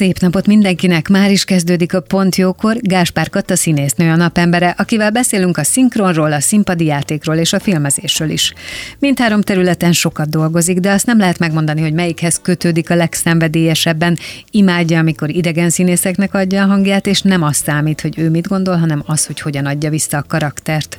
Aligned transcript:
Szép 0.00 0.18
napot 0.18 0.46
mindenkinek! 0.46 1.08
Már 1.08 1.30
is 1.30 1.44
kezdődik 1.44 1.94
a 1.94 2.00
Pont 2.00 2.36
Jókor. 2.36 2.76
Gáspár 2.80 3.30
Katta 3.30 3.56
színésznő 3.56 4.10
a 4.10 4.16
napembere, 4.16 4.74
akivel 4.78 5.10
beszélünk 5.10 5.56
a 5.56 5.62
szinkronról, 5.62 6.32
a 6.32 6.40
színpadi 6.40 6.84
játékról 6.84 7.36
és 7.36 7.52
a 7.52 7.60
filmezésről 7.60 8.30
is. 8.30 8.52
Mindhárom 8.98 9.40
területen 9.40 9.92
sokat 9.92 10.28
dolgozik, 10.28 10.78
de 10.78 10.92
azt 10.92 11.06
nem 11.06 11.18
lehet 11.18 11.38
megmondani, 11.38 11.80
hogy 11.80 11.92
melyikhez 11.92 12.40
kötődik 12.42 12.90
a 12.90 12.94
legszenvedélyesebben. 12.94 14.18
Imádja, 14.50 14.98
amikor 14.98 15.30
idegen 15.30 15.70
színészeknek 15.70 16.34
adja 16.34 16.62
a 16.62 16.66
hangját, 16.66 17.06
és 17.06 17.20
nem 17.20 17.42
azt 17.42 17.64
számít, 17.64 18.00
hogy 18.00 18.18
ő 18.18 18.30
mit 18.30 18.48
gondol, 18.48 18.76
hanem 18.76 19.02
az, 19.06 19.26
hogy 19.26 19.40
hogyan 19.40 19.66
adja 19.66 19.90
vissza 19.90 20.18
a 20.18 20.24
karaktert. 20.28 20.98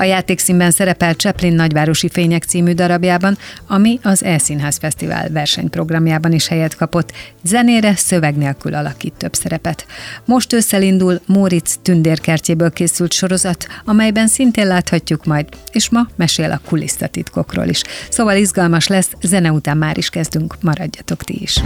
A 0.00 0.04
játékszínben 0.04 0.70
szerepel 0.70 1.14
Chaplin 1.14 1.52
Nagyvárosi 1.52 2.08
Fények 2.08 2.44
című 2.44 2.72
darabjában, 2.72 3.38
ami 3.66 3.98
az 4.02 4.24
E-színház 4.24 4.76
Fesztivál 4.76 5.28
versenyprogramjában 5.30 6.32
is 6.32 6.48
helyet 6.48 6.76
kapott. 6.76 7.12
Zenére 7.42 7.96
szöveg 7.96 8.36
nélkül 8.36 8.74
alakít 8.74 9.12
több 9.16 9.34
szerepet. 9.34 9.86
Most 10.24 10.52
ősszel 10.52 10.82
indul 10.82 11.20
Móricz 11.26 11.78
tündérkertjéből 11.82 12.70
készült 12.70 13.12
sorozat, 13.12 13.66
amelyben 13.84 14.26
szintén 14.26 14.66
láthatjuk 14.66 15.24
majd, 15.24 15.48
és 15.72 15.90
ma 15.90 16.06
mesél 16.16 16.50
a 16.50 16.60
kulisztatitkokról 16.68 17.66
is. 17.66 17.82
Szóval 18.08 18.36
izgalmas 18.36 18.86
lesz, 18.86 19.10
zene 19.22 19.52
után 19.52 19.76
már 19.76 19.98
is 19.98 20.10
kezdünk, 20.10 20.54
maradjatok 20.60 21.22
ti 21.24 21.42
is. 21.42 21.62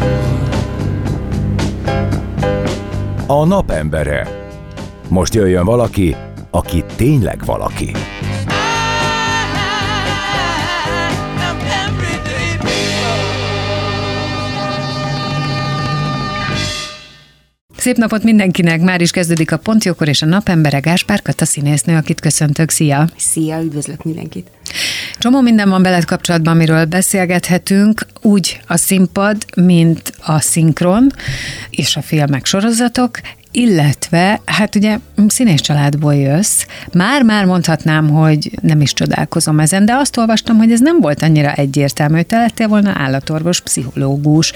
A 3.26 3.44
napembere. 3.44 4.50
Most 5.08 5.34
jöjjön 5.34 5.64
valaki, 5.64 6.16
aki 6.52 6.84
tényleg 6.96 7.44
valaki. 7.44 7.90
Szép 17.76 17.96
napot 17.96 18.22
mindenkinek! 18.22 18.80
Már 18.80 19.00
is 19.00 19.10
kezdődik 19.10 19.52
a 19.52 19.56
Pontjókor 19.56 20.08
és 20.08 20.22
a 20.22 20.26
napembere 20.26 20.78
Gáspár 20.78 21.22
Kata 21.22 21.44
színésznő, 21.44 21.96
akit 21.96 22.20
köszöntök. 22.20 22.70
Szia! 22.70 23.08
Szia, 23.16 23.60
üdvözlök 23.62 24.04
mindenkit! 24.04 24.50
Csomó 25.18 25.40
minden 25.40 25.68
van 25.68 25.82
veled 25.82 26.04
kapcsolatban, 26.04 26.54
amiről 26.54 26.84
beszélgethetünk, 26.84 28.06
úgy 28.20 28.60
a 28.66 28.76
színpad, 28.76 29.36
mint 29.56 30.12
a 30.24 30.40
szinkron 30.40 31.12
és 31.70 31.96
a 31.96 32.02
filmek, 32.02 32.46
sorozatok, 32.46 33.20
illetve, 33.52 34.40
hát 34.44 34.74
ugye 34.74 34.98
színész 35.26 35.60
családból 35.60 36.14
jössz, 36.14 36.64
már-már 36.92 37.44
mondhatnám, 37.44 38.08
hogy 38.08 38.58
nem 38.62 38.80
is 38.80 38.92
csodálkozom 38.92 39.60
ezen, 39.60 39.84
de 39.84 39.94
azt 39.94 40.16
olvastam, 40.16 40.56
hogy 40.56 40.72
ez 40.72 40.80
nem 40.80 41.00
volt 41.00 41.22
annyira 41.22 41.52
egyértelmű, 41.52 42.14
hogy 42.14 42.26
te 42.26 42.36
lettél 42.36 42.68
volna 42.68 42.92
állatorvos, 42.96 43.60
pszichológus, 43.60 44.52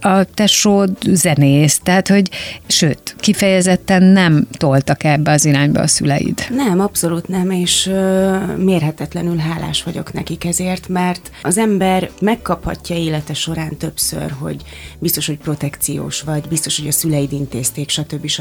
a 0.00 0.24
tesód 0.24 0.90
zenész, 1.10 1.80
tehát 1.82 2.08
hogy, 2.08 2.30
sőt, 2.66 3.16
kifejezetten 3.18 4.02
nem 4.02 4.46
toltak 4.56 5.04
ebbe 5.04 5.32
az 5.32 5.44
irányba 5.44 5.80
a 5.80 5.86
szüleid. 5.86 6.46
Nem, 6.50 6.80
abszolút 6.80 7.28
nem, 7.28 7.50
és 7.50 7.86
ö, 7.86 8.36
mérhetetlenül 8.56 9.36
hálás 9.36 9.82
vagyok 9.82 10.12
nekik 10.12 10.44
ezért, 10.44 10.88
mert 10.88 11.30
az 11.42 11.58
ember 11.58 12.10
megkaphatja 12.20 12.96
élete 12.96 13.34
során 13.34 13.76
többször, 13.76 14.34
hogy 14.38 14.62
biztos, 14.98 15.26
hogy 15.26 15.38
protekciós 15.38 16.20
vagy, 16.20 16.48
biztos, 16.48 16.78
hogy 16.78 16.88
a 16.88 16.92
szüleid 16.92 17.32
intézték, 17.32 17.88
stb 17.88 18.18
stb. 18.18 18.37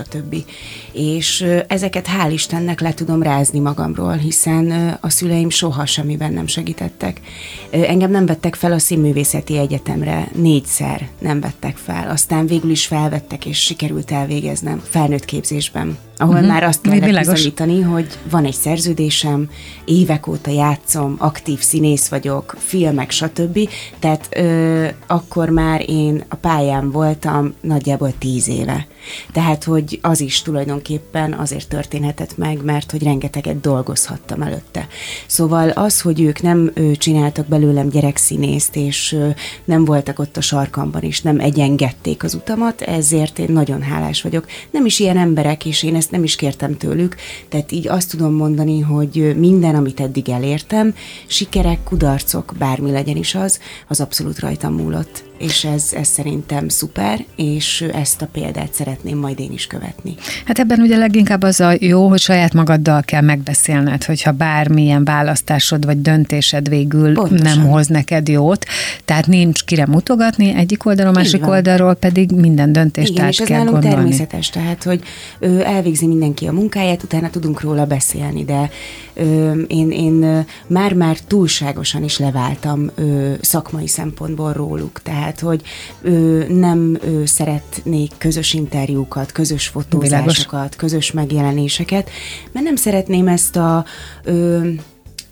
És 0.91 1.46
ezeket 1.68 2.08
hál' 2.08 2.31
Istennek 2.31 2.80
le 2.81 2.94
tudom 2.94 3.22
rázni 3.22 3.59
magamról, 3.59 4.13
hiszen 4.13 4.97
a 5.02 5.09
szüleim 5.09 5.50
soha 5.50 5.85
semmiben 5.85 6.34
nem 6.34 6.47
segítettek. 6.47 7.22
Engem 7.69 8.12
nem 8.12 8.25
vettek 8.25 8.56
fel 8.56 8.72
a 8.72 8.80
Színművészeti 8.80 9.57
Egyetemre, 9.57 10.30
négyszer 10.36 11.07
nem 11.19 11.40
vettek 11.40 11.78
fel, 11.78 12.09
aztán 12.09 12.47
végül 12.47 12.69
is 12.69 12.86
felvettek, 12.86 13.46
és 13.46 13.57
sikerült 13.57 14.12
elvégeznem 14.12 14.81
felnőtt 14.90 15.25
képzésben 15.25 15.97
ahol 16.18 16.34
uh-huh. 16.34 16.50
már 16.50 16.64
azt 16.64 16.82
kellett 16.82 17.18
bizonyítani, 17.18 17.82
hogy 17.82 18.08
van 18.30 18.46
egy 18.46 18.54
szerződésem, 18.54 19.50
évek 19.86 20.28
óta 20.28 20.52
játszom, 20.52 21.16
aktív 21.18 21.60
színész 21.60 22.08
vagyok, 22.08 22.56
filmek, 22.58 23.12
stb. 23.12 23.70
Tehát 24.00 24.30
ö, 24.32 24.88
akkor 25.08 25.50
már 25.50 25.90
én 25.90 26.24
a 26.28 26.36
pályán 26.36 26.92
voltam 26.92 27.54
nagyjából 27.62 28.14
tíz 28.18 28.48
éve. 28.48 28.88
Tehát, 29.32 29.64
hogy 29.64 30.00
az 30.02 30.22
is 30.22 30.42
tulajdonképpen 30.42 31.34
azért 31.34 31.68
történhetett 31.68 32.38
meg, 32.38 32.64
mert 32.64 32.92
hogy 32.92 33.04
rengeteget 33.04 33.60
dolgozhattam 33.60 34.42
előtte. 34.42 34.88
Szóval 35.28 35.70
az, 35.70 36.02
hogy 36.02 36.22
ők 36.22 36.42
nem 36.42 36.72
ő, 36.74 36.96
csináltak 36.96 37.48
belőlem 37.48 37.90
gyerekszínészt, 37.90 38.76
és 38.76 39.12
ö, 39.12 39.30
nem 39.66 39.86
voltak 39.86 40.20
ott 40.20 40.38
a 40.38 40.42
sarkamban, 40.42 41.02
és 41.02 41.22
nem 41.22 41.40
egyengették 41.40 42.24
az 42.24 42.34
utamat, 42.34 42.82
ezért 42.82 43.40
én 43.40 43.52
nagyon 43.52 43.82
hálás 43.82 44.22
vagyok. 44.22 44.46
Nem 44.72 44.86
is 44.86 45.00
ilyen 45.00 45.18
emberek, 45.18 45.66
és 45.66 45.84
én 45.84 45.96
ezt 45.96 46.06
ezt 46.07 46.16
nem 46.16 46.25
is 46.25 46.35
kértem 46.35 46.78
tőlük, 46.78 47.16
tehát 47.50 47.72
így 47.72 47.88
azt 47.88 48.09
tudom 48.09 48.34
mondani, 48.34 48.79
hogy 48.79 49.35
minden, 49.38 49.75
amit 49.75 50.00
eddig 50.00 50.29
elértem, 50.29 50.95
sikerek, 51.25 51.84
kudarcok, 51.84 52.53
bármi 52.57 52.91
legyen 52.91 53.16
is 53.16 53.35
az, 53.35 53.59
az 53.88 54.01
abszolút 54.01 54.40
rajtam 54.40 54.73
múlott 54.73 55.27
és 55.38 55.64
ez, 55.64 55.90
ez 55.94 56.08
szerintem 56.08 56.70
szuper, 56.70 57.25
és 57.36 57.81
ezt 57.94 58.22
a 58.22 58.28
példát 58.31 58.74
szeretném 58.74 59.18
majd 59.18 59.40
én 59.40 59.52
is 59.52 59.68
követni. 59.68 60.16
Hát 60.46 60.59
ebben 60.59 60.80
ugye 60.80 60.98
leginkább 60.98 61.42
az 61.42 61.59
a 61.59 61.74
jó, 61.80 62.08
hogy 62.08 62.20
saját 62.20 62.53
magaddal 62.53 63.02
kell 63.02 63.22
megbeszélned, 63.22 64.03
hogyha 64.03 64.31
bármilyen 64.31 65.03
választásod 65.03 65.86
vagy 65.86 66.02
döntésed 66.02 66.70
végül 66.70 67.14
Pontosan. 67.14 67.58
nem 67.58 67.68
hoz 67.70 67.88
neked 67.88 68.28
jót, 68.28 68.66
tehát 69.06 69.28
nincs 69.28 69.64
kire 69.64 69.86
mutogatni 69.86 70.53
egyik 70.56 70.86
oldalról, 70.86 71.14
másik 71.14 71.48
oldalról 71.48 71.94
pedig 71.94 72.31
minden 72.31 72.72
döntést 72.72 73.09
Igen, 73.09 73.24
át 73.25 73.31
és 73.31 73.40
ez 73.40 73.48
kell 73.48 73.64
gondolni. 73.64 73.88
természetes, 73.90 74.50
tehát 74.50 74.84
hogy 74.84 75.02
ö, 75.40 75.59
elvégzi 75.62 76.08
mindenki 76.08 76.48
a 76.48 76.52
munkáját, 76.52 77.04
utána 77.04 77.30
tudunk 77.30 77.62
róla 77.62 77.86
beszélni, 77.86 78.44
de 78.46 78.69
ö, 79.14 79.52
én, 79.68 79.92
én 79.92 80.46
már-már 80.68 81.18
túlságosan 81.19 82.04
is 82.04 82.18
leváltam 82.18 82.90
ö, 82.96 83.31
szakmai 83.42 83.88
szempontból 83.88 84.54
róluk, 84.54 85.02
tehát 85.04 85.27
tehát 85.34 85.40
hogy 85.40 85.62
ö, 86.02 86.44
nem 86.48 86.98
ö, 87.02 87.26
szeretnék 87.26 88.12
közös 88.18 88.54
interjúkat, 88.54 89.32
közös 89.32 89.68
fotózásokat, 89.68 90.50
Világos. 90.52 90.76
közös 90.76 91.12
megjelenéseket, 91.12 92.10
mert 92.52 92.66
nem 92.66 92.76
szeretném 92.76 93.28
ezt 93.28 93.56
a 93.56 93.86
ö, 94.24 94.70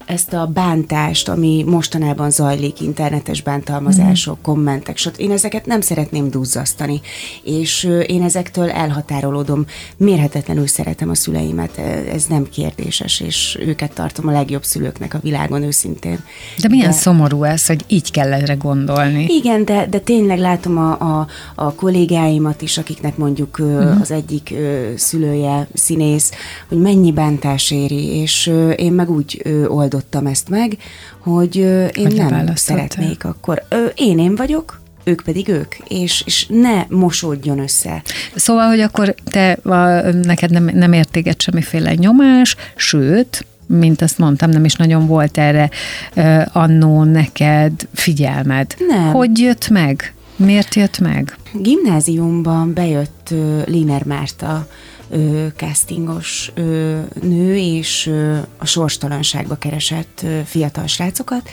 ezt 0.05 0.33
a 0.33 0.45
bántást, 0.45 1.29
ami 1.29 1.63
mostanában 1.67 2.31
zajlik, 2.31 2.81
internetes 2.81 3.41
bántalmazások, 3.41 4.37
mm. 4.37 4.41
kommentek, 4.41 4.97
stb. 4.97 5.19
Én 5.19 5.31
ezeket 5.31 5.65
nem 5.65 5.81
szeretném 5.81 6.29
duzzasztani, 6.29 7.01
és 7.43 7.89
én 8.07 8.23
ezektől 8.23 8.69
elhatárolódom. 8.69 9.65
Mérhetetlenül 9.97 10.67
szeretem 10.67 11.09
a 11.09 11.15
szüleimet, 11.15 11.77
ez 12.13 12.25
nem 12.25 12.49
kérdéses, 12.49 13.19
és 13.19 13.57
őket 13.59 13.93
tartom 13.93 14.27
a 14.27 14.31
legjobb 14.31 14.63
szülőknek 14.63 15.13
a 15.13 15.19
világon 15.21 15.63
őszintén. 15.63 16.19
De 16.61 16.67
milyen 16.67 16.89
de, 16.89 16.95
szomorú 16.95 17.43
ez, 17.43 17.65
hogy 17.65 17.85
így 17.87 18.11
kell 18.11 18.33
erre 18.33 18.53
gondolni. 18.53 19.25
Igen, 19.29 19.65
de, 19.65 19.87
de 19.89 19.99
tényleg 19.99 20.39
látom 20.39 20.77
a, 20.77 21.19
a, 21.19 21.27
a 21.55 21.73
kollégáimat 21.73 22.61
is, 22.61 22.77
akiknek 22.77 23.17
mondjuk 23.17 23.61
mm. 23.61 24.01
az 24.01 24.11
egyik 24.11 24.53
szülője 24.95 25.67
színész, 25.73 26.31
hogy 26.67 26.77
mennyi 26.77 27.11
bántás 27.11 27.71
éri, 27.71 28.05
és 28.05 28.51
én 28.75 28.93
meg 28.93 29.09
úgy 29.09 29.41
oldom 29.67 29.93
oldottam 29.95 30.25
ezt 30.25 30.49
meg, 30.49 30.77
hogy 31.19 31.55
én 31.55 31.91
hogy 31.93 32.15
nem 32.15 32.55
szeretnék 32.55 33.23
akkor. 33.23 33.63
Én 33.95 34.19
én 34.19 34.35
vagyok, 34.35 34.81
ők 35.03 35.21
pedig 35.21 35.47
ők, 35.47 35.75
és, 35.87 36.23
és 36.25 36.45
ne 36.49 36.85
mosódjon 36.89 37.59
össze. 37.59 38.01
Szóval, 38.35 38.67
hogy 38.67 38.79
akkor 38.79 39.15
te, 39.23 39.51
a, 39.51 39.75
neked 40.11 40.51
nem, 40.51 40.69
nem 40.73 40.93
értéget 40.93 41.41
semmiféle 41.41 41.93
nyomás, 41.93 42.55
sőt, 42.75 43.45
mint 43.67 44.01
azt 44.01 44.17
mondtam, 44.17 44.49
nem 44.49 44.65
is 44.65 44.73
nagyon 44.73 45.07
volt 45.07 45.37
erre 45.37 45.69
uh, 46.15 46.41
annó 46.51 47.03
neked 47.03 47.87
figyelmed. 47.93 48.75
Nem. 48.87 49.11
Hogy 49.11 49.39
jött 49.39 49.69
meg? 49.69 50.13
Miért 50.35 50.75
jött 50.75 50.99
meg? 50.99 51.37
Gimnáziumban 51.53 52.73
bejött 52.73 53.29
uh, 53.31 53.67
Liner 53.67 54.03
Márta 54.03 54.67
ö, 55.09 55.47
castingos 55.55 56.51
ö, 56.53 56.99
nő, 57.21 57.57
és 57.57 58.07
ö, 58.07 58.37
a 58.57 58.65
sorstalanságba 58.65 59.55
keresett 59.55 60.21
ö, 60.23 60.39
fiatal 60.45 60.87
srácokat, 60.87 61.49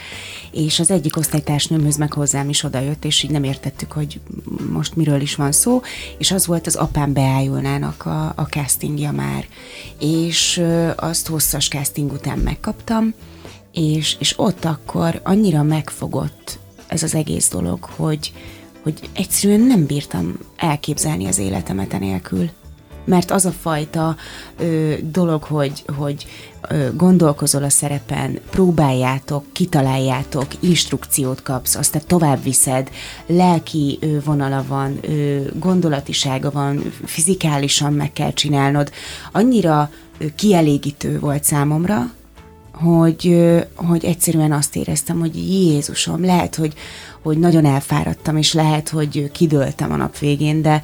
és 0.50 0.78
az 0.78 0.90
egyik 0.90 1.16
osztálytársnőmhöz 1.16 1.96
meg 1.96 2.12
hozzám 2.12 2.48
is 2.48 2.62
odajött, 2.62 3.04
és 3.04 3.22
így 3.22 3.30
nem 3.30 3.44
értettük, 3.44 3.92
hogy 3.92 4.20
most 4.72 4.96
miről 4.96 5.20
is 5.20 5.34
van 5.34 5.52
szó, 5.52 5.80
és 6.18 6.30
az 6.30 6.46
volt 6.46 6.66
az 6.66 6.76
apám 6.76 7.12
beájulnának 7.12 8.06
a, 8.06 8.32
a 8.36 8.46
castingja 8.50 9.12
már, 9.12 9.46
és 9.98 10.56
ö, 10.56 10.90
azt 10.96 11.26
hosszas 11.26 11.68
casting 11.68 12.12
után 12.12 12.38
megkaptam, 12.38 13.14
és, 13.72 14.16
és 14.18 14.38
ott 14.38 14.64
akkor 14.64 15.20
annyira 15.22 15.62
megfogott 15.62 16.58
ez 16.92 17.02
az 17.02 17.14
egész 17.14 17.48
dolog, 17.50 17.84
hogy, 17.84 18.32
hogy 18.82 19.10
egyszerűen 19.12 19.60
nem 19.60 19.86
bírtam 19.86 20.38
elképzelni 20.56 21.26
az 21.26 21.38
életemet 21.38 21.92
enélkül. 21.92 22.50
Mert 23.04 23.30
az 23.30 23.44
a 23.44 23.50
fajta 23.50 24.16
ö, 24.58 24.94
dolog, 25.02 25.42
hogy, 25.42 25.84
hogy 25.96 26.26
ö, 26.68 26.96
gondolkozol 26.96 27.62
a 27.62 27.68
szerepen, 27.68 28.38
próbáljátok, 28.50 29.44
kitaláljátok, 29.52 30.46
instrukciót 30.60 31.42
kapsz, 31.42 31.74
aztán 31.74 32.02
tovább 32.06 32.42
viszed, 32.42 32.90
lelki 33.26 33.98
ö, 34.00 34.22
vonala 34.24 34.64
van, 34.68 34.98
ö, 35.02 35.40
gondolatisága 35.58 36.50
van, 36.50 36.92
fizikálisan 37.04 37.92
meg 37.92 38.12
kell 38.12 38.32
csinálnod. 38.32 38.92
Annyira 39.32 39.90
ö, 40.18 40.24
kielégítő 40.34 41.18
volt 41.18 41.44
számomra, 41.44 42.10
hogy, 42.72 43.52
hogy 43.74 44.04
egyszerűen 44.04 44.52
azt 44.52 44.76
éreztem, 44.76 45.18
hogy 45.18 45.36
Jézusom, 45.36 46.24
lehet, 46.24 46.54
hogy, 46.54 46.74
hogy 47.22 47.38
nagyon 47.38 47.64
elfáradtam, 47.64 48.36
és 48.36 48.52
lehet, 48.52 48.88
hogy 48.88 49.30
kidőltem 49.32 49.92
a 49.92 49.96
nap 49.96 50.18
végén, 50.18 50.62
de 50.62 50.82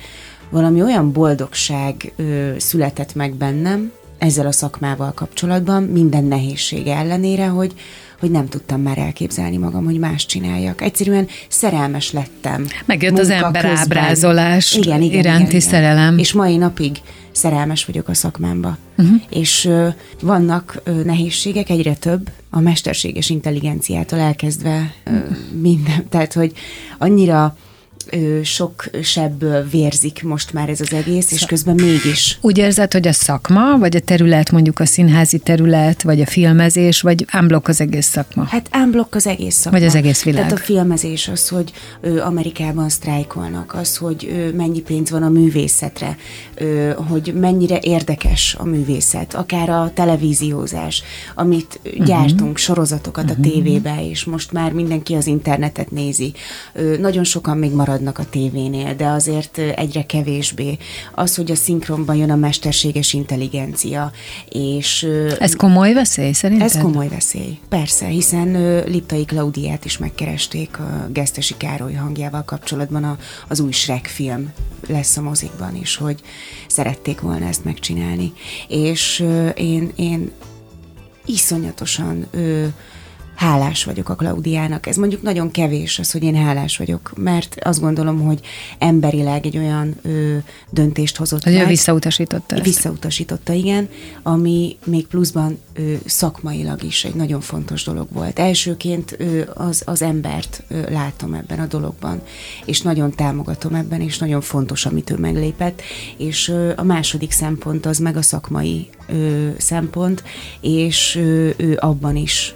valami 0.51 0.83
olyan 0.83 1.13
boldogság 1.13 2.13
ö, 2.17 2.51
született 2.59 3.15
meg 3.15 3.35
bennem 3.35 3.93
ezzel 4.19 4.47
a 4.47 4.53
szakmával 4.53 5.13
kapcsolatban, 5.13 5.83
minden 5.83 6.25
nehézség 6.25 6.87
ellenére, 6.87 7.47
hogy, 7.47 7.73
hogy 8.21 8.31
nem 8.31 8.49
tudtam 8.49 8.81
már 8.81 8.99
elképzelni 8.99 9.57
magam, 9.57 9.85
hogy 9.85 9.99
más 9.99 10.27
csináljak. 10.27 10.83
Egyszerűen 10.83 11.29
szerelmes 11.49 12.13
lettem. 12.13 12.67
Megjött 12.85 13.19
az 13.19 13.31
ember 13.31 13.65
ábrázolás 13.65 14.75
igen, 14.75 15.03
igen, 15.03 15.19
iránti 15.19 15.41
igen, 15.41 15.49
igen. 15.49 15.61
szerelem. 15.61 16.19
És 16.19 16.33
mai 16.33 16.57
napig 16.57 16.97
szerelmes 17.31 17.85
vagyok 17.85 18.09
a 18.09 18.15
szakmámba. 18.15 18.77
Uh-huh. 18.99 19.21
És 19.31 19.65
ö, 19.65 19.89
vannak 20.23 20.81
ö, 20.85 21.03
nehézségek, 21.05 21.71
egyre 21.71 21.95
több, 21.95 22.31
a 22.51 22.61
mesterséges 22.61 23.31
intelligenciától 23.31 24.19
elkezdve 24.19 24.95
ö, 25.05 25.11
minden. 25.61 26.09
Tehát, 26.09 26.33
hogy 26.33 26.53
annyira 26.99 27.57
sok 28.43 28.91
sebből 29.03 29.69
vérzik 29.69 30.23
most 30.23 30.53
már 30.53 30.69
ez 30.69 30.81
az 30.81 30.93
egész, 30.93 31.33
és 31.33 31.45
közben 31.47 31.75
mégis. 31.75 32.39
Úgy 32.41 32.59
érzed, 32.59 32.93
hogy 32.93 33.09
a 33.09 33.13
szakma, 33.13 33.79
vagy 33.79 33.97
a 33.97 34.01
terület, 34.01 34.51
mondjuk 34.51 34.81
a 34.81 34.87
színházi 34.87 35.39
terület, 35.39 36.03
vagy 36.03 36.21
a 36.21 36.27
filmezés, 36.27 37.01
vagy 37.01 37.27
unblock 37.41 37.69
az 37.69 37.81
egész 37.81 38.07
szakma? 38.07 38.45
Hát 38.45 38.69
unblock 38.75 39.15
az 39.15 39.27
egész 39.27 39.55
szakma. 39.55 39.79
Vagy 39.79 39.87
az 39.87 39.95
egész 39.95 40.23
világ. 40.23 40.43
Tehát 40.43 40.59
a 40.59 40.63
filmezés 40.63 41.29
az, 41.29 41.49
hogy 41.49 41.73
Amerikában 42.25 42.89
sztrájkolnak, 42.89 43.75
az, 43.75 43.97
hogy 43.97 44.51
mennyi 44.57 44.81
pénz 44.81 45.11
van 45.11 45.23
a 45.23 45.29
művészetre, 45.29 46.17
hogy 47.09 47.35
mennyire 47.41 47.79
érdekes 47.83 48.57
a 48.59 48.65
művészet, 48.65 49.35
akár 49.35 49.69
a 49.69 49.91
televíziózás, 49.95 51.03
amit 51.35 51.81
uh-huh. 51.85 52.07
gyártunk, 52.07 52.57
sorozatokat 52.57 53.25
uh-huh. 53.25 53.47
a 53.47 53.49
tévébe, 53.49 54.09
és 54.11 54.25
most 54.25 54.53
már 54.53 54.73
mindenki 54.73 55.15
az 55.15 55.27
internetet 55.27 55.91
nézi. 55.91 56.33
Nagyon 57.01 57.25
sokan 57.25 57.57
még 57.57 57.73
marad 57.73 57.98
maradnak 57.99 58.19
a 58.19 58.31
tévénél, 58.31 58.95
de 58.95 59.07
azért 59.07 59.59
egyre 59.59 60.07
kevésbé. 60.07 60.79
Az, 61.15 61.35
hogy 61.35 61.51
a 61.51 61.55
szinkronban 61.55 62.17
jön 62.17 62.31
a 62.31 62.37
mesterséges 62.37 63.13
intelligencia, 63.13 64.13
és... 64.49 65.07
Ez 65.39 65.57
komoly 65.57 65.93
veszély 65.93 66.33
szerinted? 66.33 66.67
Ez 66.67 66.79
komoly 66.79 67.09
veszély, 67.09 67.59
persze, 67.69 68.07
hiszen 68.07 68.83
Liptai 68.87 69.25
Klaudiát 69.25 69.85
is 69.85 69.99
megkeresték 69.99 70.79
a 70.79 71.09
Gesztesi 71.13 71.55
Károly 71.57 71.93
hangjával 71.93 72.45
kapcsolatban 72.45 73.05
a, 73.05 73.19
az 73.49 73.61
új 73.61 73.73
Shrek 73.73 74.07
film 74.07 74.53
lesz 74.87 75.17
a 75.17 75.23
mozikban 75.23 75.77
is, 75.77 75.97
hogy 75.97 76.21
szerették 76.67 77.21
volna 77.21 77.47
ezt 77.47 77.65
megcsinálni. 77.65 78.33
És 78.69 79.25
én, 79.55 79.93
én 79.97 80.31
iszonyatosan 81.27 82.27
hálás 83.39 83.85
vagyok 83.85 84.09
a 84.09 84.15
Klaudiának. 84.15 84.87
Ez 84.87 84.97
mondjuk 84.97 85.23
nagyon 85.23 85.51
kevés 85.51 85.99
az, 85.99 86.11
hogy 86.11 86.23
én 86.23 86.35
hálás 86.35 86.77
vagyok, 86.77 87.13
mert 87.17 87.57
azt 87.61 87.81
gondolom, 87.81 88.21
hogy 88.21 88.41
emberileg 88.79 89.47
egy 89.47 89.57
olyan 89.57 89.95
ö, 90.03 90.37
döntést 90.71 91.17
hozott 91.17 91.45
hogy 91.45 91.53
meg. 91.53 91.63
Ő 91.63 91.67
visszautasította 91.67 92.55
ezt. 92.55 92.65
Visszautasította, 92.65 93.53
igen, 93.53 93.89
ami 94.23 94.77
még 94.85 95.07
pluszban 95.07 95.59
ö, 95.75 95.95
szakmailag 96.05 96.83
is 96.83 97.05
egy 97.05 97.15
nagyon 97.15 97.41
fontos 97.41 97.85
dolog 97.85 98.09
volt. 98.13 98.39
Elsőként 98.39 99.15
ö, 99.19 99.43
az, 99.55 99.83
az 99.87 100.03
embert 100.03 100.63
ö, 100.69 100.91
látom 100.91 101.35
ebben 101.35 101.59
a 101.59 101.67
dologban, 101.67 102.23
és 102.65 102.81
nagyon 102.81 103.15
támogatom 103.15 103.75
ebben, 103.75 104.01
és 104.01 104.19
nagyon 104.19 104.41
fontos, 104.41 104.87
amit 104.87 105.11
ő 105.11 105.17
meglépett, 105.17 105.83
és 106.17 106.49
ö, 106.49 106.73
a 106.77 106.83
második 106.83 107.31
szempont 107.31 107.87
az 107.87 107.99
meg 107.99 108.17
a 108.17 108.23
szakmai 108.23 108.89
ö, 109.09 109.49
szempont, 109.59 110.23
és 110.61 111.17
ö, 111.17 111.51
ő 111.57 111.77
abban 111.81 112.17
is 112.17 112.55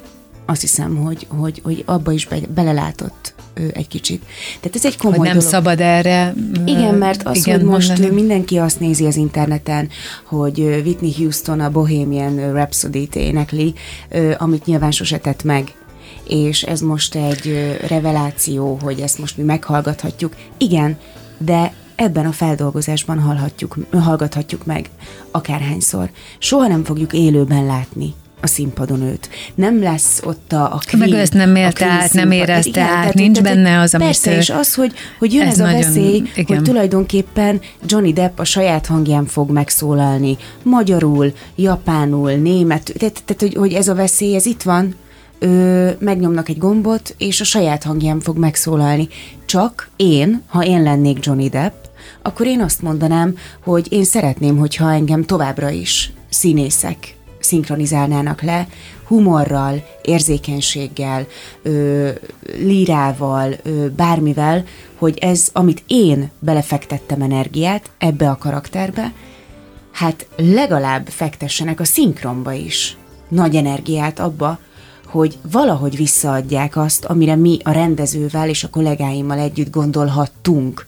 azt 0.53 0.61
hiszem, 0.61 0.97
hogy, 0.97 1.27
hogy, 1.29 1.61
hogy 1.63 1.83
abba 1.87 2.13
is 2.13 2.27
be, 2.27 2.39
belelátott 2.55 3.35
egy 3.73 3.89
kicsit. 3.89 4.23
Tehát 4.61 4.77
ez 4.77 4.85
egy 4.85 4.97
komoly 4.97 5.19
hogy 5.19 5.27
nem 5.27 5.37
dolog. 5.37 5.53
szabad 5.53 5.81
erre 5.81 6.35
Igen, 6.65 6.95
mert 6.95 7.23
az, 7.23 7.37
igen, 7.37 7.61
hogy 7.61 7.69
most 7.69 7.89
mondani. 7.89 8.15
mindenki 8.15 8.59
azt 8.59 8.81
nézi 8.81 9.07
az 9.07 9.17
interneten, 9.17 9.89
hogy 10.25 10.61
Whitney 10.61 11.15
Houston 11.17 11.61
a 11.61 11.71
Bohemian 11.71 12.53
Rhapsody-t 12.53 13.15
énekli, 13.17 13.75
amit 14.39 14.67
nyilván 14.67 14.91
sose 14.91 15.19
tett 15.19 15.45
meg, 15.45 15.75
és 16.29 16.63
ez 16.63 16.81
most 16.81 17.15
egy 17.15 17.77
reveláció, 17.89 18.79
hogy 18.83 19.01
ezt 19.01 19.19
most 19.19 19.37
mi 19.37 19.43
meghallgathatjuk. 19.43 20.37
Igen, 20.59 20.99
de 21.39 21.73
ebben 21.95 22.27
a 22.27 22.33
feldolgozásban 22.33 23.19
hallhatjuk, 23.19 23.77
hallgathatjuk 23.93 24.65
meg 24.65 24.91
akárhányszor. 25.31 26.11
Soha 26.39 26.67
nem 26.67 26.85
fogjuk 26.85 27.13
élőben 27.13 27.67
látni 27.67 28.15
a 28.43 28.47
színpadon 28.47 29.03
őt. 29.03 29.29
Nem 29.55 29.83
lesz 29.83 30.21
ott 30.25 30.53
a, 30.53 30.73
a 30.73 30.81
Meg 30.97 31.13
ő 31.13 31.19
ezt 31.19 31.33
nem 31.33 31.57
élte 31.57 31.87
át, 31.87 32.13
nem 32.13 32.31
érezte 32.31 32.69
igen, 32.69 32.83
át, 32.83 33.01
tehát, 33.01 33.15
nincs 33.15 33.39
tehát, 33.39 33.57
benne 33.57 33.81
az, 33.81 33.95
amit 33.95 34.07
Persze, 34.07 34.37
és 34.37 34.51
az, 34.51 34.75
hogy, 34.75 34.93
hogy 35.19 35.33
jön 35.33 35.47
ez, 35.47 35.53
ez 35.53 35.61
a 35.61 35.65
nagyon, 35.65 35.81
veszély, 35.81 36.23
igen. 36.35 36.57
hogy 36.57 36.63
tulajdonképpen 36.63 37.61
Johnny 37.87 38.13
Depp 38.13 38.39
a 38.39 38.45
saját 38.45 38.87
hangján 38.87 39.27
fog 39.27 39.51
megszólalni, 39.51 40.37
magyarul, 40.63 41.33
japánul, 41.57 42.33
német, 42.33 42.93
tehát, 42.99 43.23
tehát 43.25 43.43
hogy, 43.43 43.55
hogy 43.55 43.73
ez 43.73 43.89
a 43.89 43.95
veszély, 43.95 44.35
ez 44.35 44.47
itt 44.47 44.63
van, 44.63 44.95
ö, 45.39 45.91
megnyomnak 45.99 46.49
egy 46.49 46.59
gombot, 46.59 47.15
és 47.19 47.41
a 47.41 47.45
saját 47.45 47.83
hangján 47.83 48.21
fog 48.21 48.39
megszólalni. 48.39 49.09
Csak 49.45 49.91
én, 49.97 50.43
ha 50.47 50.65
én 50.65 50.83
lennék 50.83 51.25
Johnny 51.25 51.49
Depp, 51.49 51.85
akkor 52.23 52.47
én 52.47 52.61
azt 52.61 52.83
mondanám, 52.83 53.35
hogy 53.65 53.87
én 53.93 54.05
szeretném, 54.05 54.59
hogyha 54.59 54.93
engem 54.93 55.25
továbbra 55.25 55.71
is 55.71 56.13
színészek 56.29 57.17
szinkronizálnának 57.43 58.43
le, 58.43 58.67
humorral, 59.05 59.85
érzékenységgel, 60.03 61.27
ö, 61.63 62.09
lírával, 62.59 63.55
ö, 63.63 63.89
bármivel, 63.89 64.65
hogy 64.99 65.19
ez, 65.19 65.49
amit 65.53 65.83
én 65.87 66.31
belefektettem 66.39 67.23
energiát 67.23 67.91
ebbe 67.99 68.31
a 68.31 68.37
karakterbe, 68.37 69.13
hát 69.93 70.27
legalább 70.37 71.07
fektessenek 71.07 71.81
a 71.81 71.85
szinkronba 71.85 72.53
is 72.53 72.97
nagy 73.29 73.57
energiát 73.57 74.19
abba, 74.19 74.59
hogy 75.07 75.39
valahogy 75.51 75.97
visszaadják 75.97 76.77
azt, 76.77 77.05
amire 77.05 77.37
mi 77.37 77.59
a 77.63 77.71
rendezővel 77.71 78.49
és 78.49 78.65
a 78.65 78.71
kollégáimmal 78.71 79.39
együtt 79.39 79.71
gondolhattunk 79.71 80.87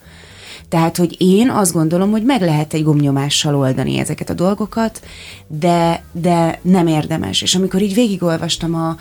tehát, 0.69 0.97
hogy 0.97 1.17
én 1.19 1.51
azt 1.51 1.73
gondolom, 1.73 2.11
hogy 2.11 2.25
meg 2.25 2.41
lehet 2.41 2.75
egy 2.75 2.83
gomnyomással 2.83 3.57
oldani 3.57 3.99
ezeket 3.99 4.31
a 4.31 4.35
dolgokat, 4.35 5.01
de, 5.47 6.05
de 6.13 6.59
nem 6.63 6.87
érdemes. 6.87 7.43
És 7.43 7.55
amikor 7.55 7.83
így 7.83 7.95
végigolvastam 7.95 8.75
a, 8.75 8.97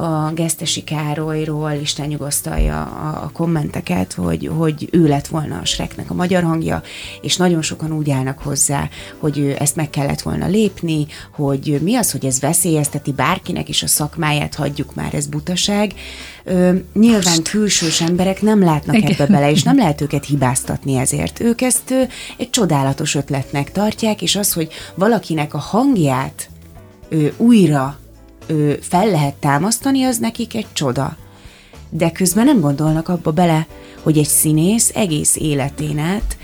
a 0.00 0.32
Gesztesi 0.34 0.84
Károlyról, 0.84 1.70
Isten 1.70 2.08
nyugosztalja 2.08 2.82
a, 2.82 3.22
a 3.24 3.30
kommenteket, 3.32 4.12
hogy, 4.12 4.50
hogy 4.56 4.88
ő 4.92 5.06
lett 5.06 5.26
volna 5.26 5.58
a 5.58 5.64
Shreknek 5.64 6.10
a 6.10 6.14
magyar 6.14 6.42
hangja, 6.42 6.82
és 7.20 7.36
nagyon 7.36 7.62
sokan 7.62 7.92
úgy 7.92 8.10
állnak 8.10 8.38
hozzá, 8.38 8.88
hogy 9.18 9.54
ezt 9.58 9.76
meg 9.76 9.90
kellett 9.90 10.20
volna 10.20 10.46
lépni, 10.46 11.06
hogy 11.34 11.78
mi 11.82 11.94
az, 11.94 12.10
hogy 12.10 12.24
ez 12.26 12.40
veszélyezteti 12.40 13.12
bárkinek, 13.12 13.68
és 13.68 13.82
a 13.82 13.86
szakmáját 13.86 14.54
hagyjuk 14.54 14.94
már, 14.94 15.14
ez 15.14 15.26
butaság. 15.26 15.94
Ö, 16.44 16.74
nyilván 16.94 17.42
külsős 17.42 18.00
emberek 18.00 18.42
nem 18.42 18.64
látnak 18.64 18.96
Igen. 18.96 19.10
ebbe 19.10 19.26
bele, 19.26 19.50
és 19.50 19.62
nem 19.62 19.76
lehet 19.76 20.00
őket 20.00 20.24
hibáztatni 20.24 20.96
ezért. 20.96 21.40
Ők 21.40 21.60
ezt 21.60 21.90
ö, 21.90 22.02
egy 22.36 22.50
csodálatos 22.50 23.14
ötletnek 23.14 23.72
tartják, 23.72 24.22
és 24.22 24.36
az, 24.36 24.52
hogy 24.52 24.68
valakinek 24.94 25.54
a 25.54 25.58
hangját 25.58 26.48
ö, 27.08 27.26
újra 27.36 27.98
ö, 28.46 28.72
fel 28.80 29.06
lehet 29.06 29.34
támasztani, 29.34 30.02
az 30.04 30.18
nekik 30.18 30.54
egy 30.54 30.72
csoda. 30.72 31.16
De 31.90 32.10
közben 32.10 32.44
nem 32.44 32.60
gondolnak 32.60 33.08
abba 33.08 33.30
bele, 33.30 33.66
hogy 34.02 34.18
egy 34.18 34.28
színész 34.28 34.90
egész 34.94 35.36
életén 35.36 35.98
át 35.98 36.36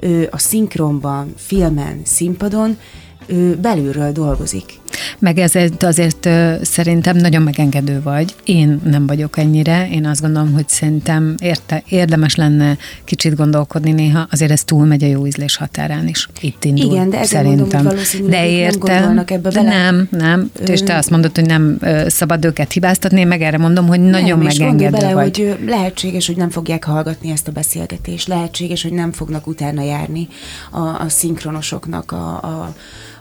ö, 0.00 0.22
a 0.30 0.38
szinkronban, 0.38 1.34
filmen, 1.36 2.00
színpadon 2.04 2.78
ő 3.26 3.56
belülről 3.56 4.12
dolgozik. 4.12 4.80
Meg 5.18 5.38
ezért 5.38 5.82
azért 5.82 6.28
szerintem 6.62 7.16
nagyon 7.16 7.42
megengedő 7.42 8.00
vagy. 8.02 8.34
Én 8.44 8.80
nem 8.84 9.06
vagyok 9.06 9.38
ennyire. 9.38 9.88
Én 9.90 10.06
azt 10.06 10.20
gondolom, 10.20 10.52
hogy 10.52 10.68
szerintem 10.68 11.34
érte, 11.42 11.82
érdemes 11.88 12.34
lenne 12.34 12.76
kicsit 13.04 13.36
gondolkodni 13.36 13.92
néha, 13.92 14.26
azért 14.30 14.50
ez 14.50 14.64
túlmegy 14.64 15.04
a 15.04 15.06
jó 15.06 15.26
ízlés 15.26 15.56
határán 15.56 16.08
is. 16.08 16.28
Itt 16.40 16.64
indul, 16.64 16.92
Igen, 16.92 17.10
de 17.10 17.24
szerintem. 17.24 17.84
mondom, 17.84 18.04
de 18.28 18.48
értem, 18.48 19.14
nem 19.14 19.24
ebbe 19.26 19.50
bele. 19.50 19.68
Nem, 19.68 20.08
nem. 20.10 20.50
Ö... 20.60 20.72
És 20.72 20.82
te 20.82 20.96
azt 20.96 21.10
mondod, 21.10 21.34
hogy 21.34 21.46
nem 21.46 21.78
szabad 22.06 22.44
őket 22.44 22.72
hibáztatni, 22.72 23.20
én 23.20 23.26
meg 23.26 23.42
erre 23.42 23.58
mondom, 23.58 23.86
hogy 23.86 24.00
nagyon 24.00 24.38
nem, 24.38 24.46
megengedő 24.46 24.96
bele, 24.96 25.14
vagy. 25.14 25.36
hogy 25.36 25.58
lehetséges, 25.66 26.26
hogy 26.26 26.36
nem 26.36 26.50
fogják 26.50 26.84
hallgatni 26.84 27.30
ezt 27.30 27.48
a 27.48 27.52
beszélgetést, 27.52 28.28
lehetséges, 28.28 28.82
hogy 28.82 28.92
nem 28.92 29.12
fognak 29.12 29.46
utána 29.46 29.82
járni 29.82 30.28
a, 30.70 30.78
a 30.78 31.08
szinkronosoknak 31.08 32.12
a, 32.12 32.34
a 32.34 32.74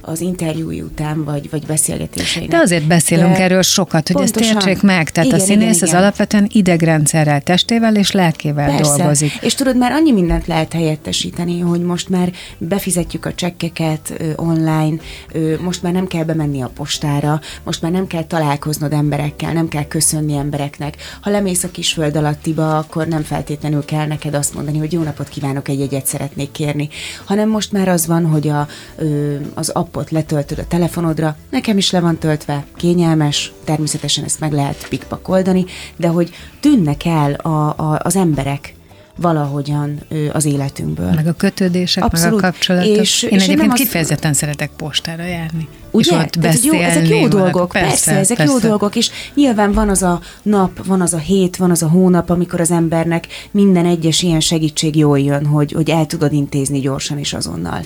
az 0.06 0.22
interjúi 0.22 0.82
után, 0.82 1.24
vagy, 1.24 1.50
vagy 1.50 1.66
beszélgetéseinek. 1.66 2.52
De 2.52 2.58
azért 2.58 2.88
beszélünk 2.88 3.36
De 3.36 3.44
erről 3.44 3.62
sokat, 3.62 4.08
hogy 4.08 4.16
pontosan, 4.16 4.58
ezt 4.58 4.68
értsék 4.68 4.84
meg. 4.84 5.10
Tehát 5.10 5.30
igen, 5.30 5.40
a 5.40 5.44
színész 5.44 5.76
igen, 5.76 5.82
az 5.82 5.88
igen. 5.90 6.02
alapvetően 6.02 6.48
idegrendszerrel, 6.52 7.42
testével 7.42 7.96
és 7.96 8.12
lelkével 8.12 8.76
Persze. 8.76 8.98
dolgozik. 8.98 9.32
És 9.42 9.54
tudod, 9.54 9.78
már 9.78 9.92
annyi 9.92 10.12
mindent 10.12 10.48
lehet 10.48 10.74
helyettesíteni, 10.74 11.60
hogy 11.60 11.82
most 11.82 12.10
már 12.10 12.32
befizetjük 12.58 13.26
a 13.26 13.34
csekkeket 13.34 14.14
ö, 14.18 14.32
online, 14.36 14.96
ö, 15.32 15.56
most 15.62 15.84
már 15.84 15.94
nem 15.94 16.08
kell 16.08 16.24
bemenni 16.24 16.62
a 16.62 16.72
postára, 16.76 17.40
most 17.64 17.82
már 17.82 17.92
nem 17.92 18.08
kell 18.08 18.24
találkoznod 18.24 18.94
emberekkel, 18.94 19.54
nem 19.54 19.68
kell 19.68 19.86
köszönni 19.86 20.36
embereknek. 20.36 20.96
Ha 21.22 21.30
lemész 21.30 21.64
a 21.64 21.72
kisföld 21.72 22.16
alattiba, 22.16 22.78
akkor 22.78 23.08
nem 23.08 23.24
feltétlenül 23.24 23.86
kell 23.86 24.08
neked 24.08 24.34
azt 24.34 24.54
mondani, 24.54 24.78
hogy 24.78 24.92
jó 24.94 25.02
napot 25.02 25.30
kívánok, 25.30 25.68
egy 25.68 25.82
egyet 25.82 26.06
szeretnék 26.06 26.52
kérni, 26.52 26.90
hanem 27.26 27.50
most 27.50 27.72
már 27.72 27.88
az 27.88 28.08
van, 28.08 28.26
hogy 28.26 28.48
a, 28.48 28.68
ö, 28.96 29.36
az 29.54 29.70
app 29.70 29.93
appot 29.94 30.12
letöltöd 30.12 30.60
a 30.60 30.68
telefonodra, 30.68 31.36
nekem 31.50 31.78
is 31.78 31.92
le 31.92 32.00
van 32.00 32.18
töltve, 32.18 32.66
kényelmes, 32.76 33.52
természetesen 33.64 34.24
ezt 34.24 34.40
meg 34.40 34.52
lehet 34.52 34.88
pikpakoldani, 34.90 35.66
de 35.96 36.08
hogy 36.08 36.32
tűnnek 36.60 37.06
el 37.06 37.34
a, 37.34 37.68
a, 37.68 38.00
az 38.04 38.16
emberek, 38.16 38.74
valahogyan 39.16 40.00
az 40.32 40.46
életünkből. 40.46 41.12
Meg 41.12 41.28
a 41.28 41.34
kötődések, 41.34 42.04
Abszolút. 42.04 42.42
meg 42.42 42.44
a 42.44 42.52
kapcsolatok. 42.52 42.98
És, 42.98 43.24
én 43.24 43.30
és 43.30 43.44
egyébként 43.44 43.70
én 43.70 43.86
kifejezetten 43.86 44.32
az... 44.32 44.38
szeretek 44.38 44.70
postára 44.78 45.24
járni. 45.24 45.68
Ugye? 45.92 46.16
És 46.16 46.24
ott 46.24 46.40
beszélni. 46.40 46.78
Jó, 46.78 46.84
ezek 46.84 47.08
jó 47.08 47.28
dolgok, 47.28 47.70
persze, 47.72 47.90
persze 47.90 48.16
ezek 48.16 48.38
persze. 48.38 48.54
jó 48.54 48.60
dolgok, 48.60 48.96
és 48.96 49.12
nyilván 49.34 49.72
van 49.72 49.90
az 49.90 50.04
a 50.04 50.20
nap, 50.42 50.86
van 50.86 51.02
az 51.02 51.14
a 51.14 51.18
hét, 51.18 51.56
van 51.56 51.72
az 51.72 51.84
a 51.84 51.88
hónap, 51.88 52.30
amikor 52.30 52.60
az 52.60 52.72
embernek 52.72 53.28
minden 53.52 53.86
egyes 53.86 54.22
ilyen 54.22 54.40
segítség 54.40 54.96
jól 54.96 55.20
jön, 55.20 55.46
hogy, 55.46 55.72
hogy 55.72 55.90
el 55.90 56.06
tudod 56.06 56.34
intézni 56.34 56.80
gyorsan 56.80 57.18
és 57.18 57.34
azonnal. 57.34 57.82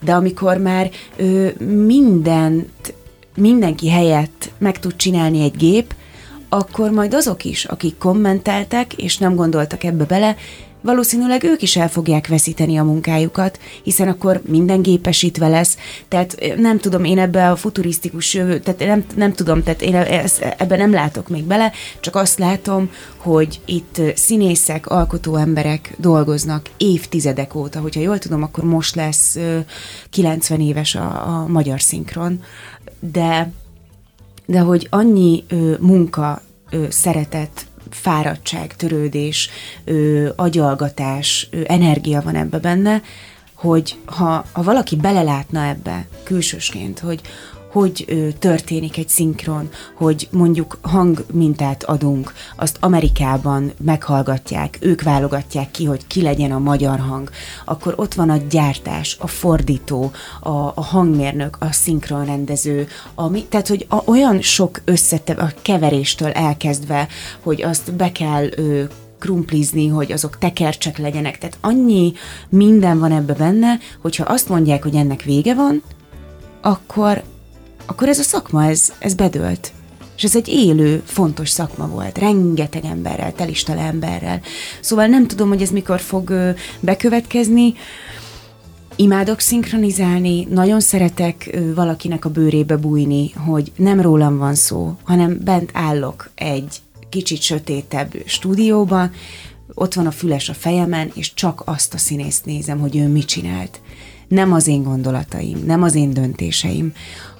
De 0.00 0.12
amikor 0.12 0.56
már 0.56 0.90
ö, 1.16 1.48
mindent, 1.86 2.94
mindenki 3.36 3.90
helyett 3.90 4.50
meg 4.58 4.78
tud 4.78 4.96
csinálni 4.96 5.42
egy 5.42 5.56
gép, 5.56 5.94
akkor 6.48 6.90
majd 6.90 7.14
azok 7.14 7.44
is, 7.44 7.64
akik 7.64 7.98
kommenteltek, 7.98 8.94
és 8.94 9.18
nem 9.18 9.34
gondoltak 9.34 9.84
ebbe 9.84 10.04
bele, 10.04 10.36
valószínűleg 10.82 11.44
ők 11.44 11.62
is 11.62 11.76
el 11.76 11.88
fogják 11.88 12.28
veszíteni 12.28 12.76
a 12.76 12.84
munkájukat, 12.84 13.58
hiszen 13.82 14.08
akkor 14.08 14.42
minden 14.46 14.82
gépesítve 14.82 15.48
lesz, 15.48 15.76
tehát 16.08 16.54
nem 16.56 16.78
tudom, 16.78 17.04
én 17.04 17.18
ebbe 17.18 17.50
a 17.50 17.56
futurisztikus 17.56 18.34
jövő, 18.34 18.58
tehát 18.58 18.80
nem, 18.80 19.04
nem 19.14 19.32
tudom, 19.32 19.62
tehát 19.62 19.82
én 19.82 19.94
ebben 20.58 20.78
nem 20.78 20.92
látok 20.92 21.28
még 21.28 21.44
bele, 21.44 21.72
csak 22.00 22.16
azt 22.16 22.38
látom, 22.38 22.90
hogy 23.16 23.60
itt 23.64 24.00
színészek, 24.14 24.86
alkotó 24.86 25.36
emberek 25.36 25.94
dolgoznak 25.96 26.70
évtizedek 26.76 27.54
óta, 27.54 27.80
hogyha 27.80 28.00
jól 28.00 28.18
tudom, 28.18 28.42
akkor 28.42 28.64
most 28.64 28.94
lesz 28.94 29.38
90 30.10 30.60
éves 30.60 30.94
a, 30.94 31.26
a 31.26 31.46
magyar 31.46 31.80
szinkron, 31.80 32.42
de 33.00 33.52
de 34.46 34.60
hogy 34.60 34.86
annyi 34.90 35.44
ö, 35.48 35.74
munka, 35.80 36.42
ö, 36.70 36.84
szeretet, 36.88 37.66
fáradtság, 38.02 38.76
törődés, 38.76 39.50
ö, 39.84 40.28
agyalgatás, 40.36 41.48
ö, 41.50 41.60
energia 41.66 42.20
van 42.20 42.34
ebbe 42.34 42.58
benne, 42.58 43.02
hogy 43.54 43.96
ha, 44.04 44.44
ha 44.52 44.62
valaki 44.62 44.96
belelátna 44.96 45.64
ebbe 45.64 46.06
külsősként, 46.24 46.98
hogy, 46.98 47.20
hogy 47.72 48.06
történik 48.38 48.98
egy 48.98 49.08
szinkron, 49.08 49.68
hogy 49.96 50.28
mondjuk 50.30 50.78
hangmintát 50.82 51.84
adunk, 51.84 52.32
azt 52.56 52.76
Amerikában 52.80 53.72
meghallgatják, 53.84 54.78
ők 54.80 55.02
válogatják 55.02 55.70
ki, 55.70 55.84
hogy 55.84 56.06
ki 56.06 56.22
legyen 56.22 56.52
a 56.52 56.58
magyar 56.58 56.98
hang, 56.98 57.30
akkor 57.64 57.94
ott 57.96 58.14
van 58.14 58.30
a 58.30 58.36
gyártás, 58.50 59.16
a 59.20 59.26
fordító, 59.26 60.10
a, 60.40 60.50
a 60.50 60.82
hangmérnök, 60.82 61.56
a 61.60 61.72
szinkronrendező, 61.72 62.86
ami, 63.14 63.44
tehát 63.44 63.68
hogy 63.68 63.86
a, 63.88 64.02
olyan 64.04 64.40
sok 64.40 64.80
összete, 64.84 65.32
a 65.32 65.52
keveréstől 65.62 66.30
elkezdve, 66.30 67.08
hogy 67.40 67.62
azt 67.62 67.92
be 67.92 68.12
kell 68.12 68.48
ö, 68.56 68.82
krumplizni, 69.18 69.88
hogy 69.88 70.12
azok 70.12 70.38
tekercsek 70.38 70.98
legyenek. 70.98 71.38
Tehát 71.38 71.58
annyi 71.60 72.12
minden 72.48 72.98
van 72.98 73.12
ebbe 73.12 73.32
benne, 73.34 73.78
hogyha 74.00 74.24
azt 74.24 74.48
mondják, 74.48 74.82
hogy 74.82 74.94
ennek 74.94 75.22
vége 75.22 75.54
van, 75.54 75.82
akkor 76.60 77.22
akkor 77.86 78.08
ez 78.08 78.18
a 78.18 78.22
szakma, 78.22 78.64
ez, 78.64 78.92
ez 78.98 79.14
bedőlt. 79.14 79.72
És 80.16 80.24
ez 80.24 80.36
egy 80.36 80.48
élő, 80.48 81.02
fontos 81.04 81.48
szakma 81.48 81.86
volt, 81.86 82.18
rengeteg 82.18 82.84
emberrel, 82.84 83.32
telistele 83.32 83.80
emberrel. 83.80 84.40
Szóval 84.80 85.06
nem 85.06 85.26
tudom, 85.26 85.48
hogy 85.48 85.62
ez 85.62 85.70
mikor 85.70 86.00
fog 86.00 86.54
bekövetkezni. 86.80 87.74
Imádok 88.96 89.40
szinkronizálni, 89.40 90.44
nagyon 90.50 90.80
szeretek 90.80 91.58
valakinek 91.74 92.24
a 92.24 92.30
bőrébe 92.30 92.76
bújni, 92.76 93.32
hogy 93.32 93.72
nem 93.76 94.00
rólam 94.00 94.38
van 94.38 94.54
szó, 94.54 94.96
hanem 95.02 95.38
bent 95.44 95.70
állok 95.72 96.30
egy 96.34 96.76
kicsit 97.08 97.42
sötétebb 97.42 98.14
stúdióban, 98.26 99.10
ott 99.74 99.94
van 99.94 100.06
a 100.06 100.10
füles 100.10 100.48
a 100.48 100.54
fejemen, 100.54 101.10
és 101.14 101.34
csak 101.34 101.62
azt 101.64 101.94
a 101.94 101.98
színészt 101.98 102.44
nézem, 102.44 102.78
hogy 102.78 102.96
ő 102.96 103.08
mit 103.08 103.26
csinált. 103.26 103.80
Nem 104.28 104.52
az 104.52 104.66
én 104.66 104.82
gondolataim, 104.82 105.64
nem 105.64 105.82
az 105.82 105.94
én 105.94 106.10
döntéseim, 106.10 106.92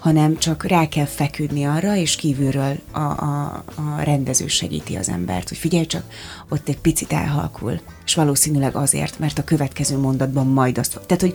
hanem 0.02 0.38
csak 0.38 0.64
rá 0.64 0.88
kell 0.88 1.04
feküdni 1.04 1.64
arra, 1.64 1.96
és 1.96 2.16
kívülről 2.16 2.78
a, 2.90 2.98
a, 2.98 3.64
a 3.74 4.02
rendező 4.02 4.46
segíti 4.46 4.96
az 4.96 5.08
embert, 5.08 5.48
hogy 5.48 5.58
figyelj 5.58 5.86
csak, 5.86 6.02
ott 6.48 6.68
egy 6.68 6.78
picit 6.78 7.12
elhalkul, 7.12 7.80
és 8.04 8.14
valószínűleg 8.14 8.76
azért, 8.76 9.18
mert 9.18 9.38
a 9.38 9.44
következő 9.44 9.98
mondatban 9.98 10.46
majd 10.46 10.78
azt... 10.78 11.00
Tehát, 11.06 11.22
hogy 11.22 11.34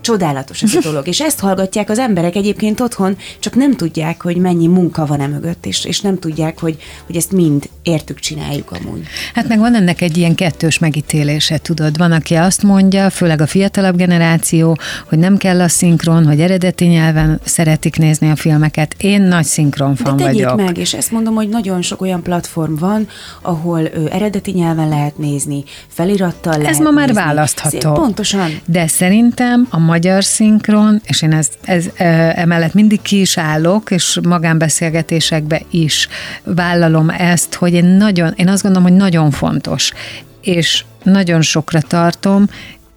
csodálatos 0.00 0.62
ez 0.62 0.74
a 0.74 0.80
dolog, 0.80 1.06
és 1.06 1.20
ezt 1.20 1.38
hallgatják 1.38 1.90
az 1.90 1.98
emberek 1.98 2.36
egyébként 2.36 2.80
otthon, 2.80 3.16
csak 3.38 3.54
nem 3.54 3.76
tudják, 3.76 4.22
hogy 4.22 4.36
mennyi 4.36 4.66
munka 4.66 5.06
van 5.06 5.20
e 5.20 5.26
mögött, 5.26 5.66
és, 5.66 5.84
és 5.84 6.00
nem 6.00 6.18
tudják, 6.18 6.58
hogy, 6.60 6.76
hogy 7.06 7.16
ezt 7.16 7.32
mind 7.32 7.68
értük 7.82 8.18
csináljuk 8.18 8.70
amúgy. 8.70 9.06
Hát 9.34 9.48
meg 9.48 9.58
van 9.58 9.74
ennek 9.74 10.00
egy 10.00 10.16
ilyen 10.16 10.34
kettős 10.34 10.78
megítélése, 10.78 11.58
tudod. 11.58 11.96
Van, 11.96 12.12
aki 12.12 12.34
azt 12.34 12.62
mondja, 12.62 13.10
főleg 13.10 13.40
a 13.40 13.46
fiatalabb 13.46 13.96
generáció, 13.96 14.78
hogy 15.08 15.18
nem 15.18 15.36
kell 15.36 15.60
a 15.60 15.68
szinkron, 15.68 16.26
hogy 16.26 16.40
eredeti 16.40 16.84
nyelven 16.84 17.40
szeretik 17.44 17.96
nézni 17.96 18.06
a 18.20 18.36
filmeket. 18.36 18.94
Én 18.98 19.22
nagy 19.22 19.44
szinkron 19.44 19.96
fan 19.96 20.16
De 20.16 20.24
vagyok. 20.24 20.56
meg, 20.56 20.78
és 20.78 20.94
ezt 20.94 21.10
mondom, 21.10 21.34
hogy 21.34 21.48
nagyon 21.48 21.82
sok 21.82 22.00
olyan 22.00 22.22
platform 22.22 22.74
van, 22.74 23.08
ahol 23.42 23.80
ö, 23.80 24.06
eredeti 24.10 24.50
nyelven 24.50 24.88
lehet 24.88 25.18
nézni, 25.18 25.64
felirattal 25.88 26.52
lehet 26.52 26.68
Ez 26.72 26.78
ma 26.78 26.90
már 26.90 27.06
nézni. 27.06 27.22
választható. 27.22 27.92
Pontosan. 27.92 28.50
De 28.64 28.86
szerintem 28.86 29.66
a 29.70 29.78
magyar 29.78 30.24
szinkron, 30.24 31.00
és 31.04 31.22
én 31.22 31.32
ez, 31.32 31.48
ez 31.64 31.86
emellett 32.34 32.74
mindig 32.74 33.02
ki 33.02 33.20
is 33.20 33.38
állok, 33.38 33.90
és 33.90 34.18
magánbeszélgetésekbe 34.22 35.60
is 35.70 36.08
vállalom 36.44 37.10
ezt, 37.10 37.54
hogy 37.54 37.72
én 37.72 37.84
nagyon, 37.84 38.32
én 38.36 38.48
azt 38.48 38.62
gondolom, 38.62 38.88
hogy 38.88 38.96
nagyon 38.98 39.30
fontos, 39.30 39.92
és 40.40 40.84
nagyon 41.02 41.42
sokra 41.42 41.80
tartom, 41.80 42.46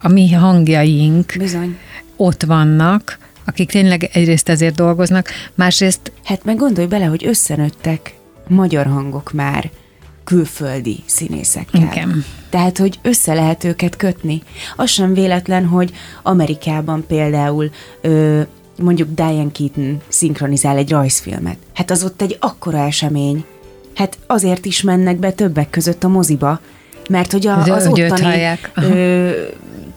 a 0.00 0.08
mi 0.08 0.32
hangjaink 0.32 1.32
Bizony. 1.38 1.76
ott 2.16 2.42
vannak, 2.42 3.18
akik 3.44 3.70
tényleg 3.70 4.10
egyrészt 4.12 4.48
ezért 4.48 4.74
dolgoznak, 4.74 5.28
másrészt... 5.54 6.12
Hát 6.24 6.44
meg 6.44 6.56
gondolj 6.56 6.86
bele, 6.86 7.04
hogy 7.04 7.26
összenőttek 7.26 8.14
magyar 8.48 8.86
hangok 8.86 9.32
már 9.32 9.70
külföldi 10.24 11.02
színészekkel. 11.06 11.80
Igen. 11.80 12.24
Tehát, 12.50 12.78
hogy 12.78 12.98
össze 13.02 13.34
lehet 13.34 13.64
őket 13.64 13.96
kötni. 13.96 14.42
Az 14.76 14.90
sem 14.90 15.14
véletlen, 15.14 15.66
hogy 15.66 15.92
Amerikában 16.22 17.04
például 17.06 17.70
ö, 18.00 18.40
mondjuk 18.78 19.08
Diane 19.14 19.50
Keaton 19.52 20.00
szinkronizál 20.08 20.76
egy 20.76 20.90
rajzfilmet. 20.90 21.56
Hát 21.74 21.90
az 21.90 22.04
ott 22.04 22.22
egy 22.22 22.36
akkora 22.40 22.78
esemény. 22.78 23.44
Hát 23.94 24.18
azért 24.26 24.64
is 24.64 24.82
mennek 24.82 25.16
be 25.16 25.32
többek 25.32 25.70
között 25.70 26.04
a 26.04 26.08
moziba, 26.08 26.60
mert 27.08 27.32
hogy 27.32 27.46
a, 27.46 27.62
az 27.62 27.86
ottani 27.86 28.58
ö, 28.74 29.30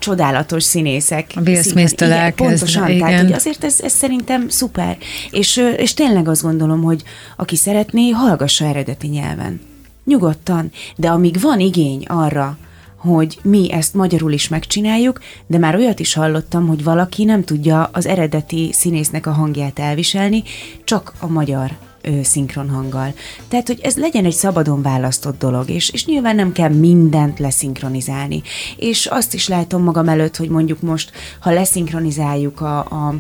csodálatos 0.06 0.64
színészek. 0.64 1.32
A 1.36 1.42
Bill 1.42 1.62
Smith-től 1.62 2.32
Pontosan, 2.32 2.90
igen. 2.90 3.00
tehát 3.00 3.22
hogy 3.22 3.32
azért 3.32 3.64
ez, 3.64 3.80
ez 3.82 3.92
szerintem 3.92 4.50
szuper. 4.50 4.98
És, 5.32 5.62
és 5.78 5.94
tényleg 5.94 6.28
azt 6.28 6.42
gondolom, 6.42 6.84
hogy 6.84 7.04
aki 7.36 7.56
szeretné, 7.56 8.10
hallgassa 8.10 8.66
eredeti 8.66 9.08
nyelven. 9.08 9.62
Nyugodtan. 10.04 10.72
De 10.96 11.10
amíg 11.10 11.42
van 11.42 11.60
igény 11.60 12.06
arra, 12.08 12.58
hogy 12.96 13.38
mi 13.44 13.72
ezt 13.72 13.94
magyarul 13.94 14.32
is 14.32 14.48
megcsináljuk, 14.48 15.20
de 15.48 15.58
már 15.58 15.76
olyat 15.76 16.00
is 16.00 16.14
hallottam, 16.14 16.68
hogy 16.68 16.84
valaki 16.84 17.24
nem 17.24 17.44
tudja 17.44 17.90
az 17.94 18.06
eredeti 18.06 18.70
színésznek 18.74 19.26
a 19.26 19.32
hangját 19.32 19.80
elviselni, 19.80 20.44
csak 20.84 21.14
a 21.20 21.28
magyar 21.28 21.72
ö, 22.06 22.24
szinkron 22.24 22.70
hanggal. 22.70 23.14
Tehát, 23.48 23.68
hogy 23.68 23.80
ez 23.84 23.98
legyen 23.98 24.26
egy 24.26 24.34
szabadon 24.34 24.82
választott 24.82 25.40
dolog, 25.40 25.70
és, 25.70 25.90
és 25.90 26.06
nyilván 26.06 26.36
nem 26.36 26.52
kell 26.52 26.70
mindent 26.70 27.40
leszinkronizálni. 27.40 28.42
És 28.78 29.06
azt 29.06 29.34
is 29.34 29.48
látom 29.48 29.84
magam 29.84 30.10
előtt, 30.10 30.36
hogy 30.36 30.50
mondjuk 30.50 30.82
most, 30.82 31.12
ha 31.40 31.52
leszinkronizáljuk 31.52 32.62
a, 32.62 32.78
a 32.80 33.16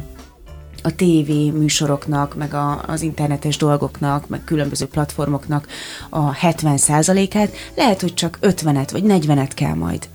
a 0.86 0.96
TV 0.96 1.30
műsoroknak, 1.58 2.36
meg 2.36 2.54
a, 2.54 2.84
az 2.88 3.01
internetes 3.01 3.58
dolgoknak, 3.58 4.27
meg 4.27 4.44
különböző 4.44 4.86
platformoknak 4.86 5.68
a 6.10 6.32
70%-át, 6.32 7.54
lehet, 7.75 8.01
hogy 8.01 8.13
csak 8.13 8.38
50-et 8.42 8.88
vagy 8.92 9.04
40-et 9.08 9.51
kell 9.56 9.74
majd. 9.74 10.10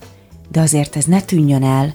De 0.51 0.61
azért 0.61 0.97
ez 0.97 1.05
ne 1.05 1.21
tűnjön 1.21 1.63
el, 1.63 1.95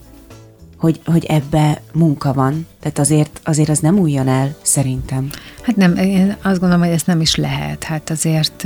hogy, 0.76 1.00
hogy 1.04 1.24
ebbe 1.24 1.82
munka 1.92 2.32
van. 2.32 2.66
Tehát 2.86 2.98
azért, 2.98 3.40
azért 3.44 3.68
az 3.68 3.78
nem 3.78 3.98
újjon 3.98 4.28
el, 4.28 4.56
szerintem. 4.62 5.30
Hát 5.62 5.76
nem, 5.76 5.96
én 5.96 6.36
azt 6.42 6.60
gondolom, 6.60 6.84
hogy 6.84 6.92
ezt 6.92 7.06
nem 7.06 7.20
is 7.20 7.34
lehet. 7.34 7.84
Hát 7.84 8.10
azért 8.10 8.64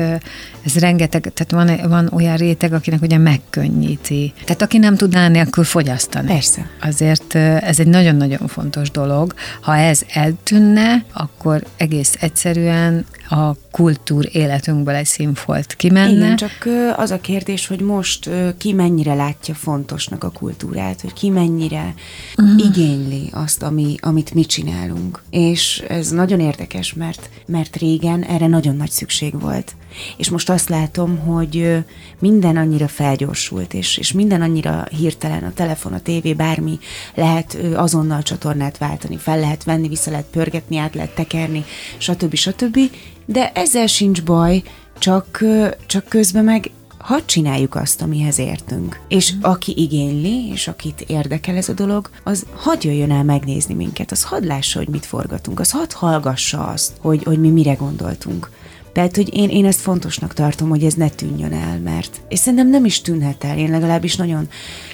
ez 0.65 0.75
rengeteg, 0.79 1.33
tehát 1.35 1.79
van, 1.79 1.89
van 1.89 2.09
olyan 2.12 2.37
réteg, 2.37 2.73
akinek 2.73 3.03
ugye 3.03 3.19
megkönnyíti. 3.19 4.33
Tehát 4.45 4.62
aki 4.62 4.79
nem 4.79 4.97
tudná 4.97 5.29
nélkül 5.29 5.65
fogyasztani. 5.65 6.27
Persze. 6.27 6.71
Azért 6.83 7.35
ez 7.35 7.81
egy 7.81 7.87
nagyon-nagyon 7.87 8.47
fontos 8.49 8.91
dolog. 8.91 9.35
Ha 9.61 9.77
ez 9.77 10.03
eltűnne, 10.12 11.05
akkor 11.12 11.65
egész 11.77 12.17
egyszerűen 12.21 13.05
a 13.29 13.55
kultúr 13.71 14.29
életünkből 14.33 14.95
egy 14.95 15.07
színfolt 15.07 15.75
kimenne. 15.75 16.11
Igen, 16.11 16.37
csak 16.37 16.69
az 16.97 17.11
a 17.11 17.21
kérdés, 17.21 17.67
hogy 17.67 17.81
most 17.81 18.31
ki 18.59 18.73
mennyire 18.73 19.15
látja 19.15 19.55
fontosnak 19.55 20.25
a 20.25 20.31
kultúrát, 20.31 21.00
hogy 21.00 21.12
ki 21.12 21.31
mennyire 21.31 21.95
uh-huh. 22.37 22.65
igényli 22.65 23.29
azt, 23.33 23.62
ami, 23.62 23.95
amit 24.11 24.35
mi 24.35 24.45
csinálunk. 24.45 25.23
És 25.31 25.85
ez 25.88 26.11
nagyon 26.11 26.40
érdekes, 26.40 26.95
mert, 26.95 27.31
mert 27.47 27.76
régen 27.76 28.23
erre 28.23 28.47
nagyon 28.47 28.76
nagy 28.76 28.90
szükség 28.90 29.40
volt. 29.40 29.75
És 30.17 30.31
most 30.31 30.50
azt 30.50 30.69
látom, 30.69 31.19
hogy 31.19 31.85
minden 32.19 32.57
annyira 32.57 32.88
felgyorsult, 32.88 33.75
és, 33.75 33.97
és 33.97 34.12
minden 34.12 34.43
annyira 34.43 34.87
hirtelen, 34.90 35.43
a 35.45 35.52
telefon, 35.52 35.93
a 35.93 36.00
tévé, 36.00 36.35
bármi, 36.35 36.79
lehet 37.14 37.59
azonnal 37.75 38.23
csatornát 38.23 38.79
váltani, 38.79 39.17
fel 39.17 39.40
lehet 39.40 39.64
venni, 39.64 39.88
vissza 39.88 40.11
lehet 40.11 40.26
pörgetni, 40.31 40.76
át 40.76 40.95
lehet 40.95 41.14
tekerni, 41.14 41.64
stb. 41.99 42.35
stb. 42.35 42.79
De 43.25 43.52
ezzel 43.55 43.87
sincs 43.87 44.23
baj, 44.23 44.62
csak, 44.99 45.45
csak 45.87 46.05
közben 46.05 46.45
meg 46.45 46.71
hadd 47.00 47.21
csináljuk 47.26 47.75
azt, 47.75 48.02
amihez 48.02 48.38
értünk. 48.38 49.00
És 49.09 49.33
aki 49.40 49.75
igényli, 49.76 50.49
és 50.52 50.69
akit 50.69 51.00
érdekel 51.00 51.57
ez 51.57 51.69
a 51.69 51.73
dolog, 51.73 52.11
az 52.25 52.47
hadd 52.54 52.87
jöjjön 52.87 53.11
el 53.11 53.25
megnézni 53.25 53.75
minket, 53.75 54.11
az 54.11 54.25
hadd 54.25 54.47
lássa, 54.47 54.78
hogy 54.78 54.88
mit 54.88 55.07
forgatunk, 55.07 55.61
az 55.61 55.71
hadd 55.71 55.92
hallgassa 55.95 56.66
azt, 56.66 56.92
hogy, 57.00 57.23
hogy 57.25 57.40
mi 57.40 57.50
mire 57.50 57.73
gondoltunk. 57.73 58.50
Tehát, 58.92 59.16
hogy 59.16 59.37
én, 59.37 59.49
én 59.49 59.64
ezt 59.64 59.80
fontosnak 59.80 60.35
tartom, 60.35 60.69
hogy 60.69 60.85
ez 60.85 60.95
ne 60.95 61.09
tűnjön 61.09 61.52
el, 61.52 61.78
mert 61.78 62.21
és 62.28 62.38
szerintem 62.38 62.69
nem 62.69 62.85
is 62.85 63.00
tűnhet 63.00 63.45
el, 63.45 63.59
én 63.59 63.71
legalábbis 63.71 64.16
nagyon 64.16 64.49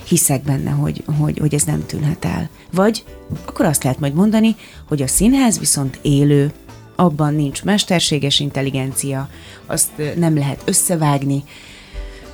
hiszek 0.04 0.42
benne, 0.42 0.70
hogy, 0.70 1.04
hogy, 1.18 1.38
hogy 1.38 1.54
ez 1.54 1.62
nem 1.62 1.86
tűnhet 1.86 2.24
el. 2.24 2.48
Vagy 2.72 3.04
akkor 3.44 3.64
azt 3.64 3.82
lehet 3.82 3.98
majd 3.98 4.14
mondani, 4.14 4.56
hogy 4.88 5.02
a 5.02 5.06
színház 5.06 5.58
viszont 5.58 5.98
élő, 6.02 6.52
abban 6.96 7.34
nincs 7.34 7.64
mesterséges 7.64 8.40
intelligencia, 8.40 9.28
azt 9.66 9.90
nem 10.16 10.36
lehet 10.36 10.62
összevágni, 10.64 11.44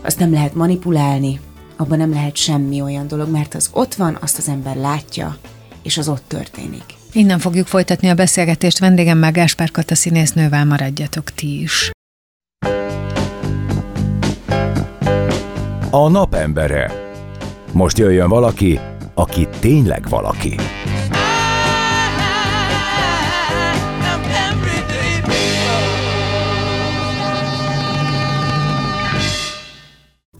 azt 0.02 0.18
nem 0.18 0.32
lehet 0.32 0.54
manipulálni, 0.54 1.40
abban 1.76 1.98
nem 1.98 2.10
lehet 2.10 2.36
semmi 2.36 2.80
olyan 2.80 3.06
dolog, 3.06 3.30
mert 3.30 3.54
az 3.54 3.70
ott 3.72 3.94
van, 3.94 4.18
azt 4.20 4.38
az 4.38 4.48
ember 4.48 4.76
látja, 4.76 5.36
és 5.82 5.98
az 5.98 6.08
ott 6.08 6.24
történik. 6.26 6.84
Innen 7.12 7.38
fogjuk 7.38 7.66
folytatni 7.66 8.08
a 8.08 8.14
beszélgetést 8.14 8.78
vendégemmel 8.78 9.32
Gáspár 9.32 9.70
Kata 9.70 9.94
színésznővel, 9.94 10.64
maradjatok 10.64 11.30
ti 11.30 11.60
is. 11.60 11.90
A 15.90 16.08
napembere. 16.08 16.92
Most 17.72 17.98
jöjjön 17.98 18.28
valaki, 18.28 18.80
aki 19.14 19.48
tényleg 19.60 20.08
valaki. 20.08 20.54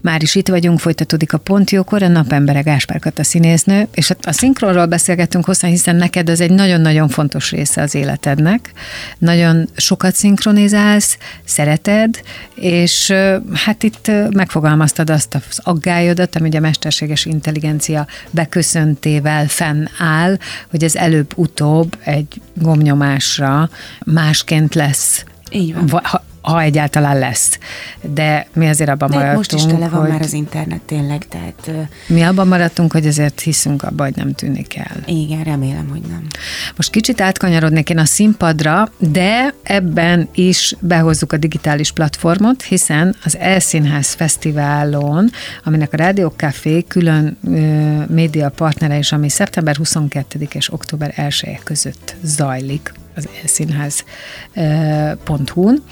Már 0.02 0.22
is 0.22 0.34
itt 0.34 0.48
vagyunk, 0.48 0.80
folytatódik 0.80 1.32
a 1.32 1.38
Pontjókor, 1.38 2.02
a 2.02 2.08
napembere 2.08 2.60
Gáspár 2.60 2.98
Kata 2.98 3.24
színésznő, 3.24 3.88
és 3.94 4.12
a 4.22 4.32
szinkronról 4.32 4.86
beszélgettünk 4.86 5.44
hosszan, 5.44 5.70
hiszen 5.70 5.96
neked 5.96 6.28
ez 6.28 6.40
egy 6.40 6.50
nagyon-nagyon 6.50 7.08
fontos 7.08 7.50
része 7.50 7.82
az 7.82 7.94
életednek. 7.94 8.72
Nagyon 9.18 9.68
sokat 9.76 10.14
szinkronizálsz, 10.14 11.18
szereted, 11.44 12.20
és 12.54 13.12
hát 13.52 13.82
itt 13.82 14.10
megfogalmaztad 14.34 15.10
azt 15.10 15.34
az 15.34 15.60
aggályodat, 15.62 16.36
ami 16.36 16.56
a 16.56 16.60
mesterséges 16.60 17.24
intelligencia 17.24 18.06
beköszöntével 18.30 19.48
fennáll, 19.48 20.36
hogy 20.70 20.84
ez 20.84 20.94
előbb-utóbb 20.94 21.96
egy 22.04 22.40
gomnyomásra 22.54 23.70
másként 24.04 24.74
lesz 24.74 25.24
így 25.50 25.74
van. 25.74 26.00
Ha, 26.04 26.24
ha 26.42 26.61
egyáltalán 26.61 27.18
lesz. 27.18 27.59
De 28.00 28.46
mi 28.52 28.68
azért 28.68 28.90
abban 28.90 29.11
De 29.11 29.16
maradtunk, 29.16 29.37
most 29.37 29.52
is 29.52 29.72
tele 29.72 29.88
van 29.88 30.00
hogy 30.00 30.11
már 30.11 30.20
az 30.20 30.33
internet 30.33 30.81
tényleg, 30.81 31.28
tehát... 31.28 31.70
Mi 32.07 32.22
abban 32.22 32.48
maradtunk, 32.48 32.92
hogy 32.92 33.07
azért 33.07 33.40
hiszünk 33.40 33.83
abban, 33.83 34.07
hogy 34.07 34.16
nem 34.16 34.33
tűnik 34.33 34.76
el. 34.76 34.96
Igen, 35.07 35.42
remélem, 35.42 35.88
hogy 35.88 36.00
nem. 36.00 36.26
Most 36.76 36.90
kicsit 36.90 37.20
átkanyarodnék 37.20 37.90
én 37.90 37.98
a 37.98 38.05
színpadra, 38.05 38.88
de 38.98 39.55
ebben 39.62 40.28
is 40.35 40.74
behozzuk 40.81 41.33
a 41.33 41.37
digitális 41.37 41.92
platformot, 41.92 42.62
hiszen 42.62 43.16
az 43.24 43.37
Elszínház 43.37 44.12
Fesztiválon, 44.12 45.31
aminek 45.64 45.92
a 45.92 45.96
Rádió 45.96 46.33
Café 46.37 46.83
külön 46.83 47.37
ö, 47.44 48.14
média 48.14 48.48
partnere 48.48 48.98
is, 48.98 49.12
ami 49.12 49.28
szeptember 49.28 49.76
22 49.76 50.48
és 50.52 50.72
október 50.72 51.12
1 51.16 51.59
között 51.64 52.14
zajlik 52.22 52.92
az 53.14 53.29
elszínház.hu-n, 53.42 55.83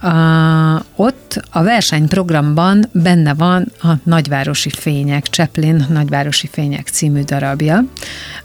a, 0.00 0.84
ott 0.96 1.42
a 1.50 1.62
versenyprogramban 1.62 2.84
benne 2.92 3.34
van 3.34 3.72
a 3.82 3.88
Nagyvárosi 4.02 4.70
Fények, 4.70 5.24
Chaplin 5.24 5.86
Nagyvárosi 5.88 6.46
Fények 6.46 6.88
című 6.88 7.22
darabja, 7.22 7.84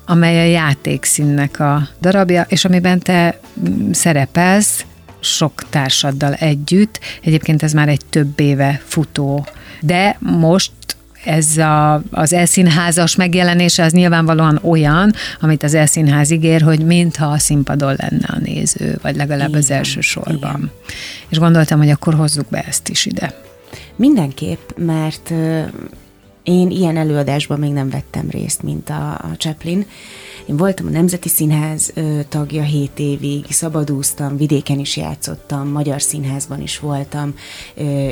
amely 0.05 0.39
a 0.39 0.51
játékszínnek 0.51 1.59
a 1.59 1.87
darabja, 2.01 2.45
és 2.47 2.65
amiben 2.65 2.99
te 2.99 3.39
mm, 3.69 3.91
szerepelsz 3.91 4.85
sok 5.19 5.69
társaddal 5.69 6.33
együtt. 6.33 6.99
Egyébként 7.21 7.63
ez 7.63 7.73
már 7.73 7.87
egy 7.87 8.05
több 8.09 8.39
éve 8.39 8.81
futó 8.85 9.45
de 9.81 10.17
most 10.19 10.71
ez 11.25 11.57
a, 11.57 12.01
az 12.11 12.33
elszínházas 12.33 13.15
megjelenése 13.15 13.83
az 13.83 13.91
nyilvánvalóan 13.91 14.59
olyan, 14.63 15.13
amit 15.39 15.63
az 15.63 15.73
elszínház 15.73 16.31
ígér, 16.31 16.61
hogy 16.61 16.85
mintha 16.85 17.25
a 17.25 17.37
színpadon 17.37 17.95
lenne 17.97 18.27
a 18.27 18.39
néző, 18.39 18.99
vagy 19.01 19.15
legalább 19.15 19.49
igen, 19.49 19.61
az 19.61 19.71
első 19.71 20.01
sorban. 20.01 20.55
Igen. 20.55 20.71
És 21.29 21.37
gondoltam, 21.37 21.79
hogy 21.79 21.89
akkor 21.89 22.13
hozzuk 22.13 22.45
be 22.49 22.63
ezt 22.67 22.89
is 22.89 23.05
ide. 23.05 23.33
Mindenképp, 23.95 24.69
mert 24.77 25.33
én 26.43 26.69
ilyen 26.69 26.97
előadásban 26.97 27.59
még 27.59 27.71
nem 27.71 27.89
vettem 27.89 28.27
részt, 28.29 28.63
mint 28.63 28.89
a, 28.89 29.11
a 29.11 29.29
Chaplin. 29.37 29.85
Én 30.45 30.57
voltam 30.57 30.87
a 30.87 30.89
Nemzeti 30.89 31.29
Színház 31.29 31.93
tagja 32.29 32.63
7 32.63 32.91
évig, 32.99 33.45
szabadúztam, 33.49 34.37
vidéken 34.37 34.79
is 34.79 34.97
játszottam, 34.97 35.67
Magyar 35.67 36.01
Színházban 36.01 36.61
is 36.61 36.79
voltam, 36.79 37.35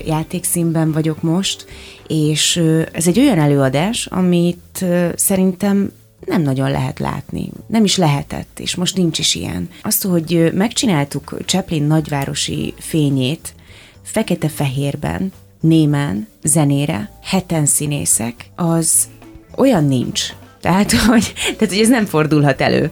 játékszínben 0.06 0.92
vagyok 0.92 1.22
most, 1.22 1.66
és 2.08 2.64
ez 2.92 3.08
egy 3.08 3.20
olyan 3.20 3.40
előadás, 3.40 4.06
amit 4.06 4.86
szerintem 5.16 5.92
nem 6.26 6.42
nagyon 6.42 6.72
lehet 6.72 7.00
látni. 7.00 7.50
Nem 7.68 7.84
is 7.84 7.98
lehetett, 7.98 8.60
és 8.60 8.76
most 8.76 8.96
nincs 8.98 9.20
is 9.20 9.36
ilyen. 9.36 9.70
Azt, 9.82 10.04
hogy 10.04 10.52
megcsináltuk 10.54 11.38
Chaplin 11.46 11.84
nagyvárosi 11.84 12.74
fényét 12.78 13.54
fekete-fehérben, 14.02 15.32
némen, 15.60 16.28
zenére, 16.44 17.12
heten 17.24 17.66
színészek, 17.66 18.50
az 18.56 19.08
olyan 19.56 19.86
nincs. 19.86 20.34
Tehát 20.62 20.92
hogy, 21.08 21.34
tehát, 21.58 21.74
hogy 21.74 21.84
ez 21.84 21.90
nem 21.90 22.06
fordulhat 22.06 22.62
elő. 22.62 22.92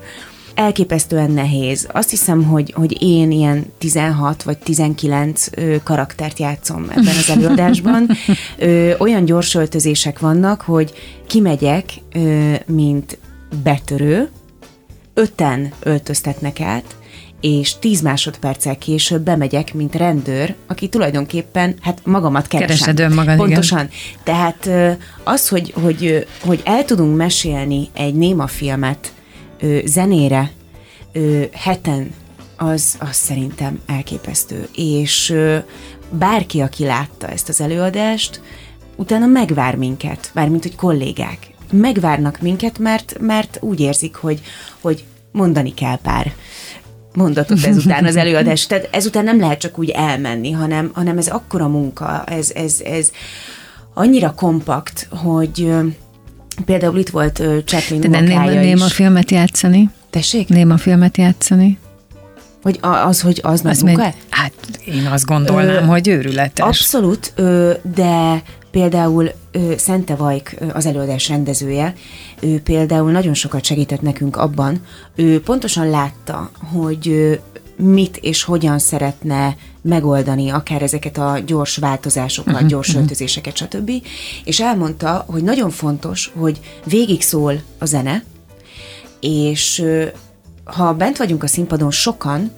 Elképesztően 0.55 1.31
nehéz. 1.31 1.87
Azt 1.91 2.09
hiszem, 2.09 2.43
hogy, 2.43 2.73
hogy 2.75 3.01
én 3.01 3.31
ilyen 3.31 3.65
16 3.77 4.43
vagy 4.43 4.57
19 4.57 5.47
ö, 5.51 5.75
karaktert 5.83 6.39
játszom 6.39 6.85
ebben 6.89 7.15
az 7.17 7.29
előadásban. 7.29 8.09
Ö, 8.57 8.93
olyan 8.97 9.25
gyors 9.25 9.55
öltözések 9.55 10.19
vannak, 10.19 10.61
hogy 10.61 10.93
kimegyek, 11.27 11.89
ö, 12.13 12.53
mint 12.65 13.17
betörő, 13.63 14.29
öten 15.13 15.73
öltöztetnek 15.79 16.61
át, 16.61 16.95
és 17.41 17.75
10 17.79 18.01
másodperccel 18.01 18.77
később 18.77 19.21
bemegyek, 19.21 19.73
mint 19.73 19.95
rendőr, 19.95 20.55
aki 20.67 20.87
tulajdonképpen, 20.89 21.75
hát 21.81 21.99
magamat 22.03 22.47
keresem. 22.47 22.77
Keresed 22.77 22.99
önmagad, 22.99 23.37
Pontosan. 23.37 23.79
Igen. 23.79 23.91
Tehát 24.23 24.69
az, 25.23 25.47
hogy, 25.47 25.73
hogy, 25.81 26.27
hogy 26.41 26.61
el 26.65 26.85
tudunk 26.85 27.17
mesélni 27.17 27.89
egy 27.93 28.13
néma 28.13 28.47
filmet 28.47 29.13
zenére 29.85 30.51
heten, 31.53 32.13
az, 32.57 32.95
az 32.99 33.15
szerintem 33.15 33.81
elképesztő. 33.85 34.67
És 34.75 35.35
bárki, 36.09 36.61
aki 36.61 36.85
látta 36.85 37.27
ezt 37.27 37.49
az 37.49 37.61
előadást, 37.61 38.41
utána 38.95 39.25
megvár 39.25 39.75
minket, 39.75 40.31
mármint, 40.33 40.63
hogy 40.63 40.75
kollégák. 40.75 41.37
Megvárnak 41.71 42.41
minket, 42.41 42.79
mert, 42.79 43.17
mert 43.19 43.57
úgy 43.61 43.79
érzik, 43.79 44.15
hogy, 44.15 44.41
hogy 44.81 45.03
mondani 45.31 45.73
kell 45.73 45.97
pár 45.97 46.33
mondatot 47.17 47.63
ezután 47.65 48.05
az 48.05 48.15
előadás. 48.15 48.65
Tehát 48.67 48.87
ezután 48.91 49.23
nem 49.23 49.39
lehet 49.39 49.59
csak 49.59 49.79
úgy 49.79 49.89
elmenni, 49.89 50.51
hanem, 50.51 50.91
hanem 50.93 51.17
ez 51.17 51.27
akkora 51.27 51.67
munka, 51.67 52.23
ez, 52.23 52.51
ez, 52.55 52.81
ez 52.85 53.11
annyira 53.93 54.33
kompakt, 54.33 55.07
hogy 55.11 55.73
például 56.65 56.97
itt 56.97 57.09
volt 57.09 57.43
Chaplin 57.65 57.99
De 57.99 58.07
nem 58.07 58.49
néma 58.49 58.85
is. 58.85 58.93
filmet 58.93 59.31
játszani? 59.31 59.89
Tessék? 60.09 60.47
Néma 60.47 60.77
filmet 60.77 61.17
játszani? 61.17 61.77
Hogy 62.61 62.79
az, 62.81 63.21
hogy 63.21 63.39
az 63.43 63.61
nagy 63.61 63.81
munka? 63.83 64.13
hát 64.29 64.53
én 64.85 65.05
azt 65.05 65.25
gondolnám, 65.25 65.83
Ö, 65.83 65.85
hogy 65.85 66.07
őrületes. 66.07 66.65
Abszolút, 66.65 67.33
ö, 67.35 67.73
de 67.95 68.41
például 68.77 69.31
Szente 69.77 70.15
Vajk, 70.15 70.55
az 70.73 70.85
előadás 70.85 71.27
rendezője, 71.27 71.93
ő 72.39 72.61
például 72.61 73.11
nagyon 73.11 73.33
sokat 73.33 73.63
segített 73.63 74.01
nekünk 74.01 74.35
abban, 74.35 74.81
ő 75.15 75.41
pontosan 75.41 75.89
látta, 75.89 76.51
hogy 76.71 77.39
mit 77.75 78.17
és 78.17 78.43
hogyan 78.43 78.79
szeretne 78.79 79.55
megoldani 79.81 80.49
akár 80.49 80.81
ezeket 80.81 81.17
a 81.17 81.39
gyors 81.45 81.77
változásokat, 81.77 82.67
gyors 82.67 82.95
öltözéseket, 82.95 83.55
stb. 83.55 83.91
És 84.43 84.59
elmondta, 84.59 85.25
hogy 85.27 85.43
nagyon 85.43 85.69
fontos, 85.69 86.31
hogy 86.35 86.59
végig 86.83 87.21
szól 87.21 87.61
a 87.77 87.85
zene, 87.85 88.23
és 89.19 89.85
ha 90.63 90.93
bent 90.93 91.17
vagyunk 91.17 91.43
a 91.43 91.47
színpadon 91.47 91.91
sokan, 91.91 92.51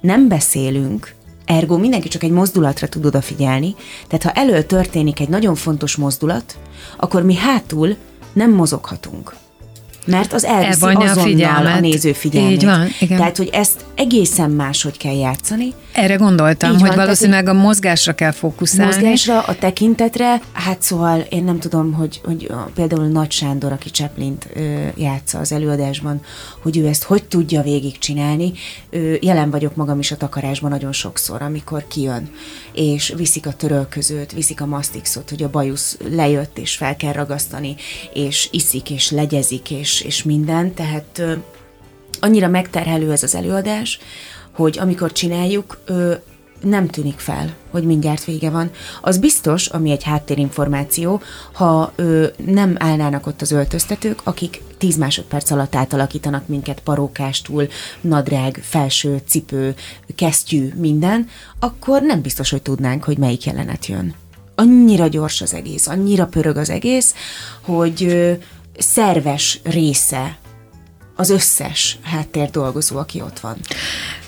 nem 0.00 0.28
beszélünk, 0.28 1.14
ergo 1.52 1.78
mindenki 1.78 2.08
csak 2.08 2.22
egy 2.22 2.30
mozdulatra 2.30 2.88
tud 2.88 3.04
odafigyelni, 3.04 3.74
tehát 4.08 4.22
ha 4.22 4.40
elől 4.40 4.66
történik 4.66 5.20
egy 5.20 5.28
nagyon 5.28 5.54
fontos 5.54 5.96
mozdulat, 5.96 6.58
akkor 6.96 7.22
mi 7.22 7.34
hátul 7.34 7.96
nem 8.32 8.50
mozoghatunk. 8.50 9.34
Mert 10.06 10.32
az 10.32 10.44
elviszi 10.44 10.84
Elvonja 10.84 11.08
a 11.08 11.10
azonnal 11.10 11.24
a, 11.24 11.28
figyelmet. 11.28 11.80
néző 11.80 12.12
figyelmét. 12.12 12.52
Így 12.52 12.64
van, 12.64 12.88
igen. 13.00 13.16
Tehát, 13.16 13.36
hogy 13.36 13.48
ezt 13.52 13.84
egészen 13.94 14.50
máshogy 14.50 14.96
kell 14.96 15.16
játszani, 15.16 15.74
Erre 15.92 16.14
gondoltam, 16.14 16.70
Így 16.70 16.80
hogy 16.80 16.86
van, 16.86 16.90
tehát, 16.90 17.04
valószínűleg 17.04 17.48
a 17.48 17.52
mozgásra 17.52 18.12
kell 18.12 18.30
fókuszálni. 18.30 18.92
mozgásra, 18.94 19.40
a 19.40 19.54
tekintetre, 19.54 20.40
hát 20.52 20.82
szóval 20.82 21.20
én 21.28 21.44
nem 21.44 21.58
tudom, 21.58 21.92
hogy, 21.92 22.20
hogy 22.24 22.46
a, 22.50 22.70
például 22.74 23.06
Nagy 23.06 23.30
Sándor, 23.30 23.72
aki 23.72 23.90
Chaplint 23.90 24.48
ö, 24.54 24.60
játsza 24.96 25.38
az 25.38 25.52
előadásban, 25.52 26.20
hogy 26.62 26.78
ő 26.78 26.86
ezt 26.86 27.02
hogy 27.02 27.24
tudja 27.24 27.62
végigcsinálni. 27.62 28.52
Jelen 29.20 29.50
vagyok 29.50 29.76
magam 29.76 29.98
is 29.98 30.10
a 30.10 30.16
takarásban 30.16 30.70
nagyon 30.70 30.92
sokszor, 30.92 31.42
amikor 31.42 31.84
kijön, 31.88 32.30
és 32.74 33.12
viszik 33.16 33.46
a 33.46 33.52
törölközőt, 33.52 34.32
viszik 34.32 34.60
a 34.60 34.66
masztixot, 34.66 35.30
hogy 35.30 35.42
a 35.42 35.50
bajusz 35.50 35.98
lejött, 36.10 36.58
és 36.58 36.76
fel 36.76 36.96
kell 36.96 37.12
ragasztani, 37.12 37.76
és 38.12 38.48
iszik, 38.50 38.90
és 38.90 39.10
legyezik, 39.10 39.70
és, 39.70 40.00
és 40.00 40.22
minden, 40.22 40.74
tehát 40.74 41.22
annyira 42.20 42.48
megterhelő 42.48 43.12
ez 43.12 43.22
az 43.22 43.34
előadás, 43.34 43.98
hogy 44.52 44.78
amikor 44.78 45.12
csináljuk, 45.12 45.84
nem 46.62 46.88
tűnik 46.88 47.18
fel, 47.18 47.54
hogy 47.70 47.84
mindjárt 47.84 48.24
vége 48.24 48.50
van. 48.50 48.70
Az 49.00 49.18
biztos, 49.18 49.66
ami 49.66 49.90
egy 49.90 50.02
háttérinformáció, 50.02 51.20
ha 51.52 51.92
ö, 51.96 52.26
nem 52.46 52.74
állnának 52.78 53.26
ott 53.26 53.40
az 53.40 53.50
öltöztetők, 53.50 54.20
akik 54.24 54.62
10 54.78 54.96
másodperc 54.96 55.50
alatt 55.50 55.74
átalakítanak 55.74 56.48
minket 56.48 56.80
parókástul, 56.80 57.68
nadrág, 58.00 58.60
felső, 58.62 59.22
cipő, 59.26 59.74
kesztyű, 60.14 60.72
minden, 60.76 61.28
akkor 61.58 62.02
nem 62.02 62.20
biztos, 62.20 62.50
hogy 62.50 62.62
tudnánk, 62.62 63.04
hogy 63.04 63.18
melyik 63.18 63.44
jelenet 63.44 63.86
jön. 63.86 64.14
Annyira 64.54 65.06
gyors 65.06 65.40
az 65.40 65.54
egész, 65.54 65.86
annyira 65.86 66.26
pörög 66.26 66.56
az 66.56 66.70
egész, 66.70 67.14
hogy 67.60 68.04
ö, 68.04 68.32
szerves 68.78 69.60
része 69.62 70.38
az 71.16 71.30
összes 71.30 71.98
háttérdolgozó, 72.02 72.98
aki 72.98 73.20
ott 73.20 73.40
van. 73.40 73.56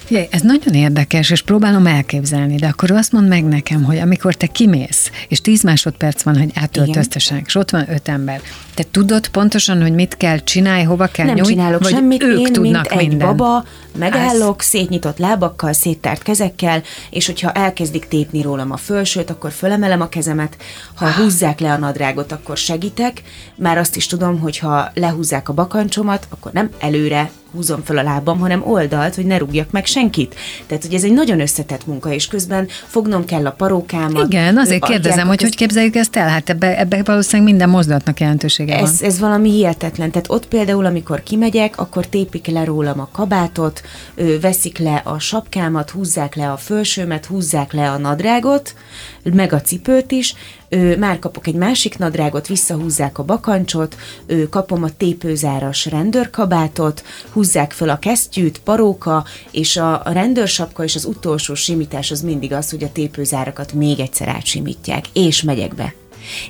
Figyelj, 0.04 0.26
ez 0.30 0.40
nagyon 0.40 0.74
érdekes, 0.74 1.30
és 1.30 1.42
próbálom 1.42 1.86
elképzelni, 1.86 2.56
de 2.56 2.66
akkor 2.66 2.90
azt 2.90 3.12
mondd 3.12 3.28
meg 3.28 3.44
nekem, 3.44 3.82
hogy 3.82 3.98
amikor 3.98 4.34
te 4.34 4.46
kimész, 4.46 5.10
és 5.28 5.40
10 5.40 5.62
másodperc 5.62 6.22
van, 6.22 6.38
hogy 6.38 6.50
átöltöztessenek, 6.54 7.46
és 7.46 7.54
ott 7.54 7.70
van 7.70 7.90
öt 7.90 8.08
ember, 8.08 8.40
te 8.74 8.84
tudod 8.90 9.28
pontosan, 9.28 9.82
hogy 9.82 9.92
mit 9.92 10.16
kell 10.16 10.38
csinálni, 10.38 10.82
hova 10.82 11.06
kell 11.06 11.26
Nem 11.26 11.34
nyújt, 11.34 11.48
csinálok 11.48 11.82
vagy 11.82 11.92
semmit, 11.92 12.22
ők 12.22 12.38
én, 12.38 12.52
tudnak 12.52 12.88
mint 12.88 13.00
egy 13.00 13.08
mindent? 13.08 13.36
baba, 13.36 13.64
megállok, 13.98 14.62
szétnyitott 14.62 15.18
lábakkal, 15.18 15.72
széttárt 15.72 16.22
kezekkel, 16.22 16.82
és 17.10 17.26
hogyha 17.26 17.52
elkezdik 17.52 18.08
tépni 18.08 18.42
rólam 18.42 18.72
a 18.72 18.76
fölsőt, 18.76 19.30
akkor 19.30 19.50
fölemelem 19.50 20.00
a 20.00 20.08
kezemet, 20.08 20.56
ha 20.94 21.12
húzzák 21.12 21.60
le 21.60 21.72
a 21.72 21.78
nadrágot, 21.78 22.32
akkor 22.32 22.56
segítek, 22.56 23.22
már 23.56 23.78
azt 23.78 23.96
is 23.96 24.06
tudom, 24.06 24.38
hogy 24.38 24.58
ha 24.58 24.90
lehúzzák 24.94 25.48
a 25.48 25.52
bakancsomat, 25.52 26.26
akkor 26.30 26.52
nem 26.52 26.70
előre 26.80 27.30
húzom 27.54 27.82
föl 27.84 27.98
a 27.98 28.02
lábam, 28.02 28.38
hanem 28.38 28.62
oldalt, 28.66 29.14
hogy 29.14 29.26
ne 29.26 29.38
rúgjak 29.38 29.70
meg 29.70 29.86
senkit. 29.86 30.34
Tehát, 30.66 30.84
hogy 30.84 30.94
ez 30.94 31.04
egy 31.04 31.12
nagyon 31.12 31.40
összetett 31.40 31.86
munka, 31.86 32.12
és 32.12 32.26
közben 32.26 32.68
fognom 32.86 33.24
kell 33.24 33.46
a 33.46 33.50
parókámat. 33.50 34.26
Igen, 34.26 34.56
azért 34.56 34.84
kérdezem, 34.84 35.26
hogy 35.26 35.42
hogy 35.42 35.56
képzeljük 35.56 35.94
ezt 35.94 36.16
el? 36.16 36.28
Hát 36.28 36.50
ebbe, 36.50 36.78
ebbe 36.78 37.02
valószínűleg 37.04 37.50
minden 37.50 37.68
mozdulatnak 37.68 38.20
jelentősége 38.66 38.80
van. 38.80 39.08
ez, 39.08 39.14
ez 39.14 39.20
valami 39.20 39.50
hihetetlen. 39.50 40.10
Tehát 40.10 40.30
ott 40.30 40.48
például, 40.48 40.84
amikor 40.84 41.22
kimegyek, 41.22 41.78
akkor 41.78 42.06
tépik 42.06 42.46
le 42.46 42.64
rólam 42.64 43.00
a 43.00 43.08
kabátot, 43.12 43.82
ö, 44.14 44.40
veszik 44.40 44.78
le 44.78 45.02
a 45.04 45.18
sapkámat, 45.18 45.90
húzzák 45.90 46.34
le 46.34 46.50
a 46.50 46.56
fölsőmet, 46.56 47.26
húzzák 47.26 47.72
le 47.72 47.90
a 47.90 47.98
nadrágot, 47.98 48.74
meg 49.22 49.52
a 49.52 49.60
cipőt 49.60 50.12
is, 50.12 50.34
ö, 50.68 50.96
már 50.96 51.18
kapok 51.18 51.46
egy 51.46 51.54
másik 51.54 51.98
nadrágot, 51.98 52.46
visszahúzzák 52.46 53.18
a 53.18 53.22
bakancsot, 53.22 53.96
ö, 54.26 54.48
kapom 54.48 54.82
a 54.82 54.96
tépőzáras 54.96 55.86
rendőrkabátot, 55.86 57.04
húzzák 57.32 57.72
föl 57.72 57.88
a 57.88 57.98
kesztyűt, 57.98 58.58
paróka, 58.58 59.24
és 59.50 59.76
a, 59.76 60.04
a 60.04 60.12
rendőrsapka 60.12 60.84
és 60.84 60.94
az 60.94 61.04
utolsó 61.04 61.54
simítás 61.54 62.10
az 62.10 62.20
mindig 62.20 62.52
az, 62.52 62.70
hogy 62.70 62.84
a 62.84 62.92
tépőzárakat 62.92 63.72
még 63.72 64.00
egyszer 64.00 64.28
átsimítják, 64.28 65.04
és 65.12 65.42
megyek 65.42 65.74
be. 65.74 65.94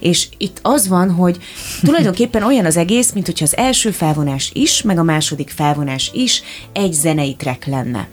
És 0.00 0.28
itt 0.36 0.58
az 0.62 0.88
van, 0.88 1.10
hogy 1.10 1.38
tulajdonképpen 1.82 2.42
olyan 2.42 2.64
az 2.64 2.76
egész, 2.76 3.12
mint 3.12 3.26
hogyha 3.26 3.44
az 3.44 3.56
első 3.56 3.90
felvonás 3.90 4.50
is, 4.54 4.82
meg 4.82 4.98
a 4.98 5.02
második 5.02 5.50
felvonás 5.50 6.10
is 6.14 6.42
egy 6.72 6.92
zenei 6.92 7.34
track 7.34 7.64
lenne. 7.64 8.08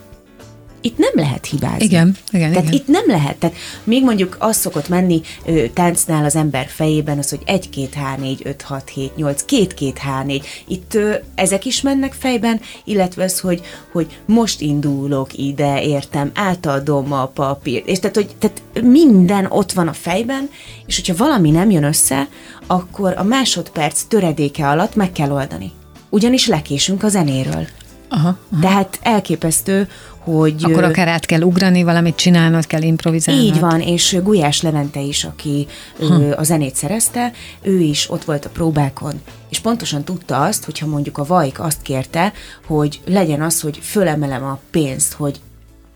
Itt 0.81 0.97
nem 0.97 1.11
lehet 1.13 1.45
hibázni. 1.45 1.83
Igen, 1.83 2.15
igen, 2.31 2.51
Tehát 2.51 2.67
igen. 2.67 2.79
itt 2.79 2.87
nem 2.87 3.03
lehet. 3.07 3.37
Tehát 3.37 3.55
még 3.83 4.03
mondjuk 4.03 4.35
az 4.39 4.57
szokott 4.57 4.89
menni 4.89 5.21
ö, 5.45 5.65
táncnál 5.73 6.25
az 6.25 6.35
ember 6.35 6.67
fejében, 6.67 7.17
az, 7.17 7.29
hogy 7.29 7.41
1, 7.45 7.69
2, 7.69 7.87
H, 7.93 8.19
4, 8.19 8.41
5, 8.43 8.61
6, 8.61 8.89
7, 8.89 9.15
8, 9.15 9.45
2, 9.45 9.67
2, 9.67 9.91
H, 9.95 10.25
4. 10.25 10.47
Itt 10.67 10.93
ö, 10.93 11.13
ezek 11.35 11.65
is 11.65 11.81
mennek 11.81 12.13
fejben, 12.13 12.59
illetve 12.83 13.23
az, 13.23 13.39
hogy, 13.39 13.61
hogy 13.91 14.19
most 14.25 14.61
indulok 14.61 15.37
ide, 15.37 15.81
értem, 15.83 16.31
átadom 16.33 17.13
a 17.13 17.25
papírt. 17.25 17.87
És 17.87 17.99
tehát, 17.99 18.15
hogy 18.15 18.35
tehát 18.39 18.61
minden 18.83 19.45
ott 19.49 19.71
van 19.71 19.87
a 19.87 19.93
fejben, 19.93 20.49
és 20.85 20.95
hogyha 20.95 21.25
valami 21.25 21.51
nem 21.51 21.69
jön 21.69 21.83
össze, 21.83 22.27
akkor 22.67 23.13
a 23.17 23.23
másodperc 23.23 24.01
töredéke 24.01 24.69
alatt 24.69 24.95
meg 24.95 25.11
kell 25.11 25.31
oldani. 25.31 25.71
Ugyanis 26.09 26.47
lekésünk 26.47 27.03
a 27.03 27.07
zenéről. 27.07 27.67
Aha. 28.09 28.37
Tehát 28.61 28.99
elképesztő, 29.01 29.87
hogy... 30.23 30.63
Akkor 30.63 30.83
akár 30.83 31.07
át 31.07 31.25
kell 31.25 31.41
ugrani, 31.41 31.83
valamit 31.83 32.15
csinálnod 32.15 32.67
kell, 32.67 32.81
improvizálnod. 32.81 33.43
így 33.43 33.59
van, 33.59 33.81
és 33.81 34.17
Gulyás 34.23 34.61
Levente 34.61 34.99
is, 34.99 35.23
aki 35.23 35.67
hm. 35.99 36.31
a 36.37 36.43
zenét 36.43 36.75
szerezte, 36.75 37.31
ő 37.61 37.79
is 37.79 38.09
ott 38.09 38.23
volt 38.23 38.45
a 38.45 38.49
próbákon, 38.49 39.21
és 39.49 39.59
pontosan 39.59 40.03
tudta 40.03 40.43
azt, 40.43 40.65
hogyha 40.65 40.87
mondjuk 40.87 41.17
a 41.17 41.25
Vajk 41.25 41.59
azt 41.59 41.81
kérte, 41.81 42.33
hogy 42.65 43.01
legyen 43.05 43.41
az, 43.41 43.61
hogy 43.61 43.79
fölemelem 43.81 44.43
a 44.43 44.59
pénzt, 44.71 45.13
hogy 45.13 45.39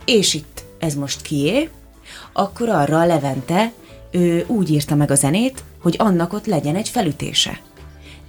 és 0.06 0.34
itt 0.34 0.64
ez 0.80 0.96
most 0.96 1.22
kié, 1.22 1.70
akkor 2.34 2.70
arra 2.70 3.00
a 3.00 3.06
Levente 3.06 3.72
ő 4.12 4.46
úgy 4.48 4.70
írta 4.70 4.96
meg 4.96 5.12
a 5.12 5.16
zenét, 5.16 5.64
hogy 5.82 5.96
annak 5.98 6.34
ott 6.34 6.46
legyen 6.46 6.76
egy 6.76 6.90
felütése. 6.90 7.60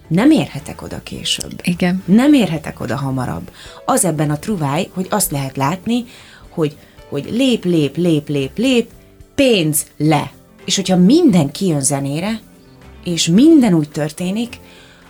Nem 0.08 0.30
érhetek 0.30 0.82
oda 0.82 1.02
később. 1.02 1.60
Igen. 1.62 2.02
Nem 2.04 2.32
érhetek 2.32 2.80
oda 2.80 2.96
hamarabb. 2.96 3.50
Az 3.84 4.04
ebben 4.04 4.30
a 4.30 4.38
truváj, 4.38 4.88
hogy 4.94 5.06
azt 5.10 5.30
lehet 5.30 5.56
látni, 5.56 6.04
hogy, 6.48 6.76
hogy 7.08 7.28
lép, 7.30 7.64
lép, 7.64 7.96
lép, 7.96 8.28
lép, 8.28 8.58
lép, 8.58 8.90
pénz 9.34 9.86
le. 9.96 10.32
És 10.64 10.76
hogyha 10.76 10.96
minden 10.96 11.50
kijön 11.50 11.80
zenére, 11.80 12.40
és 13.04 13.26
minden 13.26 13.74
úgy 13.74 13.88
történik, 13.88 14.58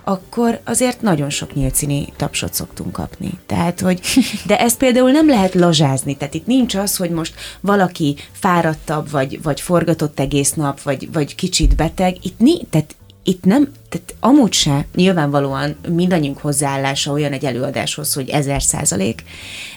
akkor 0.08 0.60
azért 0.64 1.00
nagyon 1.00 1.30
sok 1.30 1.54
nyílcini 1.54 2.06
tapsot 2.16 2.54
szoktunk 2.54 2.92
kapni. 2.92 3.30
Tehát, 3.46 3.80
hogy, 3.80 4.00
de 4.46 4.60
ezt 4.60 4.78
például 4.78 5.10
nem 5.10 5.28
lehet 5.28 5.54
lazsázni, 5.54 6.16
tehát 6.16 6.34
itt 6.34 6.46
nincs 6.46 6.74
az, 6.74 6.96
hogy 6.96 7.10
most 7.10 7.34
valaki 7.60 8.16
fáradtabb, 8.32 9.10
vagy, 9.10 9.42
vagy 9.42 9.60
forgatott 9.60 10.20
egész 10.20 10.52
nap, 10.52 10.82
vagy, 10.82 11.12
vagy 11.12 11.34
kicsit 11.34 11.76
beteg, 11.76 12.16
itt, 12.22 12.38
ni, 12.38 12.64
tehát 12.70 12.95
itt 13.26 13.44
nem, 13.44 13.68
tehát 13.88 14.14
amúgy 14.20 14.52
se 14.52 14.86
nyilvánvalóan 14.94 15.76
mindannyiunk 15.88 16.38
hozzáállása 16.38 17.12
olyan 17.12 17.32
egy 17.32 17.44
előadáshoz, 17.44 18.14
hogy 18.14 18.28
ezer 18.28 18.62
százalék, 18.62 19.22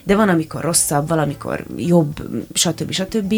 de 0.03 0.15
van, 0.15 0.29
amikor 0.29 0.61
rosszabb, 0.61 1.07
valamikor 1.07 1.65
jobb, 1.77 2.21
stb. 2.53 2.91
stb. 2.91 3.33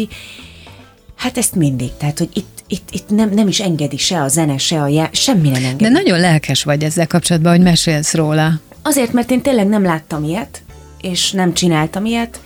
Hát 1.16 1.38
ezt 1.38 1.54
mindig, 1.54 1.90
tehát, 1.98 2.18
hogy 2.18 2.28
itt, 2.32 2.64
itt, 2.66 2.88
itt 2.90 3.08
nem, 3.08 3.30
nem 3.30 3.48
is 3.48 3.60
engedi 3.60 3.96
se 3.96 4.22
a 4.22 4.28
zene, 4.28 4.58
se 4.58 4.82
a 4.82 4.86
já, 4.86 5.08
semmi 5.12 5.48
nem 5.48 5.64
engedi. 5.64 5.82
De 5.82 5.88
nagyon 5.88 6.20
lelkes 6.20 6.62
vagy 6.62 6.84
ezzel 6.84 7.06
kapcsolatban, 7.06 7.52
hogy 7.52 7.62
mesélsz 7.62 8.14
róla. 8.14 8.60
Azért, 8.82 9.12
mert 9.12 9.30
én 9.30 9.42
tényleg 9.42 9.66
nem 9.66 9.82
láttam 9.82 10.24
ilyet, 10.24 10.62
és 11.00 11.30
nem 11.30 11.54
csináltam 11.54 12.04
ilyet, 12.04 12.40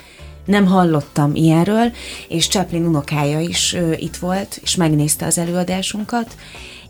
nem 0.45 0.67
hallottam 0.67 1.35
ilyenről, 1.35 1.93
és 2.29 2.49
Chaplin 2.49 2.87
unokája 2.87 3.41
is 3.41 3.75
ö, 3.75 3.93
itt 3.93 4.17
volt, 4.17 4.59
és 4.63 4.77
megnézte 4.77 5.27
az 5.27 5.39
előadásunkat, 5.39 6.37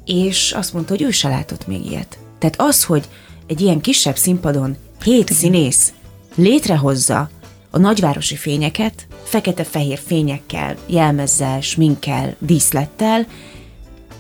és 0.07 0.53
azt 0.53 0.73
mondta, 0.73 0.93
hogy 0.93 1.03
ő 1.03 1.11
se 1.11 1.29
látott 1.29 1.67
még 1.67 1.87
ilyet. 1.87 2.19
Tehát 2.39 2.61
az, 2.61 2.85
hogy 2.85 3.09
egy 3.47 3.61
ilyen 3.61 3.81
kisebb 3.81 4.17
színpadon 4.17 4.77
hét 5.03 5.33
színész 5.33 5.93
létrehozza 6.35 7.31
a 7.71 7.79
nagyvárosi 7.79 8.37
fényeket, 8.37 9.07
fekete-fehér 9.23 9.99
fényekkel, 10.07 10.77
jelmezzel, 10.87 11.61
sminkkel, 11.61 12.37
díszlettel, 12.39 13.27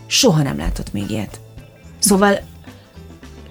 soha 0.06 0.42
nem 0.42 0.56
látott 0.56 0.92
még 0.92 1.10
ilyet. 1.10 1.40
Szóval, 1.98 2.40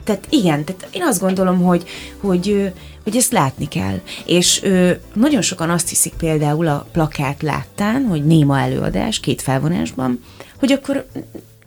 tehát 0.03 0.27
igen, 0.29 0.63
tehát 0.63 0.87
én 0.91 1.03
azt 1.03 1.19
gondolom, 1.19 1.61
hogy, 1.63 1.83
hogy, 2.19 2.73
hogy 3.03 3.15
ezt 3.15 3.31
látni 3.31 3.67
kell. 3.67 3.99
És 4.25 4.63
ö, 4.63 4.91
nagyon 5.13 5.41
sokan 5.41 5.69
azt 5.69 5.89
hiszik 5.89 6.13
például 6.13 6.67
a 6.67 6.87
plakát 6.91 7.41
láttán, 7.41 8.05
hogy 8.05 8.25
néma 8.25 8.59
előadás, 8.59 9.19
két 9.19 9.41
felvonásban, 9.41 10.23
hogy 10.59 10.71
akkor 10.71 11.07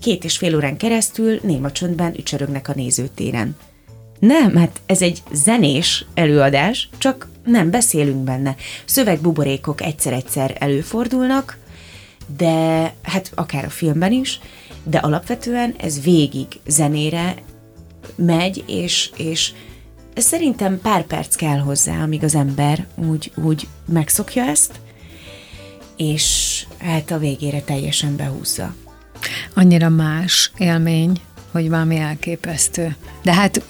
két 0.01 0.25
és 0.25 0.37
fél 0.37 0.57
órán 0.57 0.77
keresztül 0.77 1.41
néma 1.43 1.73
csöndben 1.73 2.15
ücsörögnek 2.17 2.69
a 2.69 2.75
nézőtéren. 2.75 3.57
Nem, 4.19 4.57
hát 4.57 4.81
ez 4.87 5.03
egy 5.03 5.23
zenés 5.33 6.05
előadás, 6.15 6.89
csak 6.99 7.29
nem 7.45 7.71
beszélünk 7.71 8.25
benne. 8.25 8.57
Szövegbuborékok 8.85 9.83
egyszer-egyszer 9.83 10.57
előfordulnak, 10.59 11.59
de 12.37 12.95
hát 13.03 13.31
akár 13.35 13.65
a 13.65 13.71
filmben 13.71 14.13
is, 14.13 14.41
de 14.85 14.99
alapvetően 14.99 15.75
ez 15.79 16.03
végig 16.03 16.47
zenére 16.67 17.35
megy, 18.17 18.65
és, 18.67 19.11
és 19.17 19.53
szerintem 20.15 20.81
pár 20.81 21.07
perc 21.07 21.35
kell 21.35 21.59
hozzá, 21.59 22.03
amíg 22.03 22.23
az 22.25 22.35
ember 22.35 22.87
úgy, 22.95 23.33
úgy 23.35 23.69
megszokja 23.87 24.45
ezt, 24.45 24.81
és 25.97 26.67
hát 26.79 27.11
a 27.11 27.19
végére 27.19 27.61
teljesen 27.61 28.17
behúzza. 28.17 28.75
Annyira 29.55 29.89
más 29.89 30.53
élmény, 30.57 31.21
hogy 31.51 31.69
valami 31.69 31.97
elképesztő. 31.97 32.97
De 33.23 33.35
hát 33.35 33.63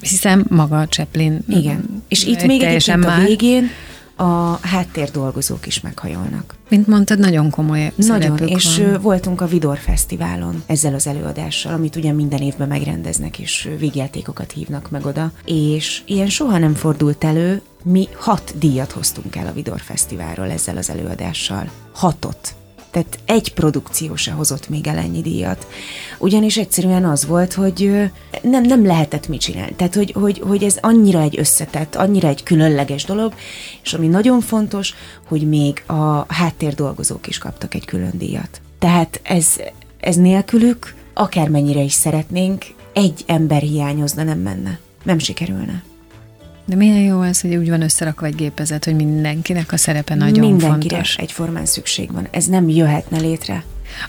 hiszem 0.00 0.44
maga 0.48 0.80
a 0.80 0.88
Chaplin. 0.88 1.40
Igen. 1.48 2.02
És 2.08 2.24
itt 2.24 2.44
még 2.44 2.62
egyébként 2.62 3.04
a 3.04 3.16
végén 3.24 3.70
a 4.16 4.58
háttér 4.66 5.10
dolgozók 5.10 5.66
is 5.66 5.80
meghajolnak. 5.80 6.54
Mint 6.68 6.86
mondtad, 6.86 7.18
nagyon 7.18 7.50
komoly 7.50 7.92
Nagyon, 7.96 8.38
és 8.38 8.76
van. 8.76 9.00
voltunk 9.00 9.40
a 9.40 9.46
Vidor 9.46 9.78
Fesztiválon 9.78 10.62
ezzel 10.66 10.94
az 10.94 11.06
előadással, 11.06 11.72
amit 11.72 11.96
ugye 11.96 12.12
minden 12.12 12.40
évben 12.40 12.68
megrendeznek, 12.68 13.38
és 13.38 13.68
vígjátékokat 13.78 14.52
hívnak 14.52 14.90
meg 14.90 15.06
oda, 15.06 15.32
és 15.44 16.02
ilyen 16.06 16.28
soha 16.28 16.58
nem 16.58 16.74
fordult 16.74 17.24
elő, 17.24 17.62
mi 17.82 18.08
hat 18.14 18.54
díjat 18.58 18.92
hoztunk 18.92 19.36
el 19.36 19.46
a 19.46 19.52
Vidor 19.52 19.80
Fesztiválról 19.80 20.50
ezzel 20.50 20.76
az 20.76 20.90
előadással. 20.90 21.70
Hatot 21.92 22.54
tehát 22.94 23.18
egy 23.24 23.54
produkció 23.54 24.16
se 24.16 24.32
hozott 24.32 24.68
még 24.68 24.86
el 24.86 24.96
ennyi 24.96 25.20
díjat. 25.20 25.66
Ugyanis 26.18 26.56
egyszerűen 26.56 27.04
az 27.04 27.26
volt, 27.26 27.52
hogy 27.52 28.10
nem, 28.42 28.62
nem 28.62 28.86
lehetett 28.86 29.28
mit 29.28 29.40
csinálni. 29.40 29.74
Tehát, 29.74 29.94
hogy, 29.94 30.12
hogy, 30.12 30.42
hogy 30.46 30.62
ez 30.62 30.78
annyira 30.80 31.20
egy 31.20 31.38
összetett, 31.38 31.94
annyira 31.94 32.28
egy 32.28 32.42
különleges 32.42 33.04
dolog, 33.04 33.34
és 33.82 33.92
ami 33.92 34.06
nagyon 34.06 34.40
fontos, 34.40 34.94
hogy 35.26 35.48
még 35.48 35.82
a 35.86 36.32
háttérdolgozók 36.32 37.26
is 37.26 37.38
kaptak 37.38 37.74
egy 37.74 37.84
külön 37.84 38.12
díjat. 38.14 38.60
Tehát 38.78 39.20
ez, 39.22 39.46
ez 40.00 40.16
nélkülük, 40.16 40.94
akármennyire 41.14 41.80
is 41.80 41.92
szeretnénk, 41.92 42.64
egy 42.92 43.24
ember 43.26 43.62
hiányozna, 43.62 44.22
nem 44.22 44.38
menne. 44.38 44.78
Nem 45.02 45.18
sikerülne. 45.18 45.82
De 46.66 46.76
milyen 46.76 47.00
jó 47.00 47.20
az, 47.20 47.40
hogy 47.40 47.56
úgy 47.56 47.68
van 47.68 47.82
összerakva 47.82 48.26
egy 48.26 48.34
gépezet, 48.34 48.84
hogy 48.84 48.94
mindenkinek 48.94 49.72
a 49.72 49.76
szerepe 49.76 50.14
nagyon 50.14 50.46
Mindenkire 50.46 50.94
fontos. 50.94 51.16
egyformán 51.16 51.66
szükség 51.66 52.12
van. 52.12 52.28
Ez 52.30 52.46
nem 52.46 52.68
jöhetne 52.68 53.18
létre. 53.18 53.64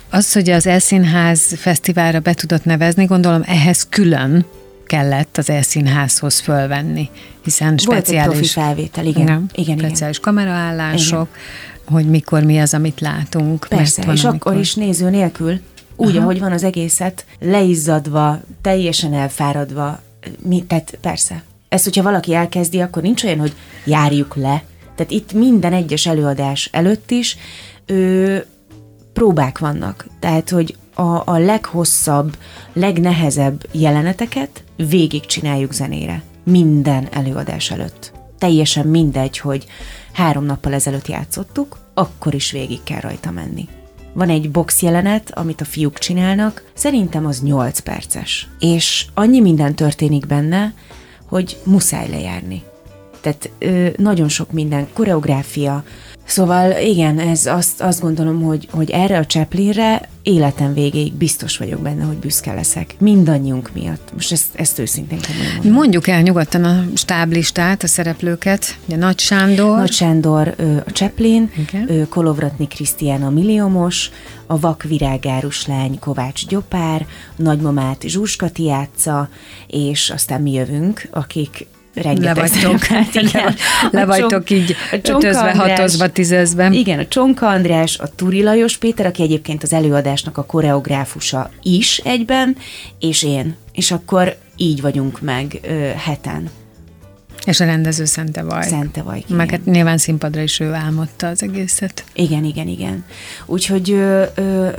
Az, 0.10 0.34
hogy 0.34 0.50
az 0.50 0.68
Elszínház 0.68 1.56
fesztiválra 1.58 2.20
be 2.20 2.34
tudott 2.34 2.66
nevezni, 2.66 3.06
gondolom 3.06 3.42
ehhez 3.46 3.88
külön 3.90 4.46
kellett 4.86 5.38
az 5.38 5.50
Elszínházhoz 5.50 6.40
fölvenni, 6.40 7.10
hiszen 7.44 7.68
Volt 7.68 7.82
speciális... 7.82 8.26
Volt 8.26 8.36
egy 8.36 8.40
profi 8.40 8.48
felvétel, 8.48 9.06
igen. 9.06 9.24
Igen, 9.24 9.50
igen, 9.54 9.78
speciális 9.78 10.18
igen. 10.18 10.34
kameraállások, 10.34 11.28
igen. 11.32 11.94
hogy 11.94 12.10
mikor 12.10 12.44
mi 12.44 12.60
az, 12.60 12.74
amit 12.74 13.00
látunk. 13.00 13.66
Persze, 13.70 14.06
van, 14.06 14.16
és 14.16 14.24
amikor... 14.24 14.52
akkor 14.52 14.64
is 14.64 14.76
néző 14.76 15.10
nélkül, 15.10 15.60
úgy, 15.96 16.16
Aha. 16.16 16.24
ahogy 16.24 16.40
van 16.40 16.52
az 16.52 16.64
egészet, 16.64 17.26
leizzadva, 17.40 18.42
teljesen 18.62 19.14
elfáradva, 19.14 20.02
mi, 20.42 20.64
tehát 20.68 20.98
persze, 21.02 21.44
ezt, 21.70 21.84
hogyha 21.84 22.04
valaki 22.04 22.34
elkezdi, 22.34 22.82
akkor 22.82 23.02
nincs 23.02 23.24
olyan, 23.24 23.40
hogy 23.40 23.54
járjuk 23.86 24.36
le. 24.36 24.64
Tehát 24.96 25.12
itt 25.12 25.34
minden 25.34 25.74
egyes 25.74 26.06
előadás 26.06 26.70
előtt 26.72 27.12
is 27.12 27.38
ö, 27.86 28.38
próbák 29.14 29.60
vannak. 29.60 30.06
Tehát, 30.20 30.50
hogy 30.50 30.76
a, 30.94 31.30
a 31.30 31.38
leghosszabb, 31.38 32.38
legnehezebb 32.74 33.66
jeleneteket 33.72 34.64
végig 34.76 35.26
csináljuk 35.26 35.74
zenére. 35.74 36.24
Minden 36.44 37.08
előadás 37.12 37.72
előtt. 37.72 38.12
Teljesen 38.38 38.88
mindegy, 38.88 39.38
hogy 39.38 39.66
három 40.14 40.46
nappal 40.46 40.74
ezelőtt 40.74 41.08
játszottuk, 41.08 41.78
akkor 41.94 42.34
is 42.34 42.52
végig 42.52 42.84
kell 42.84 43.00
rajta 43.00 43.32
menni. 43.32 43.68
Van 44.14 44.30
egy 44.30 44.52
box 44.52 44.82
jelenet, 44.82 45.32
amit 45.34 45.62
a 45.62 45.66
fiúk 45.66 45.98
csinálnak, 45.98 46.64
szerintem 46.74 47.26
az 47.26 47.42
8 47.42 47.80
perces. 47.80 48.48
És 48.60 49.06
annyi 49.14 49.40
minden 49.40 49.76
történik 49.76 50.26
benne, 50.26 50.74
hogy 51.36 51.58
muszáj 51.64 52.10
lejárni. 52.10 52.64
Tehát 53.22 53.50
ö, 53.60 53.88
nagyon 53.98 54.30
sok 54.30 54.52
minden, 54.52 54.88
koreográfia. 54.94 55.84
Szóval 56.26 56.82
igen, 56.82 57.20
ez 57.20 57.46
azt, 57.46 57.82
azt 57.82 58.02
gondolom, 58.02 58.42
hogy, 58.42 58.68
hogy 58.72 58.90
erre 58.90 59.18
a 59.18 59.26
Chaplinre 59.26 60.10
életem 60.24 60.74
végéig 60.74 61.14
biztos 61.14 61.58
vagyok 61.58 61.82
benne, 61.82 62.04
hogy 62.04 62.16
büszke 62.16 62.54
leszek. 62.54 62.96
Mindannyiunk 63.00 63.70
miatt. 63.74 64.10
Most 64.14 64.32
ezt, 64.32 64.56
ezt 64.56 64.80
őszintén 64.80 65.20
mondom. 65.54 65.72
Mondjuk 65.72 66.08
el 66.08 66.22
nyugodtan 66.22 66.64
a 66.64 66.86
stáblistát, 66.94 67.84
a 67.84 67.88
szereplőket. 67.88 68.78
Ugye 68.86 68.96
Nagy 68.96 69.20
Sándor. 69.20 69.78
Nagy 69.78 69.92
Sándor 69.92 70.56
a 70.86 70.90
Chaplin, 70.90 71.52
okay. 71.60 72.06
Kolovratni 72.10 72.68
Krisztián 72.68 73.24
a 73.24 73.30
Milliomos, 73.30 74.10
a 74.46 74.60
Vak 74.60 74.84
virágárus 74.84 75.68
lány 75.68 76.00
Kovács 76.00 76.48
Gyopár, 76.48 77.06
nagymamát 77.36 78.02
Zsuzska 78.02 78.50
Tiáca, 78.50 79.30
és 79.68 80.10
aztán 80.10 80.42
mi 80.42 80.52
jövünk, 80.52 81.08
akik 81.12 81.68
rengeteg 81.96 82.36
le 82.36 82.42
vagytok, 82.42 82.82
igen. 83.14 83.56
Le 83.92 84.06
vagytok 84.06 84.50
így 84.50 84.76
ötözve, 84.92 85.52
hatozva, 85.56 86.10
tízezve. 86.10 86.70
Igen, 86.72 87.00
a 87.00 87.08
Csonka 87.08 87.48
András, 87.48 87.98
a 87.98 88.08
Turi 88.08 88.44
Lajos 88.44 88.78
Péter, 88.78 89.06
aki 89.06 89.22
egyébként 89.22 89.64
az 89.64 89.74
előadásnak 89.74 90.38
a 90.38 90.46
koreográfusa 90.46 91.50
is 91.62 91.98
egyben, 91.98 92.58
és 93.00 93.24
én. 93.24 93.56
És 93.72 93.92
akkor 93.92 94.38
így 94.56 94.82
vagyunk 94.82 95.22
meg 95.22 95.60
ö, 95.62 95.90
heten. 95.98 96.50
És 97.46 97.60
a 97.60 97.66
rendező 97.66 98.06
Szente 98.06 98.44
Vaj. 98.44 98.68
Szente 98.68 99.02
Vaj. 99.02 99.24
Meg 99.28 99.50
hát 99.50 99.66
nyilván 99.66 99.98
színpadra 99.98 100.42
is 100.42 100.60
ő 100.60 100.74
álmodta 100.74 101.28
az 101.28 101.44
egészet. 101.44 102.04
Igen, 102.14 102.44
igen, 102.44 102.68
igen. 102.68 103.06
Úgyhogy 103.46 103.92
ö, 103.92 104.24
ö, 104.36 104.70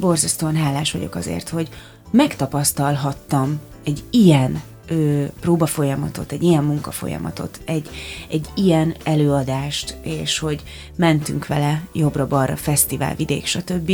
borzasztóan 0.00 0.56
hálás 0.56 0.92
vagyok 0.92 1.14
azért, 1.14 1.48
hogy 1.48 1.68
megtapasztalhattam 2.10 3.60
egy 3.84 4.02
ilyen 4.10 4.62
ö, 4.92 5.24
próbafolyamatot, 5.40 6.32
egy 6.32 6.42
ilyen 6.42 6.64
munkafolyamatot, 6.64 7.60
egy, 7.64 7.88
egy 8.30 8.46
ilyen 8.54 8.94
előadást, 9.04 9.96
és 10.02 10.38
hogy 10.38 10.62
mentünk 10.96 11.46
vele 11.46 11.82
jobbra-balra, 11.92 12.56
fesztivál, 12.56 13.14
vidék, 13.14 13.46
stb. 13.46 13.92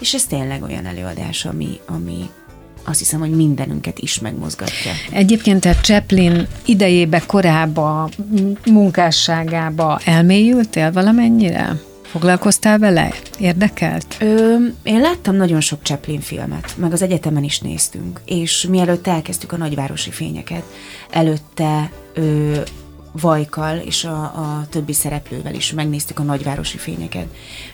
És 0.00 0.14
ez 0.14 0.24
tényleg 0.24 0.62
olyan 0.62 0.86
előadás, 0.86 1.44
ami, 1.44 1.80
ami 1.86 2.28
azt 2.84 2.98
hiszem, 2.98 3.20
hogy 3.20 3.30
mindenünket 3.30 3.98
is 3.98 4.18
megmozgatja. 4.18 4.90
Egyébként 5.12 5.64
a 5.64 5.74
Chaplin 5.74 6.46
idejébe, 6.64 7.22
korába, 7.26 8.10
munkásságába 8.70 10.00
elmélyültél 10.04 10.92
valamennyire? 10.92 11.80
Foglalkoztál 12.16 12.78
vele? 12.78 13.12
Érdekelt? 13.38 14.16
Ö, 14.20 14.56
én 14.82 15.00
láttam 15.00 15.34
nagyon 15.36 15.60
sok 15.60 15.82
Chaplin 15.82 16.20
filmet, 16.20 16.74
meg 16.76 16.92
az 16.92 17.02
egyetemen 17.02 17.44
is 17.44 17.60
néztünk, 17.60 18.20
és 18.24 18.66
mielőtt 18.70 19.06
elkezdtük 19.06 19.52
a 19.52 19.56
nagyvárosi 19.56 20.10
fényeket, 20.10 20.62
előtte 21.10 21.90
ö, 22.14 22.60
Vajkal 23.20 23.76
és 23.76 24.04
a, 24.04 24.22
a 24.22 24.66
többi 24.70 24.92
szereplővel 24.92 25.54
is 25.54 25.72
megnéztük 25.72 26.18
a 26.18 26.22
nagyvárosi 26.22 26.78
fényeket, 26.78 27.26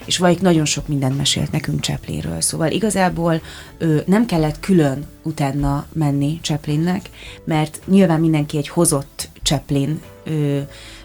és 0.05 0.18
Vajk 0.18 0.40
nagyon 0.40 0.64
sok 0.64 0.88
mindent 0.88 1.16
mesélt 1.16 1.52
nekünk 1.52 1.81
Chaplinről, 1.81 2.40
szóval 2.40 2.70
igazából 2.70 3.42
ö, 3.78 4.00
nem 4.07 4.26
kellett 4.26 4.61
külön 4.61 5.07
utána 5.22 5.87
menni 5.92 6.38
Chaplinnek, 6.42 7.11
mert 7.44 7.81
nyilván 7.87 8.20
mindenki 8.20 8.57
egy 8.57 8.68
hozott 8.68 9.28
Chaplin 9.42 10.00
ö, 10.24 10.61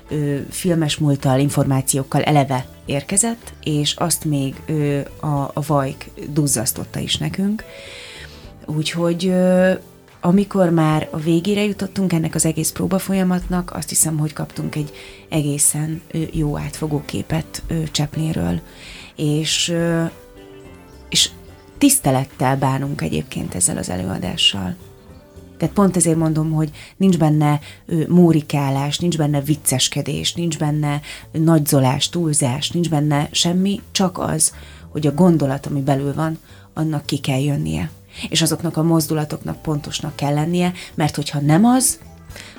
ö, 0.09 0.37
filmes 0.49 0.97
múltal, 0.97 1.39
információkkal 1.39 2.23
eleve 2.23 2.65
érkezett, 2.85 3.53
és 3.63 3.93
azt 3.95 4.25
még 4.25 4.55
ö, 4.65 4.99
a, 5.19 5.51
a 5.53 5.61
Vajk 5.67 6.09
duzzasztotta 6.29 6.99
is 6.99 7.17
nekünk. 7.17 7.63
Úgyhogy 8.65 9.27
ö, 9.27 9.73
amikor 10.21 10.69
már 10.69 11.07
a 11.11 11.17
végére 11.17 11.63
jutottunk 11.63 12.13
ennek 12.13 12.35
az 12.35 12.45
egész 12.45 12.71
próba 12.71 12.99
folyamatnak, 12.99 13.71
azt 13.75 13.89
hiszem, 13.89 14.17
hogy 14.17 14.33
kaptunk 14.33 14.75
egy 14.75 14.93
egészen 15.29 16.01
ö, 16.11 16.17
jó 16.31 16.57
átfogó 16.57 17.01
képet 17.05 17.63
ö, 17.67 17.83
Chaplinről, 17.91 18.59
és, 19.15 19.69
ö, 19.69 20.03
és 21.09 21.29
tisztelettel 21.77 22.57
bánunk 22.57 23.01
egyébként 23.01 23.55
ezzel 23.55 23.77
az 23.77 23.89
előadással. 23.89 24.75
Tehát 25.57 25.73
pont 25.73 25.95
ezért 25.95 26.17
mondom, 26.17 26.51
hogy 26.51 26.71
nincs 26.97 27.17
benne 27.17 27.59
ö, 27.85 28.03
múrikálás, 28.07 28.97
nincs 28.97 29.17
benne 29.17 29.41
vicceskedés, 29.41 30.33
nincs 30.33 30.57
benne 30.57 31.01
nagyzolás, 31.31 32.09
túlzás, 32.09 32.71
nincs 32.71 32.89
benne 32.89 33.29
semmi, 33.31 33.81
csak 33.91 34.17
az, 34.17 34.53
hogy 34.89 35.07
a 35.07 35.13
gondolat, 35.13 35.65
ami 35.65 35.81
belül 35.81 36.13
van, 36.13 36.37
annak 36.73 37.05
ki 37.05 37.17
kell 37.17 37.39
jönnie. 37.39 37.89
És 38.29 38.41
azoknak 38.41 38.77
a 38.77 38.83
mozdulatoknak 38.83 39.61
pontosnak 39.61 40.15
kell 40.15 40.33
lennie, 40.33 40.73
mert 40.95 41.15
hogyha 41.15 41.39
nem 41.39 41.65
az, 41.65 41.99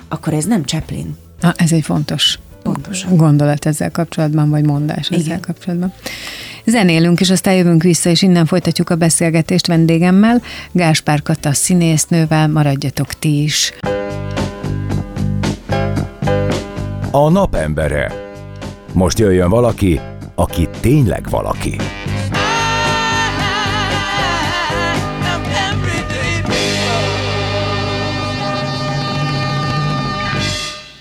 akkor 0.07 0.33
ez 0.33 0.45
nem 0.45 0.63
Chaplin. 0.63 1.17
Na, 1.39 1.53
ez 1.57 1.71
egy 1.71 1.83
fontos 1.83 2.39
Pontosan. 2.63 3.15
gondolat 3.15 3.65
ezzel 3.65 3.91
kapcsolatban, 3.91 4.49
vagy 4.49 4.65
mondás 4.65 5.09
ezzel 5.09 5.25
Igen. 5.25 5.39
kapcsolatban. 5.39 5.93
Zenélünk, 6.65 7.19
és 7.19 7.29
aztán 7.29 7.53
jövünk 7.53 7.83
vissza, 7.83 8.09
és 8.09 8.21
innen 8.21 8.45
folytatjuk 8.45 8.89
a 8.89 8.95
beszélgetést 8.95 9.67
vendégemmel, 9.67 10.41
Gáspár 10.71 11.21
Kata 11.21 11.53
színésznővel, 11.53 12.47
maradjatok 12.47 13.13
ti 13.13 13.43
is. 13.43 13.73
A 17.11 17.29
napembere. 17.29 18.13
Most 18.93 19.19
jöjjön 19.19 19.49
valaki, 19.49 19.99
aki 20.35 20.67
tényleg 20.79 21.29
valaki. 21.29 21.75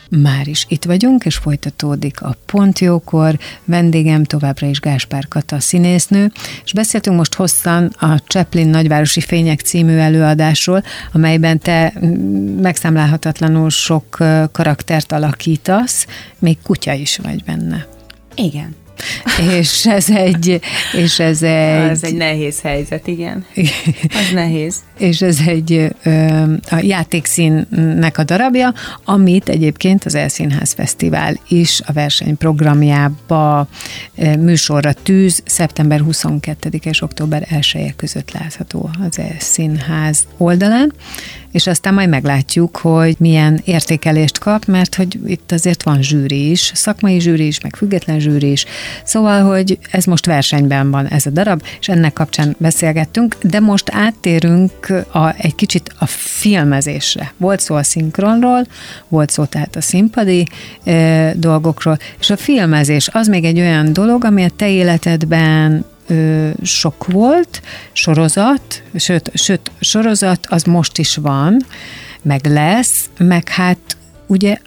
Már 0.08 0.46
is 0.46 0.66
itt 0.68 0.84
vagyunk, 0.84 1.24
és 1.24 1.36
folytatódik 1.36 2.22
a 2.22 2.36
Pont 2.46 2.78
Jókor. 2.78 3.38
Vendégem 3.64 4.24
továbbra 4.24 4.66
is 4.66 4.80
Gáspár 4.80 5.28
Kata 5.28 5.60
színésznő, 5.60 6.32
és 6.64 6.72
beszéltünk 6.72 7.16
most 7.16 7.34
hosszan 7.34 7.84
a 7.98 8.16
Chaplin 8.26 8.68
Nagyvárosi 8.68 9.20
Fények 9.20 9.60
című 9.60 9.96
előadásról, 9.96 10.82
amelyben 11.12 11.58
te 11.58 11.92
mm, 12.04 12.60
megszámlálhatatlanul 12.60 13.70
sok 13.70 14.16
karaktert 14.52 15.12
alakítasz, 15.12 16.06
még 16.38 16.58
kutya 16.62 16.92
is 16.92 17.18
vagy 17.22 17.44
benne. 17.44 17.86
Igen. 18.34 18.74
És 19.60 19.86
ez 19.86 20.10
egy, 20.10 20.60
és 20.92 21.18
ez 21.18 21.42
egy, 21.42 21.88
Ez 21.90 22.02
egy 22.02 22.14
nehéz 22.14 22.60
helyzet, 22.60 23.06
igen. 23.06 23.44
Az 24.20 24.30
nehéz. 24.32 24.76
és 24.98 25.22
ez 25.22 25.38
egy 25.46 25.88
ö, 26.02 26.42
a 26.70 26.78
játékszínnek 26.80 28.18
a 28.18 28.24
darabja, 28.24 28.74
amit 29.04 29.48
egyébként 29.48 30.04
az 30.04 30.14
Elszínház 30.14 30.72
Fesztivál 30.72 31.40
is 31.48 31.80
a 31.86 31.92
versenyprogramjába 31.92 33.68
műsorra 34.38 34.92
tűz, 34.92 35.42
szeptember 35.44 36.00
22 36.00 36.68
és 36.82 37.02
október 37.02 37.46
1 37.50 37.94
között 37.96 38.32
látható 38.32 38.90
az 39.08 39.18
Elszínház 39.18 40.26
oldalán, 40.36 40.92
és 41.52 41.66
aztán 41.66 41.94
majd 41.94 42.08
meglátjuk, 42.08 42.76
hogy 42.76 43.16
milyen 43.18 43.60
értékelést 43.64 44.38
kap, 44.38 44.64
mert 44.64 44.94
hogy 44.94 45.18
itt 45.26 45.52
azért 45.52 45.82
van 45.82 46.02
zsűri 46.02 46.50
is, 46.50 46.72
szakmai 46.74 47.20
zsűri 47.20 47.46
is, 47.46 47.60
meg 47.60 47.76
független 47.76 48.18
zsűri 48.18 48.50
is, 48.50 48.64
szóval, 49.04 49.42
hogy 49.42 49.78
ez 49.90 50.04
most 50.04 50.26
versenyben 50.26 50.90
van 50.90 51.06
ez 51.06 51.26
a 51.26 51.30
darab, 51.30 51.62
és 51.80 51.88
ennek 51.88 52.12
kapcsán 52.12 52.56
beszélgettünk, 52.58 53.36
de 53.42 53.60
most 53.60 53.90
áttérünk 53.92 54.88
a, 55.12 55.34
egy 55.36 55.54
kicsit 55.54 55.92
a 55.98 56.06
filmezésre. 56.06 57.32
Volt 57.36 57.60
szó 57.60 57.74
a 57.74 57.82
szinkronról, 57.82 58.66
volt 59.08 59.30
szó 59.30 59.44
tehát 59.44 59.76
a 59.76 59.80
színpadi 59.80 60.46
e, 60.84 61.32
dolgokról, 61.36 61.98
és 62.20 62.30
a 62.30 62.36
filmezés 62.36 63.08
az 63.12 63.28
még 63.28 63.44
egy 63.44 63.58
olyan 63.58 63.92
dolog, 63.92 64.24
ami 64.24 64.44
a 64.44 64.50
te 64.56 64.68
életedben 64.68 65.84
ö, 66.08 66.50
sok 66.62 67.06
volt, 67.06 67.62
sorozat, 67.92 68.82
sőt, 68.94 69.30
sőt, 69.34 69.70
sorozat 69.80 70.46
az 70.48 70.62
most 70.62 70.98
is 70.98 71.16
van, 71.16 71.56
meg 72.22 72.46
lesz, 72.46 73.10
meg 73.18 73.48
hát 73.48 73.78
ugye 74.26 74.58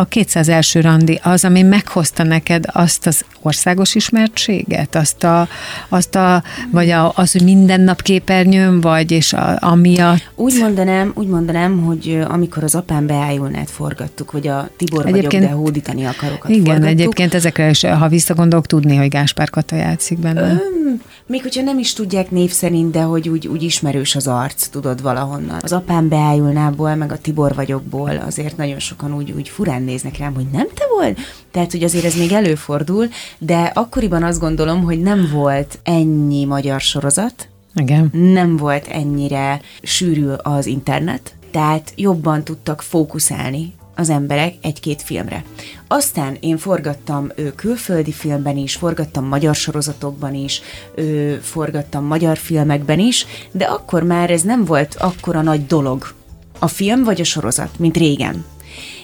a 0.00 0.04
200 0.04 0.48
első 0.48 0.80
randi 0.80 1.20
az, 1.22 1.44
ami 1.44 1.62
meghozta 1.62 2.22
neked 2.22 2.64
azt 2.72 3.06
az 3.06 3.24
országos 3.42 3.94
ismertséget, 3.94 4.94
azt 4.94 5.24
a, 5.24 5.48
azt 5.88 6.14
a 6.14 6.42
vagy 6.70 6.90
a, 6.90 7.12
az, 7.14 7.32
hogy 7.32 7.44
minden 7.44 7.80
nap 7.80 8.02
képernyőn 8.02 8.80
vagy, 8.80 9.10
és 9.10 9.32
a, 9.32 9.56
amiatt 9.60 10.30
Úgy 10.34 10.58
mondanám, 10.60 11.12
úgy 11.14 11.26
mondanám, 11.26 11.80
hogy 11.80 12.22
amikor 12.28 12.64
az 12.64 12.74
apám 12.74 13.06
beájulnát 13.06 13.70
forgattuk, 13.70 14.32
vagy 14.32 14.46
a 14.46 14.68
Tibor 14.76 15.06
Egyébként- 15.06 15.32
vagyok, 15.32 15.48
de 15.48 15.54
hódítani 15.54 16.04
akarokat 16.04 16.50
igen, 16.50 16.64
forgattuk. 16.64 16.90
egyébként 16.90 17.34
ezekre 17.34 17.70
is, 17.70 17.84
ha 17.84 18.08
visszagondolok, 18.08 18.66
tudni, 18.66 18.96
hogy 18.96 19.08
Gáspár 19.08 19.50
Kata 19.50 19.76
játszik 19.76 20.18
benne. 20.18 20.40
Öm, 20.40 21.00
még 21.26 21.42
hogyha 21.42 21.62
nem 21.62 21.78
is 21.78 21.92
tudják 21.92 22.30
név 22.30 22.50
szerint, 22.50 22.90
de 22.90 23.00
hogy 23.00 23.28
úgy, 23.28 23.46
úgy 23.46 23.62
ismerős 23.62 24.16
az 24.16 24.26
arc, 24.26 24.66
tudod 24.66 25.02
valahonnan. 25.02 25.58
Az 25.62 25.72
apám 25.72 26.08
beájulnából, 26.08 26.94
meg 26.94 27.12
a 27.12 27.18
Tibor 27.18 27.54
vagyokból 27.54 28.22
azért 28.26 28.56
nagyon 28.56 28.78
sokan 28.78 29.14
úgy, 29.14 29.30
úgy 29.30 29.48
furán 29.48 29.82
néznek 29.90 30.18
rám, 30.18 30.34
hogy 30.34 30.46
nem 30.52 30.66
te 30.74 30.84
volt? 30.94 31.18
Tehát, 31.50 31.70
hogy 31.70 31.82
azért 31.82 32.04
ez 32.04 32.16
még 32.16 32.32
előfordul, 32.32 33.08
de 33.38 33.72
akkoriban 33.74 34.22
azt 34.22 34.40
gondolom, 34.40 34.82
hogy 34.82 35.00
nem 35.00 35.28
volt 35.32 35.78
ennyi 35.82 36.44
magyar 36.44 36.80
sorozat, 36.80 37.48
Igen. 37.74 38.10
nem 38.12 38.56
volt 38.56 38.86
ennyire 38.86 39.60
sűrű 39.82 40.28
az 40.42 40.66
internet, 40.66 41.34
tehát 41.50 41.92
jobban 41.96 42.44
tudtak 42.44 42.82
fókuszálni 42.82 43.74
az 43.94 44.10
emberek 44.10 44.54
egy-két 44.62 45.02
filmre. 45.02 45.44
Aztán 45.88 46.36
én 46.40 46.56
forgattam 46.56 47.30
ő, 47.36 47.52
külföldi 47.54 48.12
filmben 48.12 48.56
is, 48.56 48.74
forgattam 48.74 49.24
magyar 49.24 49.54
sorozatokban 49.54 50.34
is, 50.34 50.62
ő, 50.94 51.38
forgattam 51.42 52.04
magyar 52.04 52.36
filmekben 52.36 52.98
is, 52.98 53.26
de 53.50 53.64
akkor 53.64 54.02
már 54.02 54.30
ez 54.30 54.42
nem 54.42 54.64
volt 54.64 54.96
akkora 54.98 55.42
nagy 55.42 55.66
dolog, 55.66 56.14
a 56.58 56.68
film 56.68 57.04
vagy 57.04 57.20
a 57.20 57.24
sorozat, 57.24 57.78
mint 57.78 57.96
régen. 57.96 58.44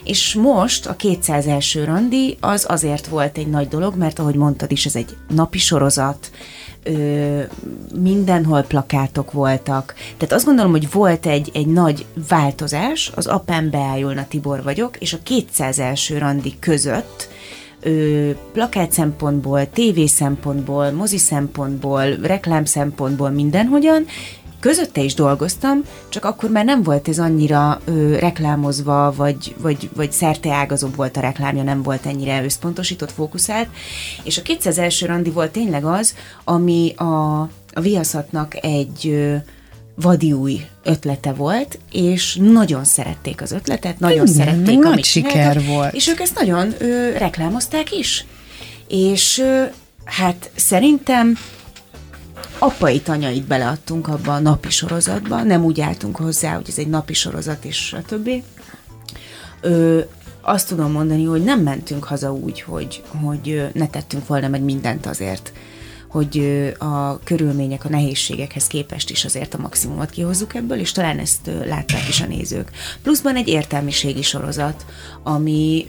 És 0.07 0.35
most 0.35 0.87
a 0.87 0.97
200 0.97 1.47
első 1.47 1.85
randi 1.85 2.37
az 2.41 2.65
azért 2.69 3.07
volt 3.07 3.39
egy 3.39 3.47
nagy 3.47 3.69
dolog, 3.69 3.97
mert 3.97 4.19
ahogy 4.19 4.35
mondtad 4.35 4.73
is, 4.73 4.87
ez 4.87 4.97
egy 4.97 5.17
napi 5.29 5.59
sorozat, 5.59 6.31
ö, 6.83 7.41
mindenhol 7.95 8.63
plakátok 8.63 9.33
voltak. 9.33 9.95
Tehát 10.17 10.35
azt 10.35 10.45
gondolom, 10.45 10.71
hogy 10.71 10.91
volt 10.91 11.27
egy, 11.27 11.51
egy 11.55 11.67
nagy 11.67 12.07
változás, 12.29 13.13
az 13.15 13.27
apám 13.27 13.71
beájulna 13.71 14.27
Tibor 14.29 14.63
vagyok, 14.63 14.97
és 14.99 15.13
a 15.13 15.19
200 15.23 15.79
első 15.79 16.19
randi 16.19 16.55
között 16.59 17.29
ö, 17.81 18.31
plakát 18.53 18.93
szempontból, 18.93 19.71
tévé 19.71 20.07
szempontból, 20.07 20.91
mozi 20.91 21.19
szempontból, 21.19 22.17
reklám 22.23 22.65
szempontból, 22.65 23.31
mindenhogyan, 23.31 24.07
Közötte 24.67 25.01
is 25.01 25.15
dolgoztam, 25.15 25.83
csak 26.09 26.25
akkor 26.25 26.51
már 26.51 26.65
nem 26.65 26.83
volt 26.83 27.09
ez 27.09 27.19
annyira 27.19 27.81
ö, 27.85 28.17
reklámozva, 28.19 29.13
vagy, 29.17 29.55
vagy, 29.59 29.91
vagy 29.95 30.13
szerteágazóbb 30.13 30.97
volt 30.97 31.17
a 31.17 31.21
reklámja, 31.21 31.63
nem 31.63 31.83
volt 31.83 32.07
ennyire 32.07 32.45
összpontosított, 32.45 33.13
fókuszált. 33.13 33.69
És 34.23 34.39
a 34.39 34.43
200 34.43 34.79
első 34.79 35.07
randi 35.07 35.31
volt 35.31 35.51
tényleg 35.51 35.85
az, 35.85 36.15
ami 36.45 36.93
a, 36.97 37.41
a 37.73 37.81
Viaszatnak 37.81 38.65
egy 38.65 39.09
ö, 39.09 39.35
vadi 39.95 40.33
új 40.33 40.67
ötlete 40.83 41.33
volt, 41.33 41.79
és 41.93 42.39
nagyon 42.41 42.85
szerették 42.85 43.43
az 43.43 43.53
ötletet, 43.53 43.99
nagyon 43.99 44.27
Igen, 44.27 44.35
szerették, 44.35 44.79
nagy 44.79 44.93
amit 44.93 45.05
siker 45.05 45.65
volt. 45.65 45.95
És 45.95 46.09
ők 46.09 46.21
ezt 46.21 46.39
nagyon 46.39 46.75
ö, 46.79 47.11
reklámozták 47.11 47.93
is. 47.93 48.25
És 48.89 49.39
ö, 49.39 49.63
hát 50.05 50.51
szerintem 50.55 51.37
apait, 52.59 53.09
anyait 53.09 53.47
beleadtunk 53.47 54.09
abba 54.09 54.35
a 54.35 54.39
napi 54.39 54.71
sorozatba, 54.71 55.43
nem 55.43 55.65
úgy 55.65 55.81
álltunk 55.81 56.17
hozzá, 56.17 56.55
hogy 56.55 56.67
ez 56.69 56.79
egy 56.79 56.89
napi 56.89 57.15
sorozat 57.15 57.65
és 57.65 57.95
a 57.99 58.03
többi. 58.03 58.43
Ö, 59.61 60.01
azt 60.41 60.69
tudom 60.69 60.93
mondani, 60.93 61.25
hogy 61.25 61.45
nem 61.45 61.61
mentünk 61.61 62.05
haza 62.05 62.33
úgy, 62.33 62.61
hogy, 62.61 63.03
hogy 63.23 63.69
ne 63.73 63.87
tettünk 63.87 64.27
volna 64.27 64.49
meg 64.49 64.63
mindent 64.63 65.07
azért, 65.07 65.53
hogy 66.09 66.39
a 66.79 67.19
körülmények, 67.19 67.85
a 67.85 67.89
nehézségekhez 67.89 68.67
képest 68.67 69.11
is 69.11 69.25
azért 69.25 69.55
a 69.55 69.59
maximumot 69.59 70.11
kihozzuk 70.11 70.55
ebből, 70.55 70.79
és 70.79 70.93
talán 70.93 71.19
ezt 71.19 71.51
látták 71.65 72.09
is 72.09 72.21
a 72.21 72.27
nézők. 72.27 72.71
Pluszban 73.03 73.37
egy 73.37 73.49
értelmiségi 73.49 74.23
sorozat, 74.23 74.87
ami 75.23 75.87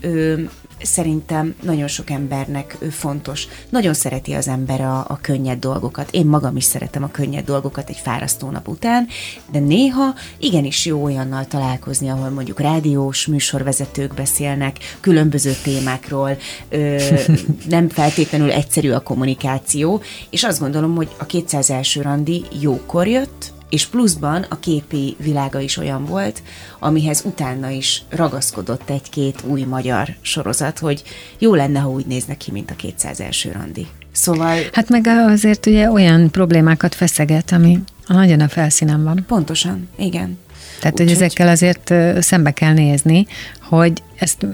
szerintem 0.82 1.56
nagyon 1.62 1.88
sok 1.88 2.10
embernek 2.10 2.78
fontos. 2.92 3.48
Nagyon 3.70 3.94
szereti 3.94 4.34
az 4.34 4.48
ember 4.48 4.82
a, 4.82 4.98
a 4.98 5.20
könnyed 5.22 5.60
dolgokat. 5.60 6.12
Én 6.12 6.26
magam 6.26 6.56
is 6.56 6.64
szeretem 6.64 7.04
a 7.04 7.12
könnyed 7.12 7.46
dolgokat 7.46 7.90
egy 7.90 7.98
fárasztó 7.98 8.50
nap 8.50 8.68
után, 8.68 9.08
de 9.52 9.60
néha 9.60 10.14
igenis 10.38 10.86
jó 10.86 11.04
olyannal 11.04 11.46
találkozni, 11.46 12.10
ahol 12.10 12.30
mondjuk 12.30 12.60
rádiós 12.60 13.26
műsorvezetők 13.26 14.14
beszélnek 14.14 14.78
különböző 15.00 15.52
témákról, 15.64 16.38
ö, 16.70 16.98
nem 17.70 17.90
feltétlenül 17.90 18.52
egyszerű 18.52 18.92
a 18.92 19.04
kommunikáció, 19.04 20.02
és 20.30 20.44
azt 20.44 20.60
gondolom, 20.60 20.96
hogy 20.96 21.10
a 21.18 21.26
200 21.26 21.70
első 21.70 22.02
randi 22.02 22.46
jókor 22.62 23.08
jött, 23.08 23.56
és 23.70 23.86
pluszban 23.86 24.46
a 24.50 24.60
képi 24.60 25.16
világa 25.20 25.60
is 25.60 25.78
olyan 25.78 26.06
volt, 26.06 26.42
amihez 26.80 27.22
utána 27.26 27.70
is 27.70 28.04
ragaszkodott 28.10 28.90
egy-két 28.90 29.44
új 29.46 29.64
magyar 29.64 30.16
sorozat, 30.22 30.80
hogy 30.80 31.04
jó 31.40 31.56
lenne, 31.56 31.80
ha 31.80 31.90
úgy 31.90 32.06
néznek 32.06 32.38
ki, 32.38 32.52
mint 32.52 32.72
a 32.72 32.76
200 32.76 33.20
első 33.20 33.52
randi. 33.52 33.88
Szóval... 34.12 34.58
Hát 34.72 34.90
meg 34.90 35.08
azért 35.08 35.66
ugye 35.66 35.92
olyan 35.92 36.32
problémákat 36.32 36.96
feszeget, 36.96 37.52
ami 37.52 37.80
nagyon 38.08 38.40
a 38.40 38.48
felszínen 38.48 39.04
van. 39.04 39.24
Pontosan, 39.28 39.90
igen. 39.98 40.38
Tehát, 40.80 41.00
Úgy, 41.00 41.06
hogy 41.06 41.16
ezekkel 41.16 41.48
azért 41.48 41.94
szembe 42.24 42.52
kell 42.52 42.74
nézni, 42.74 43.28
hogy 43.62 44.04
ezt 44.16 44.46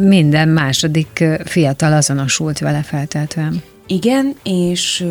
minden 0.00 0.48
második 0.48 1.24
fiatal 1.44 1.92
azonosult 1.92 2.58
vele 2.58 2.82
feltétlenül. 2.82 3.62
Igen, 3.86 4.34
és 4.42 5.06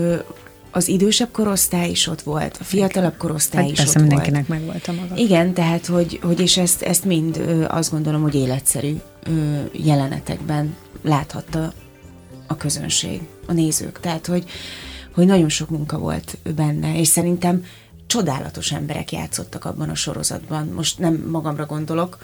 az 0.76 0.88
idősebb 0.88 1.32
korosztály 1.32 1.89
is 1.89 2.07
ott 2.07 2.21
volt, 2.21 2.57
a 2.59 2.63
fiatalabb 2.63 3.17
korosztály 3.17 3.61
hát 3.61 3.71
is 3.71 3.78
persze 3.78 3.99
ott 3.99 4.07
mindenkinek 4.07 4.47
volt. 4.47 4.59
meg 4.59 4.69
volt 4.69 4.88
a 4.88 4.91
maga. 4.91 5.15
Igen, 5.15 5.53
tehát, 5.53 5.86
hogy, 5.86 6.19
hogy 6.23 6.39
és 6.39 6.57
ezt, 6.57 6.82
ezt 6.82 7.05
mind 7.05 7.38
ö, 7.38 7.65
azt 7.67 7.91
gondolom, 7.91 8.21
hogy 8.21 8.36
életszerű 8.36 8.95
ö, 9.23 9.32
jelenetekben 9.71 10.76
láthatta 11.01 11.73
a 12.47 12.55
közönség, 12.55 13.21
a 13.45 13.53
nézők. 13.53 13.99
Tehát, 13.99 14.26
hogy, 14.26 14.45
hogy 15.13 15.26
nagyon 15.26 15.49
sok 15.49 15.69
munka 15.69 15.97
volt 15.97 16.38
benne, 16.55 16.99
és 16.99 17.07
szerintem 17.07 17.65
csodálatos 18.07 18.71
emberek 18.71 19.11
játszottak 19.11 19.65
abban 19.65 19.89
a 19.89 19.95
sorozatban. 19.95 20.67
Most 20.67 20.99
nem 20.99 21.28
magamra 21.32 21.65
gondolok, 21.65 22.17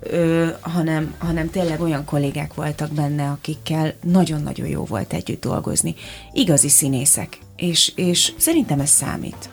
ö, 0.00 0.48
hanem, 0.60 1.14
hanem 1.18 1.50
tényleg 1.50 1.80
olyan 1.80 2.04
kollégák 2.04 2.54
voltak 2.54 2.90
benne, 2.90 3.30
akikkel 3.30 3.94
nagyon-nagyon 4.02 4.66
jó 4.66 4.84
volt 4.84 5.12
együtt 5.12 5.40
dolgozni. 5.40 5.94
Igazi 6.32 6.68
színészek, 6.68 7.38
és, 7.56 7.92
és 7.94 8.32
szerintem 8.36 8.80
ez 8.80 8.90
számít. 8.90 9.50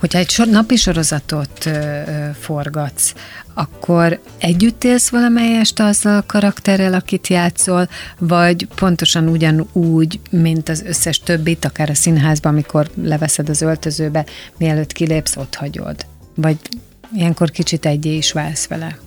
Hogyha 0.00 0.18
egy 0.18 0.42
napi 0.50 0.76
sorozatot 0.76 1.66
ö, 1.66 1.70
ö, 1.70 2.28
forgatsz, 2.40 3.12
akkor 3.54 4.20
együtt 4.38 4.84
élsz 4.84 5.08
valamelyest 5.08 5.80
azzal 5.80 6.16
a 6.16 6.26
karakterrel, 6.26 6.94
akit 6.94 7.28
játszol, 7.28 7.88
vagy 8.18 8.66
pontosan 8.74 9.28
ugyanúgy, 9.28 10.20
mint 10.30 10.68
az 10.68 10.82
összes 10.86 11.18
többit, 11.20 11.64
akár 11.64 11.90
a 11.90 11.94
színházban, 11.94 12.52
amikor 12.52 12.90
leveszed 13.02 13.48
az 13.48 13.60
öltözőbe, 13.60 14.24
mielőtt 14.58 14.92
kilépsz, 14.92 15.36
ott 15.36 15.54
hagyod? 15.54 16.06
Vagy 16.34 16.56
ilyenkor 17.14 17.50
kicsit 17.50 17.86
egyé 17.86 18.16
is 18.16 18.32
válsz 18.32 18.66
vele? 18.66 18.98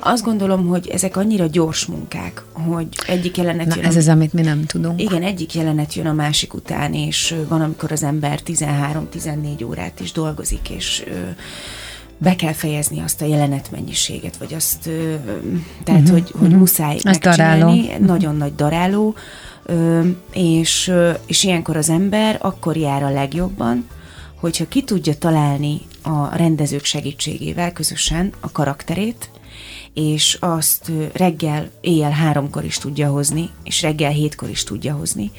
Azt 0.00 0.24
gondolom, 0.24 0.66
hogy 0.66 0.88
ezek 0.88 1.16
annyira 1.16 1.46
gyors 1.46 1.86
munkák, 1.86 2.44
hogy 2.52 2.88
egyik 3.06 3.36
jelenet 3.36 3.66
Na, 3.66 3.76
jön. 3.76 3.84
ez 3.84 3.96
az, 3.96 4.08
amit 4.08 4.32
mi 4.32 4.42
nem 4.42 4.64
tudunk. 4.64 5.00
Igen, 5.00 5.22
egyik 5.22 5.54
jelenet 5.54 5.94
jön 5.94 6.06
a 6.06 6.12
másik 6.12 6.54
után, 6.54 6.94
és 6.94 7.34
van, 7.48 7.60
amikor 7.60 7.92
az 7.92 8.02
ember 8.02 8.40
13-14 8.46 9.66
órát 9.66 10.00
is 10.00 10.12
dolgozik, 10.12 10.70
és 10.70 11.04
be 12.18 12.36
kell 12.36 12.52
fejezni 12.52 13.00
azt 13.00 13.22
a 13.22 13.24
jelenetmennyiséget, 13.24 14.36
vagy 14.36 14.54
azt, 14.54 14.90
tehát, 15.84 16.00
uh-huh, 16.00 16.18
hogy, 16.18 16.30
hogy 16.30 16.42
uh-huh. 16.42 16.58
muszáj 16.58 16.96
Ez 17.02 17.18
daráló. 17.18 17.80
Nagyon 17.98 18.36
nagy 18.36 18.54
daráló, 18.54 19.14
és, 20.32 20.92
és 21.26 21.44
ilyenkor 21.44 21.76
az 21.76 21.90
ember 21.90 22.38
akkor 22.42 22.76
jár 22.76 23.02
a 23.02 23.10
legjobban, 23.10 23.86
hogyha 24.40 24.68
ki 24.68 24.82
tudja 24.82 25.14
találni 25.14 25.80
a 26.02 26.36
rendezők 26.36 26.84
segítségével 26.84 27.72
közösen 27.72 28.32
a 28.40 28.52
karakterét, 28.52 29.30
és 29.96 30.36
azt 30.40 30.92
reggel, 31.12 31.70
éjjel 31.80 32.10
háromkor 32.10 32.64
is 32.64 32.78
tudja 32.78 33.08
hozni, 33.08 33.50
és 33.62 33.82
reggel 33.82 34.10
hétkor 34.10 34.48
is 34.48 34.64
tudja 34.64 34.94
hozni, 34.94 35.30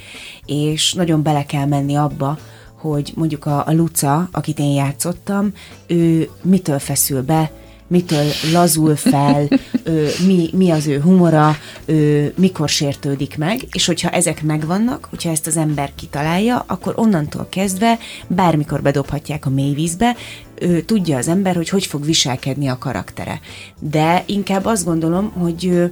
és 0.46 0.94
nagyon 0.94 1.24
bele 1.24 1.46
kell 1.46 1.66
menni 1.66 1.96
abba, 1.96 2.38
hogy 2.74 3.12
mondjuk 3.16 3.46
a, 3.46 3.66
a 3.66 3.74
Luca, 3.74 4.30
akit 4.32 4.60
én 4.60 4.74
játszottam, 4.74 5.54
ő 5.88 6.30
mitől 6.42 6.80
feszül 6.80 7.22
be, 7.22 7.52
mitől 7.88 8.26
lazul 8.54 8.96
fel, 8.96 9.48
ö, 9.84 10.08
mi, 10.26 10.50
mi 10.54 10.70
az 10.70 10.88
ő 10.88 11.02
humora, 11.02 11.56
ö, 11.86 12.26
mikor 12.36 12.70
sértődik 12.70 13.38
meg, 13.38 13.62
és 13.72 13.86
hogyha 13.86 14.10
ezek 14.10 14.44
megvannak, 14.44 15.08
hogyha 15.10 15.30
ezt 15.30 15.48
az 15.48 15.58
ember 15.58 15.92
kitalálja, 15.96 16.64
akkor 16.68 16.94
onnantól 16.96 17.48
kezdve 17.50 17.98
bármikor 18.28 18.82
bedobhatják 18.82 19.46
a 19.46 19.50
mélyvízbe, 19.50 20.16
ö, 20.60 20.82
tudja 20.82 21.18
az 21.18 21.28
ember, 21.28 21.56
hogy 21.56 21.70
hogy 21.70 21.86
fog 21.86 22.06
viselkedni 22.06 22.68
a 22.68 22.78
karaktere. 22.78 23.40
De 23.80 24.24
inkább 24.26 24.66
azt 24.66 24.86
gondolom, 24.86 25.32
hogy 25.32 25.68
ö, 25.68 25.86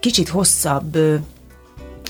kicsit 0.00 0.28
hosszabb 0.28 0.94
ö, 0.94 1.14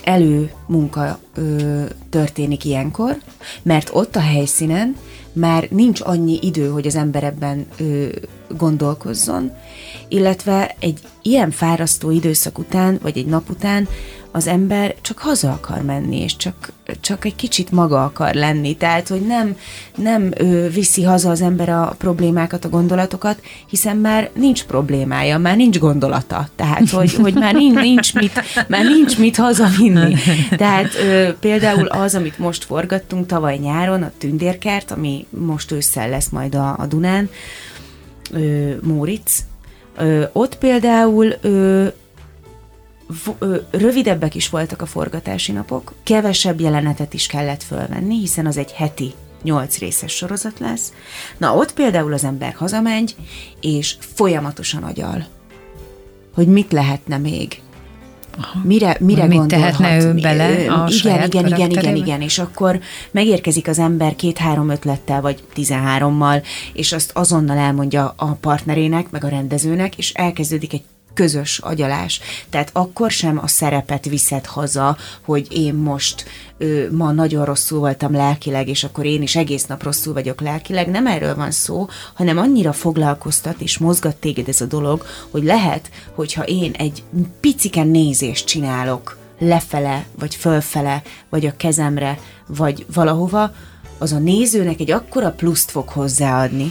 előmunka 0.05 1.18
ö, 1.34 1.82
történik 2.11 2.64
ilyenkor, 2.64 3.16
mert 3.62 3.90
ott 3.92 4.16
a 4.16 4.20
helyszínen 4.20 4.96
már 5.32 5.68
nincs 5.70 6.01
annyi 6.01 6.38
idő, 6.42 6.68
hogy 6.68 6.86
az 6.86 6.94
ember 6.94 7.24
ebben 7.24 7.66
ö, 7.78 8.09
gondolkozzon, 8.57 9.53
illetve 10.09 10.76
egy 10.78 11.01
ilyen 11.22 11.51
fárasztó 11.51 12.11
időszak 12.11 12.59
után, 12.59 12.99
vagy 13.03 13.18
egy 13.18 13.26
nap 13.26 13.51
után 13.51 13.88
az 14.33 14.47
ember 14.47 14.95
csak 15.01 15.18
haza 15.18 15.51
akar 15.51 15.83
menni, 15.83 16.20
és 16.20 16.37
csak, 16.37 16.72
csak 17.01 17.24
egy 17.24 17.37
kicsit 17.37 17.70
maga 17.70 18.05
akar 18.05 18.35
lenni. 18.35 18.76
Tehát, 18.76 19.09
hogy 19.09 19.20
nem, 19.20 19.57
nem 19.97 20.31
ő, 20.39 20.68
viszi 20.68 21.03
haza 21.03 21.31
az 21.31 21.41
ember 21.41 21.68
a 21.68 21.95
problémákat, 21.99 22.64
a 22.64 22.68
gondolatokat, 22.68 23.41
hiszen 23.66 23.97
már 23.97 24.31
nincs 24.35 24.64
problémája, 24.64 25.39
már 25.39 25.57
nincs 25.57 25.79
gondolata. 25.79 26.49
Tehát, 26.57 26.91
hogy, 26.91 27.14
hogy 27.14 27.35
már 27.35 27.55
nincs, 27.55 27.81
nincs, 27.81 28.14
mit, 28.14 28.66
már 28.68 28.85
nincs 28.85 29.18
mit 29.18 29.37
hazavinni. 29.37 30.14
Tehát 30.57 30.95
ö, 30.95 31.29
például 31.41 31.87
az, 31.87 32.14
amit 32.14 32.39
most 32.39 32.64
forgattunk 32.64 33.26
tavaly 33.26 33.57
nyáron, 33.57 34.03
a 34.03 34.12
Tündérkert, 34.18 34.91
ami 34.91 35.26
most 35.31 35.72
ősszel 35.72 36.09
lesz 36.09 36.29
majd 36.29 36.55
a, 36.55 36.76
a 36.79 36.87
Dunán, 36.87 37.31
ö, 38.33 38.70
Móric, 38.83 39.45
ö, 39.97 40.24
ott 40.33 40.59
például 40.59 41.35
ö, 41.41 41.87
rövidebbek 43.71 44.35
is 44.35 44.49
voltak 44.49 44.83
a 44.83 44.87
forgatási 44.87 45.53
napok, 45.53 45.93
kevesebb 46.03 46.61
jelenetet 46.61 47.15
is 47.15 47.27
kellett 47.27 47.63
fölvenni, 47.63 48.19
hiszen 48.19 48.47
az 48.47 48.57
egy 48.57 48.73
heti 48.73 49.13
nyolc 49.43 49.79
részes 49.79 50.13
sorozat 50.13 50.59
lesz. 50.59 50.93
Na, 51.37 51.55
ott 51.55 51.73
például 51.73 52.13
az 52.13 52.25
ember 52.25 52.53
hazamegy, 52.53 53.17
és 53.61 53.97
folyamatosan 53.99 54.83
agyal, 54.83 55.27
hogy 56.35 56.47
mit 56.47 56.73
lehetne 56.73 57.19
még. 57.19 57.61
Aha. 58.41 58.61
Mire, 58.65 58.97
mire 59.01 59.27
mit 59.27 59.47
tehetne 59.47 59.99
ő 59.99 60.15
bele 60.15 60.73
a 60.73 60.89
Igen, 60.89 61.27
igen, 61.27 61.47
igen, 61.47 61.71
igen, 61.71 61.97
igen, 61.97 62.21
és 62.21 62.39
akkor 62.39 62.81
megérkezik 63.11 63.69
az 63.69 63.79
ember 63.79 64.17
két-három 64.17 64.69
ötlettel, 64.69 65.21
vagy 65.21 65.43
tizenhárommal, 65.53 66.43
és 66.73 66.93
azt 66.93 67.11
azonnal 67.15 67.57
elmondja 67.57 68.15
a 68.17 68.27
partnerének, 68.27 69.11
meg 69.11 69.25
a 69.25 69.29
rendezőnek, 69.29 69.99
és 69.99 70.13
elkezdődik 70.13 70.73
egy 70.73 70.83
közös 71.19 71.59
agyalás. 71.59 72.21
Tehát 72.51 72.71
akkor 72.73 73.11
sem 73.11 73.39
a 73.39 73.47
szerepet 73.47 74.05
viszed 74.05 74.47
haza, 74.47 74.97
hogy 75.25 75.47
én 75.51 75.75
most 75.75 76.25
ö, 76.59 76.91
ma 76.91 77.12
nagyon 77.12 77.45
rosszul 77.45 77.79
voltam 77.79 78.12
lelkileg, 78.12 78.69
és 78.69 78.85
akkor 78.85 79.05
én 79.05 79.23
is 79.23 79.37
egész 79.37 79.66
nap 79.66 79.83
rosszul 79.83 80.12
vagyok 80.12 80.41
lelkileg. 80.41 80.89
Nem 80.89 81.07
erről 81.07 81.35
van 81.35 81.51
szó, 81.51 81.89
hanem 82.14 82.39
annyira 82.39 82.73
foglalkoztat 82.73 83.61
és 83.61 83.79
mozgat 83.79 84.16
téged 84.16 84.49
ez 84.49 84.61
a 84.61 84.66
dolog, 84.66 85.05
hogy 85.31 85.45
lehet, 85.45 85.91
hogyha 86.14 86.43
én 86.43 86.73
egy 86.73 87.03
piciken 87.41 87.89
nézést 87.89 88.47
csinálok 88.47 89.19
lefele, 89.39 90.07
vagy 90.19 90.35
fölfele, 90.35 91.03
vagy 91.29 91.47
a 91.47 91.57
kezemre, 91.57 92.19
vagy 92.47 92.87
valahova, 92.95 93.53
az 93.99 94.12
a 94.12 94.19
nézőnek 94.19 94.81
egy 94.81 94.91
akkora 94.91 95.31
pluszt 95.31 95.71
fog 95.71 95.89
hozzáadni, 95.89 96.71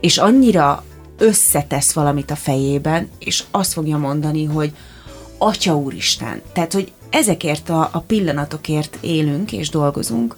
és 0.00 0.18
annyira 0.18 0.84
összetesz 1.18 1.92
valamit 1.92 2.30
a 2.30 2.36
fejében, 2.36 3.08
és 3.18 3.44
azt 3.50 3.72
fogja 3.72 3.98
mondani, 3.98 4.44
hogy 4.44 4.72
Atya 5.38 5.76
Úristen. 5.76 6.42
Tehát, 6.52 6.72
hogy 6.72 6.92
ezekért 7.10 7.68
a, 7.68 7.88
a 7.92 8.00
pillanatokért 8.00 8.98
élünk 9.00 9.52
és 9.52 9.68
dolgozunk, 9.68 10.36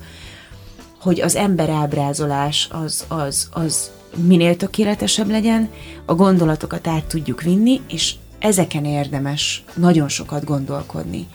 hogy 1.01 1.20
az 1.20 1.37
ember 1.37 1.68
ábrázolás 1.68 2.68
az, 2.72 3.05
az, 3.09 3.49
az 3.53 3.91
minél 4.16 4.57
tökéletesebb 4.57 5.31
legyen, 5.31 5.70
a 6.05 6.14
gondolatokat 6.14 6.87
át 6.87 7.05
tudjuk 7.05 7.43
vinni, 7.43 7.81
és 7.89 8.14
ezeken 8.39 8.85
érdemes 8.85 9.64
nagyon 9.75 10.09
sokat 10.09 10.45
gondolkodni. 10.45 11.27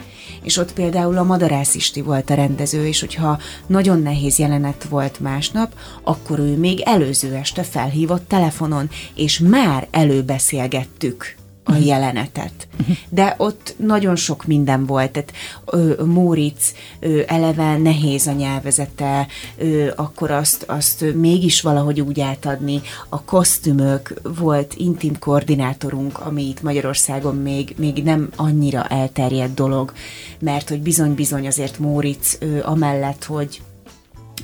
És 0.44 0.58
ott 0.58 0.74
például 0.74 1.18
a 1.18 1.24
Madarász 1.24 1.76
Isti 1.76 2.02
volt 2.02 2.30
a 2.30 2.34
rendező, 2.34 2.88
és 2.88 3.00
hogyha 3.00 3.40
nagyon 3.68 4.02
nehéz 4.02 4.38
jelenet 4.38 4.84
volt 4.90 5.20
másnap, 5.20 5.74
akkor 6.04 6.40
ő 6.40 6.58
még 6.58 6.80
előző 6.80 7.36
este 7.36 7.64
felhívott 7.64 8.28
telefonon, 8.28 8.90
és 9.16 9.40
már 9.40 9.88
előbeszélgettük 9.92 11.39
a 11.70 11.76
jelenetet. 11.76 12.68
De 13.10 13.36
ott 13.38 13.74
nagyon 13.78 14.16
sok 14.16 14.46
minden 14.46 14.86
volt, 14.86 15.12
tehát 15.12 15.34
ö, 15.66 16.04
Móricz 16.06 16.74
ö, 17.00 17.22
eleve 17.28 17.78
nehéz 17.78 18.28
a 18.28 18.32
nyelvezete, 18.32 19.28
ö, 19.58 19.88
akkor 19.96 20.32
azt, 20.32 20.64
azt 20.68 21.06
mégis 21.16 21.62
valahogy 21.62 22.02
úgy 22.02 22.20
átadni. 22.20 22.82
A 23.10 23.22
kosztümök, 23.22 24.14
volt 24.40 24.74
intim 24.78 25.20
koordinátorunk, 25.20 26.20
ami 26.20 26.48
itt 26.48 26.62
Magyarországon 26.62 27.36
még, 27.36 27.76
még 27.78 28.04
nem 28.04 28.30
annyira 28.36 28.84
elterjedt 28.84 29.54
dolog, 29.54 29.94
mert 30.40 30.70
hogy 30.70 30.82
bizony-bizony 30.82 31.48
azért 31.48 31.80
Móricz 31.80 32.38
ö, 32.40 32.64
amellett, 32.64 33.24
hogy 33.24 33.62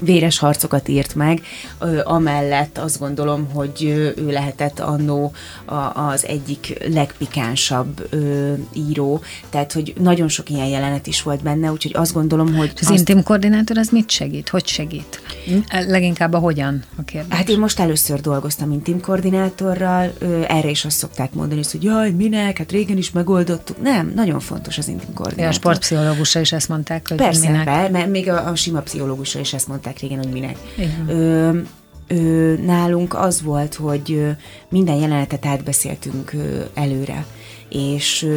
véres 0.02 0.38
harcokat 0.38 0.88
írt 0.88 1.16
meg, 1.16 1.42
ö, 1.80 2.00
amellett 2.04 2.78
azt 2.78 3.00
gondolom, 3.00 3.50
hogy 3.54 3.84
ő 3.84 4.14
lehetett 4.28 4.80
annó 4.80 5.32
a, 5.66 5.74
az 6.10 6.26
egyik 6.26 6.84
legpikánsabb 6.88 8.08
ö, 8.10 8.54
író, 8.74 9.22
tehát 9.50 9.74
hogy 9.74 9.94
nagyon 10.00 10.28
sok 10.28 10.50
ilyen 10.50 10.68
jelenet 10.68 11.08
is 11.08 11.22
volt 11.22 11.44
benne, 11.44 11.72
úgyhogy 11.72 11.96
azt 11.96 12.14
gondolom, 12.14 12.56
hogy... 12.56 12.72
Az 12.82 12.90
azt, 12.90 12.98
intim 12.98 13.24
koordinátor 13.24 13.78
az 13.78 13.90
mit 13.90 14.10
segít? 14.10 14.50
Hogy 14.50 14.68
segít? 14.68 15.22
Leginkább 15.88 16.34
a 16.34 16.40
hogyan 16.40 16.84
a 16.98 17.04
kérdés. 17.04 17.38
Hát 17.38 17.50
én 17.50 17.60
most 17.60 17.80
először 17.80 18.22
dolgoztam 18.22 18.72
intim 18.72 19.02
koordinátorral, 19.02 20.14
ö, 20.20 20.42
erre 20.48 20.70
is 20.70 20.86
azt 20.86 20.98
szokták 20.98 21.34
mondani, 21.34 21.62
hogy 21.72 21.84
jaj, 21.84 22.12
minek, 22.12 22.58
hát 22.58 22.72
régen 22.72 22.98
is 22.98 23.12
megoldottuk. 23.12 23.82
Nem, 23.82 24.12
nagyon 24.16 24.40
fontos 24.40 24.78
az 24.78 24.88
intim 24.88 25.14
koordinátor. 25.14 25.50
a 25.50 25.52
sportpszichológusra 25.52 26.40
is 26.40 26.52
ezt 26.52 26.70
mondták, 26.70 27.08
hogy 27.08 27.18
Persze, 27.18 27.50
minek. 27.50 27.66
be, 27.66 27.90
mert 27.90 28.10
még 28.10 28.30
a, 28.30 28.48
a 28.48 28.56
sima 28.56 28.80
pszichológusra 28.80 29.40
is 29.40 29.54
ezt 29.54 29.68
mondták 29.68 29.85
régen, 30.00 30.18
hogy 30.18 30.32
minek. 30.32 30.58
Igen. 30.78 31.10
Ö, 31.10 31.60
ö, 32.08 32.54
nálunk 32.66 33.14
az 33.14 33.42
volt, 33.42 33.76
hogy 33.76 34.26
minden 34.70 34.96
jelenetet 34.96 35.46
átbeszéltünk 35.46 36.32
előre, 36.74 37.26
és 37.70 38.28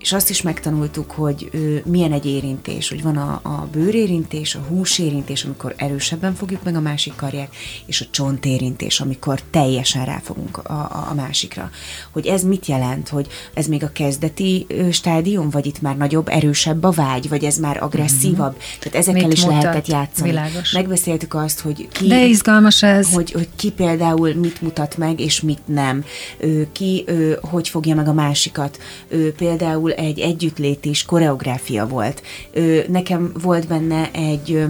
és 0.00 0.12
azt 0.12 0.30
is 0.30 0.42
megtanultuk, 0.42 1.10
hogy 1.10 1.48
ö, 1.52 1.76
milyen 1.84 2.12
egy 2.12 2.26
érintés, 2.26 2.88
hogy 2.88 3.02
van 3.02 3.16
a, 3.16 3.40
a 3.42 3.68
bőrérintés, 3.72 4.54
a 4.54 4.58
húsérintés, 4.68 5.44
amikor 5.44 5.74
erősebben 5.76 6.34
fogjuk 6.34 6.62
meg 6.62 6.76
a 6.76 6.80
másik 6.80 7.14
karját, 7.16 7.54
és 7.86 8.00
a 8.00 8.04
csontérintés, 8.10 9.00
amikor 9.00 9.40
teljesen 9.50 10.04
ráfogunk 10.04 10.56
a, 10.56 10.72
a, 10.72 11.06
a 11.10 11.14
másikra. 11.14 11.70
Hogy 12.10 12.26
ez 12.26 12.42
mit 12.42 12.66
jelent, 12.66 13.08
hogy 13.08 13.26
ez 13.54 13.66
még 13.66 13.82
a 13.82 13.92
kezdeti 13.92 14.66
ö, 14.68 14.90
stádium, 14.90 15.50
vagy 15.50 15.66
itt 15.66 15.80
már 15.80 15.96
nagyobb, 15.96 16.28
erősebb 16.28 16.82
a 16.84 16.90
vágy, 16.90 17.28
vagy 17.28 17.44
ez 17.44 17.56
már 17.56 17.82
agresszívabb. 17.82 18.56
Tehát 18.78 18.98
ezekkel 18.98 19.22
Mit 19.26 19.32
is 19.36 19.44
mutat? 19.44 19.62
lehetett 19.62 19.86
játszani. 19.86 20.28
Világos. 20.30 20.72
Megbeszéltük 20.72 21.34
azt, 21.34 21.60
hogy 21.60 21.88
ki, 21.92 22.06
De 22.06 22.24
izgalmas 22.24 22.82
ez. 22.82 23.12
hogy, 23.12 23.32
hogy 23.32 23.48
ki 23.56 23.70
például 23.70 24.34
mit 24.34 24.60
mutat 24.62 24.96
meg, 24.96 25.20
és 25.20 25.40
mit 25.40 25.60
nem. 25.64 26.04
Ö, 26.38 26.62
ki 26.72 27.02
ö, 27.06 27.32
hogy 27.40 27.68
fogja 27.68 27.94
meg 27.94 28.08
a 28.08 28.12
másikat. 28.12 28.78
Ö, 29.08 29.32
például 29.32 29.87
egy 29.96 30.18
együttlétés 30.18 31.04
koreográfia 31.04 31.86
volt. 31.86 32.22
Ö, 32.52 32.80
nekem 32.88 33.32
volt 33.42 33.68
benne 33.68 34.10
egy 34.12 34.66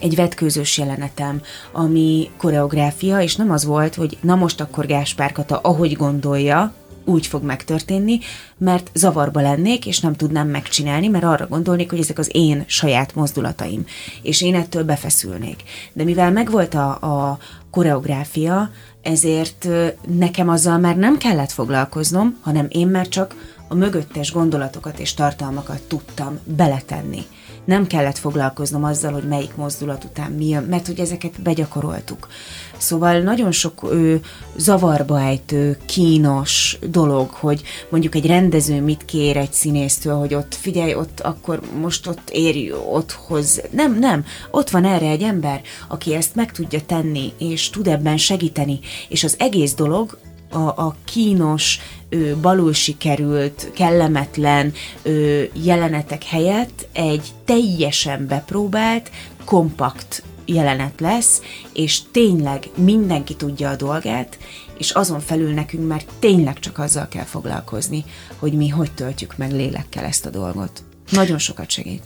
egy 0.00 0.14
vetkőzős 0.14 0.78
jelenetem, 0.78 1.40
ami 1.72 2.30
koreográfia, 2.36 3.20
és 3.20 3.36
nem 3.36 3.50
az 3.50 3.64
volt, 3.64 3.94
hogy 3.94 4.18
na 4.20 4.34
most 4.34 4.60
akkor 4.60 4.86
Gáspár 4.86 5.32
Kata, 5.32 5.58
ahogy 5.62 5.96
gondolja, 5.96 6.72
úgy 7.04 7.26
fog 7.26 7.42
megtörténni, 7.42 8.18
mert 8.58 8.90
zavarba 8.94 9.40
lennék, 9.40 9.86
és 9.86 10.00
nem 10.00 10.14
tudnám 10.14 10.48
megcsinálni, 10.48 11.08
mert 11.08 11.24
arra 11.24 11.46
gondolnék, 11.46 11.90
hogy 11.90 11.98
ezek 11.98 12.18
az 12.18 12.30
én 12.32 12.64
saját 12.66 13.14
mozdulataim, 13.14 13.84
és 14.22 14.42
én 14.42 14.54
ettől 14.54 14.84
befeszülnék. 14.84 15.62
De 15.92 16.04
mivel 16.04 16.32
megvolt 16.32 16.74
a, 16.74 16.88
a 16.90 17.38
koreográfia, 17.70 18.70
ezért 19.02 19.68
nekem 20.18 20.48
azzal 20.48 20.78
már 20.78 20.96
nem 20.96 21.18
kellett 21.18 21.50
foglalkoznom, 21.50 22.38
hanem 22.40 22.66
én 22.68 22.86
már 22.86 23.08
csak 23.08 23.34
a 23.68 23.74
mögöttes 23.74 24.32
gondolatokat 24.32 24.98
és 24.98 25.14
tartalmakat 25.14 25.82
tudtam 25.82 26.38
beletenni. 26.44 27.22
Nem 27.64 27.86
kellett 27.86 28.18
foglalkoznom 28.18 28.84
azzal, 28.84 29.12
hogy 29.12 29.28
melyik 29.28 29.56
mozdulat 29.56 30.04
után 30.04 30.30
mi 30.30 30.48
jön, 30.48 30.62
mert 30.62 30.86
hogy 30.86 31.00
ezeket 31.00 31.42
begyakoroltuk. 31.42 32.28
Szóval 32.76 33.20
nagyon 33.20 33.52
sok 33.52 33.82
ö, 33.82 34.14
zavarba 34.56 35.20
ejtő, 35.20 35.78
kínos 35.86 36.78
dolog, 36.90 37.30
hogy 37.30 37.62
mondjuk 37.88 38.14
egy 38.14 38.26
rendező 38.26 38.82
mit 38.82 39.04
kér 39.04 39.36
egy 39.36 39.52
színésztől, 39.52 40.14
hogy 40.14 40.34
ott 40.34 40.54
figyelj, 40.54 40.94
ott 40.94 41.20
akkor 41.20 41.60
most 41.80 42.06
ott 42.06 42.30
érj, 42.30 42.72
ott 42.72 43.12
hoz. 43.12 43.62
Nem, 43.70 43.98
nem. 43.98 44.24
Ott 44.50 44.70
van 44.70 44.84
erre 44.84 45.08
egy 45.08 45.22
ember, 45.22 45.60
aki 45.88 46.14
ezt 46.14 46.34
meg 46.34 46.52
tudja 46.52 46.80
tenni, 46.86 47.32
és 47.38 47.70
tud 47.70 47.86
ebben 47.88 48.16
segíteni. 48.16 48.80
És 49.08 49.24
az 49.24 49.34
egész 49.38 49.74
dolog 49.74 50.18
a, 50.50 50.58
a 50.58 50.96
kínos, 51.04 51.80
ö, 52.08 52.36
balul 52.40 52.72
sikerült, 52.72 53.70
kellemetlen 53.74 54.72
ö, 55.02 55.42
jelenetek 55.52 56.24
helyett 56.24 56.88
egy 56.92 57.28
teljesen 57.44 58.26
bepróbált, 58.26 59.10
kompakt 59.44 60.22
jelenet 60.44 61.00
lesz, 61.00 61.42
és 61.72 62.00
tényleg 62.12 62.68
mindenki 62.76 63.34
tudja 63.34 63.70
a 63.70 63.76
dolgát, 63.76 64.38
és 64.78 64.90
azon 64.90 65.20
felül 65.20 65.52
nekünk 65.52 65.88
már 65.88 66.04
tényleg 66.18 66.58
csak 66.58 66.78
azzal 66.78 67.08
kell 67.08 67.24
foglalkozni, 67.24 68.04
hogy 68.38 68.52
mi 68.52 68.68
hogy 68.68 68.92
töltjük 68.92 69.36
meg 69.36 69.52
lélekkel 69.52 70.04
ezt 70.04 70.26
a 70.26 70.30
dolgot. 70.30 70.82
Nagyon 71.10 71.38
sokat 71.38 71.70
segít. 71.70 72.02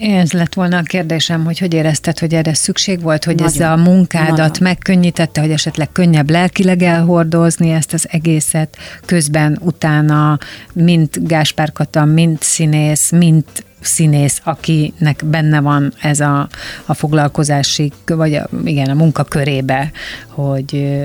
Ez 0.00 0.32
lett 0.32 0.54
volna 0.54 0.76
a 0.76 0.82
kérdésem, 0.82 1.44
hogy 1.44 1.58
hogy 1.58 1.74
érezted, 1.74 2.18
hogy 2.18 2.34
erre 2.34 2.54
szükség 2.54 3.00
volt, 3.00 3.24
hogy 3.24 3.34
Nagyon. 3.34 3.52
ez 3.52 3.60
a 3.60 3.76
munkádat 3.76 4.36
Nagyon. 4.36 4.52
megkönnyítette, 4.60 5.40
hogy 5.40 5.50
esetleg 5.50 5.92
könnyebb 5.92 6.30
lelkileg 6.30 6.82
elhordozni 6.82 7.70
ezt 7.70 7.92
az 7.92 8.06
egészet, 8.10 8.76
közben 9.04 9.58
utána 9.62 10.38
mint 10.72 11.26
Gáspár 11.26 11.72
Kata, 11.72 12.04
mint 12.04 12.42
színész, 12.42 13.10
mint 13.10 13.64
színész, 13.80 14.40
akinek 14.44 15.22
benne 15.24 15.60
van 15.60 15.92
ez 16.00 16.20
a, 16.20 16.48
a 16.86 16.94
foglalkozási, 16.94 17.92
vagy 18.06 18.34
a, 18.34 18.48
igen, 18.64 18.90
a 18.90 18.94
munkakörébe, 18.94 19.90
hogy 20.28 20.74
ö, 20.74 20.78
ö, 20.78 21.04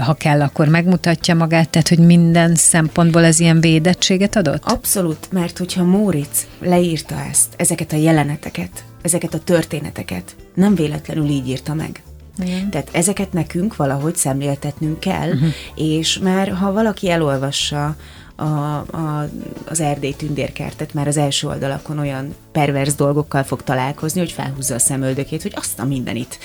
ha 0.00 0.14
kell, 0.14 0.42
akkor 0.42 0.68
megmutatja 0.68 1.34
magát, 1.34 1.68
tehát 1.68 1.88
hogy 1.88 1.98
minden 1.98 2.54
szempontból 2.54 3.24
ez 3.24 3.40
ilyen 3.40 3.60
védettséget 3.60 4.36
adott? 4.36 4.64
Abszolút, 4.64 5.32
mert 5.32 5.58
hogyha 5.58 5.84
Móricz 5.84 6.46
leírta 6.60 7.14
ezt, 7.30 7.48
ezeket 7.56 7.92
a 7.92 7.96
jeleneteket, 7.96 8.84
ezeket 9.02 9.34
a 9.34 9.38
történeteket, 9.38 10.36
nem 10.54 10.74
véletlenül 10.74 11.28
így 11.28 11.48
írta 11.48 11.74
meg. 11.74 12.02
Igen. 12.44 12.70
Tehát 12.70 12.88
ezeket 12.92 13.32
nekünk 13.32 13.76
valahogy 13.76 14.16
szemléltetnünk 14.16 15.00
kell, 15.00 15.28
uh-huh. 15.28 15.48
és 15.74 16.18
már 16.18 16.48
ha 16.48 16.72
valaki 16.72 17.10
elolvassa 17.10 17.96
a, 18.36 18.44
a, 18.44 19.28
az 19.68 19.80
Erdély 19.80 20.14
tündérkertet, 20.14 20.94
már 20.94 21.06
az 21.06 21.16
első 21.16 21.46
oldalakon 21.46 21.98
olyan 21.98 22.34
pervers 22.52 22.94
dolgokkal 22.94 23.42
fog 23.42 23.62
találkozni, 23.62 24.20
hogy 24.20 24.32
felhúzza 24.32 24.74
a 24.74 24.78
szemöldökét, 24.78 25.42
hogy 25.42 25.52
azt 25.56 25.78
a 25.78 25.84
mindenit. 25.84 26.38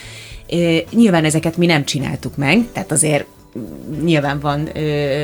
Nyilván 0.91 1.25
ezeket 1.25 1.57
mi 1.57 1.65
nem 1.65 1.85
csináltuk 1.85 2.37
meg, 2.37 2.65
tehát 2.73 2.91
azért 2.91 3.25
nyilván 4.03 4.39
van 4.39 4.69
ö, 4.77 4.79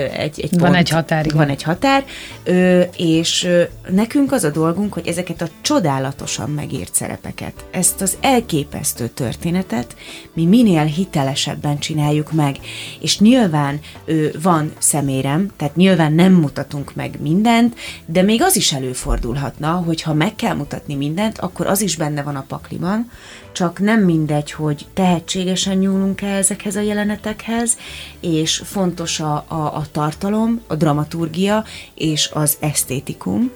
egy, 0.05 0.41
egy 0.41 0.59
Van 0.59 0.76
egy 0.76 0.89
határ, 0.89 1.26
igen. 1.26 1.38
Van 1.38 1.49
egy 1.49 1.63
határ, 1.63 2.05
ö, 2.43 2.82
és 2.97 3.43
ö, 3.43 3.63
nekünk 3.89 4.32
az 4.32 4.43
a 4.43 4.49
dolgunk, 4.49 4.93
hogy 4.93 5.07
ezeket 5.07 5.41
a 5.41 5.47
csodálatosan 5.61 6.49
megírt 6.49 6.95
szerepeket, 6.95 7.53
ezt 7.72 8.01
az 8.01 8.17
elképesztő 8.22 9.07
történetet 9.07 9.95
mi 10.34 10.45
minél 10.45 10.84
hitelesebben 10.84 11.80
csináljuk 11.80 12.32
meg. 12.32 12.55
És 12.99 13.19
nyilván 13.19 13.80
ö, 14.05 14.28
van 14.41 14.72
szemérem, 14.78 15.51
tehát 15.57 15.76
nyilván 15.76 16.13
nem 16.13 16.34
mutatunk 16.34 16.95
meg 16.95 17.17
mindent, 17.22 17.76
de 18.05 18.22
még 18.22 18.41
az 18.41 18.55
is 18.55 18.74
előfordulhatna, 18.74 19.72
hogy 19.72 20.01
ha 20.01 20.13
meg 20.13 20.36
kell 20.36 20.55
mutatni 20.55 20.95
mindent, 20.95 21.38
akkor 21.38 21.67
az 21.67 21.82
is 21.82 21.95
benne 21.95 22.24
van 22.24 22.36
a 22.36 22.45
pakliban, 22.47 23.11
csak 23.52 23.80
nem 23.80 24.04
mindegy, 24.04 24.52
hogy 24.52 24.86
tehetségesen 24.93 25.78
nyúlunk 25.78 26.22
el 26.22 26.36
ezekhez 26.36 26.76
a 26.76 26.82
jelenetekhez, 26.82 27.78
és 28.20 28.62
fontos 28.66 29.20
a, 29.20 29.45
a, 29.47 29.56
a 29.56 29.84
tartalom, 29.91 30.62
a 30.68 30.76
dramaturgia 30.76 31.64
és 31.95 32.30
az 32.34 32.58
esztétikum, 32.60 33.52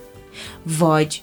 vagy 0.63 1.21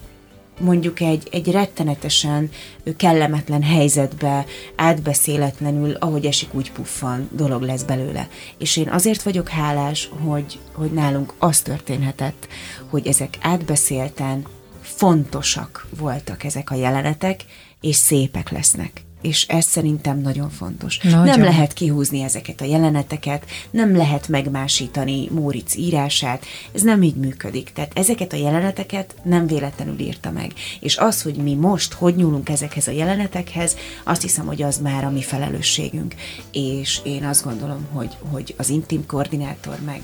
mondjuk 0.61 1.01
egy, 1.01 1.29
egy 1.31 1.51
rettenetesen 1.51 2.51
kellemetlen 2.97 3.63
helyzetbe, 3.63 4.45
átbeszéletlenül, 4.77 5.93
ahogy 5.93 6.27
esik, 6.27 6.55
úgy 6.55 6.73
puffan 6.73 7.29
dolog 7.33 7.63
lesz 7.63 7.83
belőle. 7.83 8.29
És 8.59 8.77
én 8.77 8.89
azért 8.89 9.23
vagyok 9.23 9.49
hálás, 9.49 10.11
hogy, 10.25 10.59
hogy 10.73 10.93
nálunk 10.93 11.33
az 11.39 11.61
történhetett, 11.61 12.49
hogy 12.91 13.07
ezek 13.07 13.39
átbeszélten 13.41 14.47
fontosak 14.81 15.87
voltak 15.99 16.45
ezek 16.45 16.71
a 16.71 16.75
jelenetek, 16.75 17.45
és 17.83 17.97
szépek 17.97 18.51
lesznek. 18.51 19.03
és 19.23 19.47
ez 19.47 19.67
szerintem 19.67 20.21
nagyon 20.21 20.51
fontos. 20.51 20.99
Nagyon. 20.99 21.25
Nem 21.25 21.43
lehet 21.43 21.73
kihúzni 21.73 22.23
ezeket 22.23 22.61
a 22.61 22.65
jeleneteket, 22.65 23.45
nem 23.71 23.97
lehet 23.97 24.29
megmásítani 24.29 25.29
Móric 25.31 25.75
írását, 25.75 26.45
ez 26.73 26.83
nem 26.83 27.03
így 27.03 27.15
működik. 27.15 27.71
Tehát 27.75 27.99
ezeket 27.99 28.33
a 28.33 28.37
jeleneteket 28.37 29.15
nem 29.23 29.47
véletlenül 29.47 29.99
írta 29.99 30.31
meg. 30.31 30.53
És 30.81 30.97
az, 30.97 31.23
hogy 31.23 31.35
mi 31.35 31.55
most 31.55 31.93
hogy 31.93 32.17
nyúlunk 32.17 32.49
ezekhez 32.49 32.89
a 32.89 32.91
jelenetekhez, 32.91 33.77
azt 34.05 34.23
hiszem, 34.23 34.47
hogy 34.47 34.63
az 34.63 34.79
már 34.79 35.05
a 35.05 35.11
mi 35.11 35.23
felelősségünk. 35.23 36.15
És 36.53 37.01
én 37.05 37.25
azt 37.25 37.45
gondolom, 37.45 37.87
hogy, 37.93 38.17
hogy 38.31 38.55
az 38.59 38.69
intim 38.69 39.07
koordinátor 39.07 39.79
meg 39.85 40.01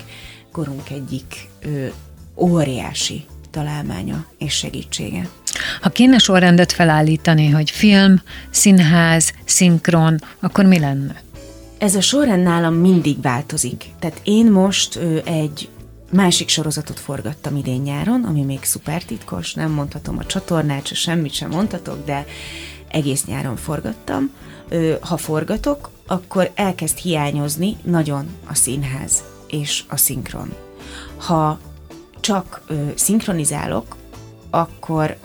korunk 0.52 0.90
egyik 0.90 1.48
ö, 1.62 1.86
óriási 2.36 3.24
találmánya 3.50 4.26
és 4.38 4.54
segítsége. 4.54 5.28
Ha 5.80 5.88
kéne 5.88 6.18
sorrendet 6.18 6.72
felállítani, 6.72 7.50
hogy 7.50 7.70
film, 7.70 8.22
színház, 8.50 9.32
szinkron, 9.44 10.18
akkor 10.40 10.64
mi 10.64 10.78
lenne? 10.78 11.22
Ez 11.78 11.94
a 11.94 12.00
sorrend 12.00 12.42
nálam 12.42 12.74
mindig 12.74 13.20
változik. 13.20 13.84
Tehát 13.98 14.20
én 14.24 14.50
most 14.50 14.96
ö, 14.96 15.18
egy 15.24 15.68
másik 16.10 16.48
sorozatot 16.48 17.00
forgattam 17.00 17.56
idén 17.56 17.80
nyáron, 17.80 18.24
ami 18.24 18.42
még 18.42 18.58
szuper 18.62 19.02
titkos, 19.02 19.54
nem 19.54 19.70
mondhatom 19.70 20.18
a 20.18 20.26
csatornát, 20.26 20.86
se 20.86 20.94
semmit 20.94 21.32
sem 21.32 21.50
mondhatok, 21.50 22.04
de 22.04 22.24
egész 22.90 23.24
nyáron 23.24 23.56
forgattam. 23.56 24.30
Ha 25.00 25.16
forgatok, 25.16 25.90
akkor 26.06 26.50
elkezd 26.54 26.98
hiányozni 26.98 27.76
nagyon 27.82 28.26
a 28.46 28.54
színház 28.54 29.22
és 29.46 29.84
a 29.88 29.96
szinkron. 29.96 30.52
Ha 31.16 31.58
csak 32.20 32.60
ö, 32.66 32.74
szinkronizálok, 32.94 33.96
akkor 34.50 35.16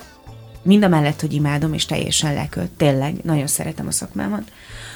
mind 0.64 0.84
a 0.84 0.88
mellett, 0.88 1.22
hogy 1.22 1.34
imádom, 1.34 1.74
és 1.74 1.86
teljesen 1.86 2.34
lekölt, 2.34 2.70
tényleg, 2.70 3.16
nagyon 3.24 3.48
szeretem 3.48 3.88
a 3.88 3.92
szakmámat, 3.92 4.52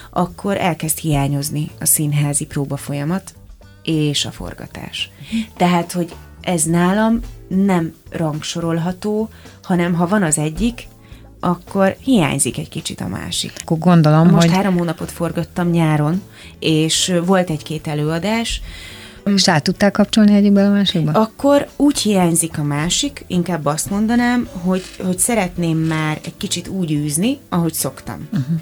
akkor 0.10 0.58
elkezd 0.58 0.98
hiányozni 0.98 1.70
a 1.80 1.86
színházi 1.86 2.46
próba 2.46 2.78
folyamat 2.78 3.34
és 3.84 4.26
a 4.26 4.32
forgatás. 4.32 5.10
Tehát, 5.58 5.92
hogy 5.92 6.16
ez 6.42 6.64
nálam 6.64 7.20
nem 7.48 7.94
rangsorolható, 8.10 9.30
hanem 9.64 9.94
ha 9.94 10.08
van 10.08 10.24
az 10.24 10.38
egyik, 10.38 10.88
akkor 11.40 11.96
hiányzik 12.00 12.58
egy 12.58 12.70
kicsit 12.70 13.02
a 13.02 13.08
másik. 13.08 13.52
Akkor 13.58 13.78
gondolom, 13.78 14.30
Most 14.30 14.48
hogy 14.48 14.56
három 14.56 14.78
hónapot 14.78 15.12
forgattam 15.12 15.70
nyáron, 15.70 16.22
és 16.60 17.14
volt 17.26 17.50
egy-két 17.50 17.88
előadás, 17.88 18.62
és 19.34 19.50
át 19.50 19.64
tudták 19.64 19.92
kapcsolni 19.92 20.34
egyikből 20.36 20.66
a 20.66 20.70
másikba? 20.72 21.12
akkor 21.12 21.68
úgy 21.76 21.98
hiányzik 22.00 22.58
a 22.58 22.64
másik, 22.64 23.24
inkább 23.28 23.66
azt 23.66 23.90
mondanám, 23.90 24.48
hogy, 24.52 24.84
hogy 25.06 25.20
szeretném 25.20 25.78
már 25.78 26.20
egy 26.24 26.38
kicsit 26.38 26.68
úgy 26.68 26.92
űzni, 26.92 27.38
ahogy 27.50 27.74
szoktam. 27.74 28.28
Uh-huh. 28.34 28.60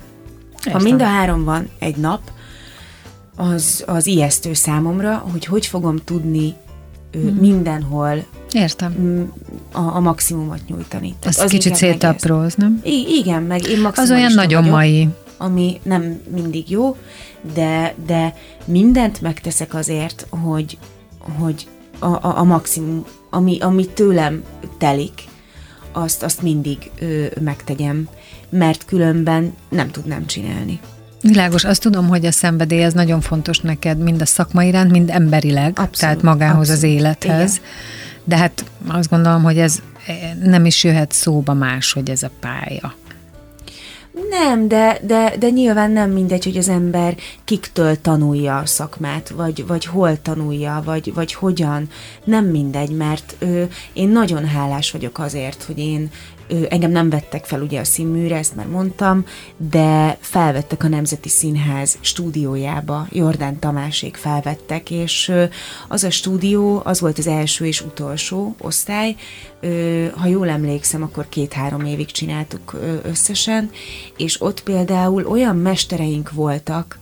Ha 0.64 0.70
Értem. 0.70 0.84
mind 0.84 1.02
a 1.02 1.06
három 1.06 1.44
van 1.44 1.70
egy 1.80 1.96
nap, 1.96 2.22
az, 3.36 3.84
az 3.88 4.08
ijesztő 4.08 4.54
számomra, 4.54 5.24
hogy 5.32 5.46
hogy 5.46 5.66
fogom 5.66 5.98
tudni 6.04 6.54
uh, 7.16 7.22
mindenhol 7.40 8.26
Értem. 8.52 8.94
a, 9.72 9.80
a 9.80 10.00
maximumot 10.00 10.60
nyújtani. 10.68 11.16
Az, 11.26 11.40
az 11.40 11.50
kicsit 11.50 11.72
ez. 11.72 11.78
szétapróz, 11.78 12.56
nem? 12.56 12.80
I- 12.84 13.18
igen, 13.22 13.44
meg 13.44 13.64
én 13.68 13.76
Az 13.76 13.82
maximalista 13.82 14.16
olyan 14.16 14.34
nagyon 14.34 14.62
vagyok, 14.62 14.76
mai. 14.76 15.10
Ami 15.38 15.80
nem 15.84 16.22
mindig 16.34 16.70
jó, 16.70 16.98
de, 17.54 17.96
de 18.06 18.36
mindent 18.66 19.22
megteszek 19.22 19.74
azért, 19.74 20.28
hogy, 20.30 20.78
hogy 21.20 21.68
a, 22.00 22.06
a, 22.06 22.38
a 22.38 22.44
maximum, 22.44 23.06
ami, 23.30 23.60
ami 23.60 23.88
tőlem 23.88 24.44
telik, 24.78 25.24
azt, 25.92 26.24
azt 26.24 26.42
mindig 26.42 26.92
ö, 27.00 27.26
megtegyem, 27.42 28.08
mert 28.50 28.86
különben 28.86 29.54
nem 29.70 29.92
tudnám 29.92 30.26
csinálni. 30.26 30.80
Világos, 31.22 31.64
azt 31.64 31.82
tudom, 31.82 32.08
hogy 32.08 32.26
a 32.26 32.32
szenvedély 32.32 32.84
az 32.84 32.94
nagyon 32.94 33.22
fontos 33.22 33.60
neked, 33.60 33.98
mind 33.98 34.22
a 34.22 34.26
szakma 34.26 34.64
iránt, 34.64 34.92
mind 34.92 35.10
emberileg, 35.10 35.70
Abszolút, 35.70 35.98
tehát 35.98 36.22
magához 36.22 36.70
az 36.70 36.76
abszolút. 36.76 36.96
élethez. 36.96 37.52
Igen. 37.52 37.64
De 38.24 38.38
hát 38.38 38.64
azt 38.88 39.10
gondolom, 39.10 39.44
hogy 39.44 39.58
ez 39.58 39.82
nem 40.44 40.66
is 40.66 40.84
jöhet 40.84 41.12
szóba 41.12 41.54
más, 41.54 41.94
hogy 41.94 42.10
ez 42.10 42.24
a 42.24 42.30
pálya. 42.40 42.94
Nem, 44.30 44.68
de, 44.68 45.00
de, 45.02 45.34
de 45.40 45.50
nyilván 45.50 45.92
nem 45.92 46.12
mindegy, 46.12 46.44
hogy 46.44 46.58
az 46.58 46.70
ember 46.70 47.16
kiktől 47.44 48.02
tanulja 48.02 48.58
a 48.58 48.66
szakmát, 48.66 49.30
vagy, 49.30 49.68
vagy 49.68 49.86
hol 49.86 50.22
tanulja, 50.22 50.82
vagy, 50.86 51.14
vagy 51.14 51.34
hogyan. 51.34 51.90
Nem 52.24 52.46
mindegy, 52.46 52.90
mert 52.90 53.36
ö, 53.40 53.64
én 53.94 54.10
nagyon 54.10 54.46
hálás 54.46 54.92
vagyok 54.92 55.20
azért, 55.20 55.64
hogy 55.64 55.78
én 55.78 56.12
engem 56.70 56.92
nem 56.92 57.10
vettek 57.10 57.46
fel 57.46 57.62
ugye 57.62 57.80
a 57.80 57.84
színműre, 57.84 58.38
ezt 58.38 58.56
már 58.56 58.68
mondtam, 58.68 59.26
de 59.58 60.18
felvettek 60.20 60.84
a 60.84 60.88
Nemzeti 60.88 61.30
Színház 61.30 61.98
stúdiójába, 62.02 63.08
Jordán 63.12 63.60
Tamásék 63.60 64.16
felvettek, 64.16 64.92
és 64.92 65.32
az 65.88 66.04
a 66.04 66.10
stúdió, 66.10 66.82
az 66.84 67.00
volt 67.00 67.18
az 67.18 67.28
első 67.28 67.66
és 67.66 67.82
utolsó 67.82 68.56
osztály, 68.62 69.16
ha 70.16 70.28
jól 70.28 70.50
emlékszem, 70.50 71.04
akkor 71.04 71.30
két-három 71.30 71.86
évig 71.86 72.12
csináltuk 72.12 72.76
összesen, 73.04 73.70
és 74.18 74.42
ott 74.42 74.64
például 74.64 75.26
olyan 75.26 75.58
mestereink 75.58 76.32
voltak, 76.32 76.98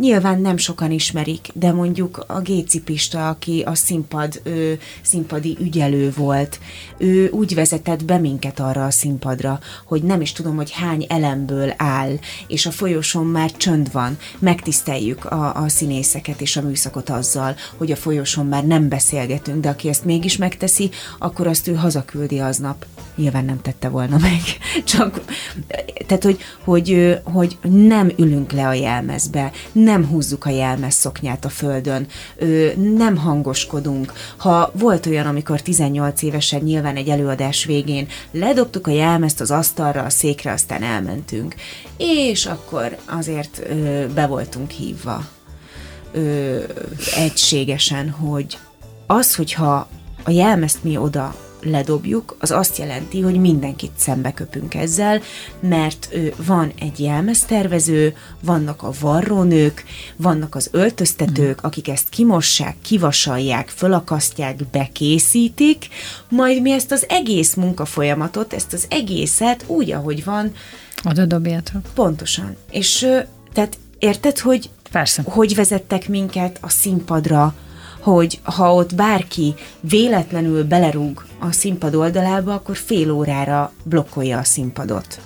Nyilván 0.00 0.40
nem 0.40 0.56
sokan 0.56 0.90
ismerik, 0.90 1.48
de 1.54 1.72
mondjuk 1.72 2.24
a 2.26 2.40
Géci 2.40 2.80
Pista, 2.80 3.28
aki 3.28 3.62
a 3.66 3.74
színpad, 3.74 4.40
ő, 4.44 4.78
színpadi 5.02 5.56
ügyelő 5.60 6.12
volt, 6.16 6.60
ő 6.98 7.30
úgy 7.30 7.54
vezetett 7.54 8.04
be 8.04 8.18
minket 8.18 8.60
arra 8.60 8.84
a 8.84 8.90
színpadra, 8.90 9.60
hogy 9.84 10.02
nem 10.02 10.20
is 10.20 10.32
tudom, 10.32 10.56
hogy 10.56 10.70
hány 10.70 11.06
elemből 11.08 11.74
áll, 11.76 12.18
és 12.46 12.66
a 12.66 12.70
folyosón 12.70 13.26
már 13.26 13.52
csönd 13.52 13.92
van. 13.92 14.18
Megtiszteljük 14.38 15.24
a, 15.24 15.54
a 15.54 15.68
színészeket 15.68 16.40
és 16.40 16.56
a 16.56 16.62
műszakot 16.62 17.10
azzal, 17.10 17.56
hogy 17.76 17.92
a 17.92 17.96
folyosón 17.96 18.46
már 18.46 18.66
nem 18.66 18.88
beszélgetünk, 18.88 19.60
de 19.60 19.68
aki 19.68 19.88
ezt 19.88 20.04
mégis 20.04 20.36
megteszi, 20.36 20.90
akkor 21.18 21.46
azt 21.46 21.68
ő 21.68 21.74
hazaküldi 21.74 22.38
aznap. 22.38 22.86
Nyilván 23.16 23.44
nem 23.44 23.60
tette 23.62 23.88
volna 23.88 24.16
meg. 24.18 24.40
Csak, 24.84 25.20
tehát, 26.06 26.24
hogy, 26.24 26.38
hogy, 26.64 27.18
hogy 27.24 27.58
nem 27.62 28.12
ülünk 28.16 28.52
le 28.52 28.66
a 28.66 28.72
jelmezbe, 28.72 29.50
nem 29.72 30.06
húzzuk 30.06 30.44
a 30.44 30.50
jelmez 30.50 30.94
szoknyát 30.94 31.44
a 31.44 31.48
földön, 31.48 32.06
nem 32.76 33.16
hangoskodunk. 33.16 34.12
Ha 34.36 34.72
volt 34.74 35.06
olyan, 35.06 35.26
amikor 35.26 35.60
18 35.60 36.22
évesen 36.22 36.60
nyilván 36.60 36.96
egy 36.96 37.08
előadás 37.08 37.64
végén 37.64 38.06
ledobtuk 38.30 38.86
a 38.86 38.90
jelmezt 38.90 39.40
az 39.40 39.50
asztalra, 39.50 40.02
a 40.02 40.10
székre, 40.10 40.52
aztán 40.52 40.82
elmentünk. 40.82 41.54
És 41.96 42.46
akkor 42.46 42.96
azért 43.06 43.62
be 44.14 44.26
voltunk 44.26 44.70
hívva 44.70 45.24
egységesen, 47.16 48.10
hogy 48.10 48.58
az, 49.06 49.34
hogyha 49.34 49.88
a 50.24 50.30
jelmezt 50.30 50.84
mi 50.84 50.96
oda 50.96 51.34
ledobjuk, 51.62 52.36
az 52.38 52.50
azt 52.50 52.78
jelenti, 52.78 53.20
hogy 53.20 53.40
mindenkit 53.40 53.90
szembe 53.96 54.32
köpünk 54.32 54.74
ezzel, 54.74 55.20
mert 55.60 56.08
van 56.46 56.72
egy 56.78 57.00
jelmeztervező, 57.00 58.16
vannak 58.40 58.82
a 58.82 58.90
varrónők, 59.00 59.84
vannak 60.16 60.54
az 60.54 60.68
öltöztetők, 60.72 61.62
akik 61.62 61.88
ezt 61.88 62.08
kimossák, 62.08 62.76
kivasalják, 62.82 63.68
fölakasztják, 63.68 64.64
bekészítik, 64.70 65.88
majd 66.28 66.62
mi 66.62 66.70
ezt 66.72 66.92
az 66.92 67.06
egész 67.08 67.54
munkafolyamatot, 67.54 68.52
ezt 68.52 68.72
az 68.72 68.86
egészet 68.88 69.64
úgy, 69.66 69.90
ahogy 69.90 70.24
van, 70.24 70.52
Oda 71.04 71.26
dobjátok. 71.26 71.82
pontosan. 71.94 72.56
És 72.70 73.06
tehát 73.52 73.78
érted, 73.98 74.38
hogy 74.38 74.70
Persze. 74.90 75.22
hogy 75.26 75.54
vezettek 75.54 76.08
minket 76.08 76.58
a 76.60 76.68
színpadra, 76.68 77.54
hogy 78.00 78.40
ha 78.42 78.74
ott 78.74 78.94
bárki 78.94 79.54
véletlenül 79.80 80.64
belerúg 80.64 81.24
a 81.38 81.52
színpad 81.52 81.94
oldalába, 81.94 82.54
akkor 82.54 82.76
fél 82.76 83.10
órára 83.10 83.72
blokkolja 83.82 84.38
a 84.38 84.44
színpadot. 84.44 85.20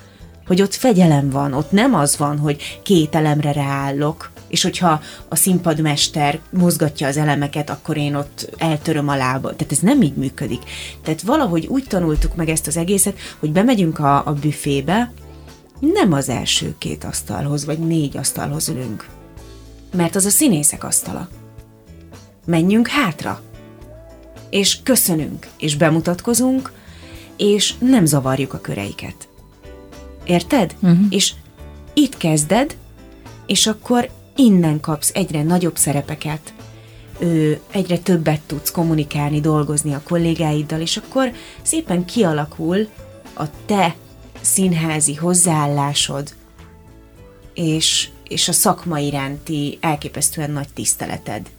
Hogy 0.47 0.63
ott 0.63 0.75
fegyelem 0.75 1.31
van, 1.31 1.53
ott 1.53 1.71
nem 1.71 1.95
az 1.95 2.17
van, 2.17 2.39
hogy 2.39 2.81
két 2.83 3.15
elemre 3.15 3.53
ráállok, 3.53 4.31
és 4.49 4.63
hogyha 4.63 5.01
a 5.29 5.37
színpadmester 5.37 6.41
mozgatja 6.51 7.07
az 7.07 7.17
elemeket, 7.17 7.71
akkor 7.71 7.97
én 7.97 8.15
ott 8.15 8.51
eltöröm 8.57 9.09
a 9.09 9.17
lába. 9.17 9.57
Tehát 9.57 9.73
ez 9.73 9.79
nem 9.79 10.03
így 10.03 10.17
működik. 10.17 10.63
Tehát 11.03 11.23
valahogy 11.23 11.67
úgy 11.67 11.85
tanultuk 11.89 12.35
meg 12.35 12.49
ezt 12.49 12.67
az 12.67 12.77
egészet, 12.77 13.19
hogy 13.39 13.53
bemegyünk 13.53 13.99
a, 13.99 14.27
a 14.27 14.33
büfébe, 14.33 15.13
nem 15.81 16.13
az 16.13 16.29
első 16.29 16.75
két 16.79 17.05
asztalhoz, 17.05 17.65
vagy 17.65 17.79
négy 17.79 18.17
asztalhoz 18.17 18.69
ülünk. 18.69 19.09
Mert 19.97 20.15
az 20.15 20.25
a 20.25 20.31
színészek 20.31 20.85
asztala. 20.85 21.29
Menjünk 22.45 22.87
hátra. 22.87 23.43
És 24.51 24.79
köszönünk, 24.83 25.47
és 25.59 25.77
bemutatkozunk, 25.77 26.73
és 27.37 27.75
nem 27.79 28.05
zavarjuk 28.05 28.53
a 28.53 28.61
köreiket. 28.61 29.29
Érted? 30.25 30.75
Uh-huh. 30.81 31.07
És 31.09 31.33
itt 31.95 32.17
kezded, 32.17 32.77
és 33.47 33.67
akkor 33.67 34.11
innen 34.37 34.81
kapsz 34.81 35.11
egyre 35.15 35.43
nagyobb 35.43 35.77
szerepeket, 35.77 36.55
ö, 37.19 37.53
egyre 37.71 37.99
többet 37.99 38.41
tudsz 38.41 38.71
kommunikálni, 38.71 39.41
dolgozni 39.41 39.95
a 39.95 40.03
kollégáiddal, 40.05 40.81
és 40.81 40.97
akkor 40.97 41.33
szépen 41.63 42.05
kialakul 42.05 42.89
a 43.35 43.45
te 43.67 43.97
színházi 44.41 45.15
hozzáállásod 45.15 46.35
és, 47.55 48.09
és 48.29 48.49
a 48.49 48.53
szakma 48.53 48.99
iránti 48.99 49.79
elképesztően 49.81 50.51
nagy 50.51 50.69
tiszteleted. 50.75 51.51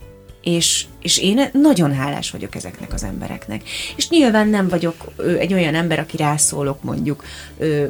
És, 0.46 0.86
és 1.02 1.18
én 1.18 1.50
nagyon 1.54 1.94
hálás 1.94 2.32
vagyok 2.32 2.56
ezeknek 2.56 2.94
az 2.94 3.04
embereknek. 3.04 3.62
És 3.96 4.10
nyilván 4.10 4.48
nem 4.48 4.68
vagyok 4.68 5.12
egy 5.40 5.54
olyan 5.54 5.76
ember, 5.76 6.00
aki 6.00 6.18
rászólok 6.18 6.84
mondjuk 6.84 7.24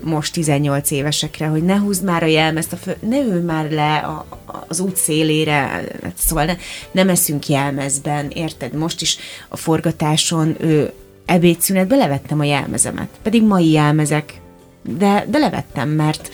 most 0.02 0.34
18 0.34 0.92
évesekre, 0.92 1.48
hogy 1.48 1.64
ne 1.64 1.78
húzd 1.78 2.04
már 2.04 2.24
a 2.24 2.26
jelmezt, 2.26 2.74
a 2.74 2.76
fő, 2.76 2.96
ne 3.00 3.20
ül 3.20 3.42
már 3.42 3.72
le 3.72 3.96
a, 3.96 4.26
az 4.68 4.80
út 4.80 4.96
szélére, 4.96 5.58
hát 6.04 6.14
szóval 6.16 6.46
ne, 6.46 6.56
nem 6.92 7.10
eszünk 7.10 7.48
jelmezben, 7.48 8.30
érted? 8.30 8.74
Most 8.74 9.02
is 9.02 9.18
a 9.48 9.58
forgatáson 9.58 10.56
ö, 10.60 10.84
ebédszünetbe 11.26 11.96
levettem 11.96 12.40
a 12.40 12.44
jelmezemet, 12.44 13.10
pedig 13.22 13.44
mai 13.44 13.72
jelmezek, 13.72 14.42
de, 14.82 15.26
de 15.28 15.38
levettem, 15.38 15.90
mert 15.90 16.32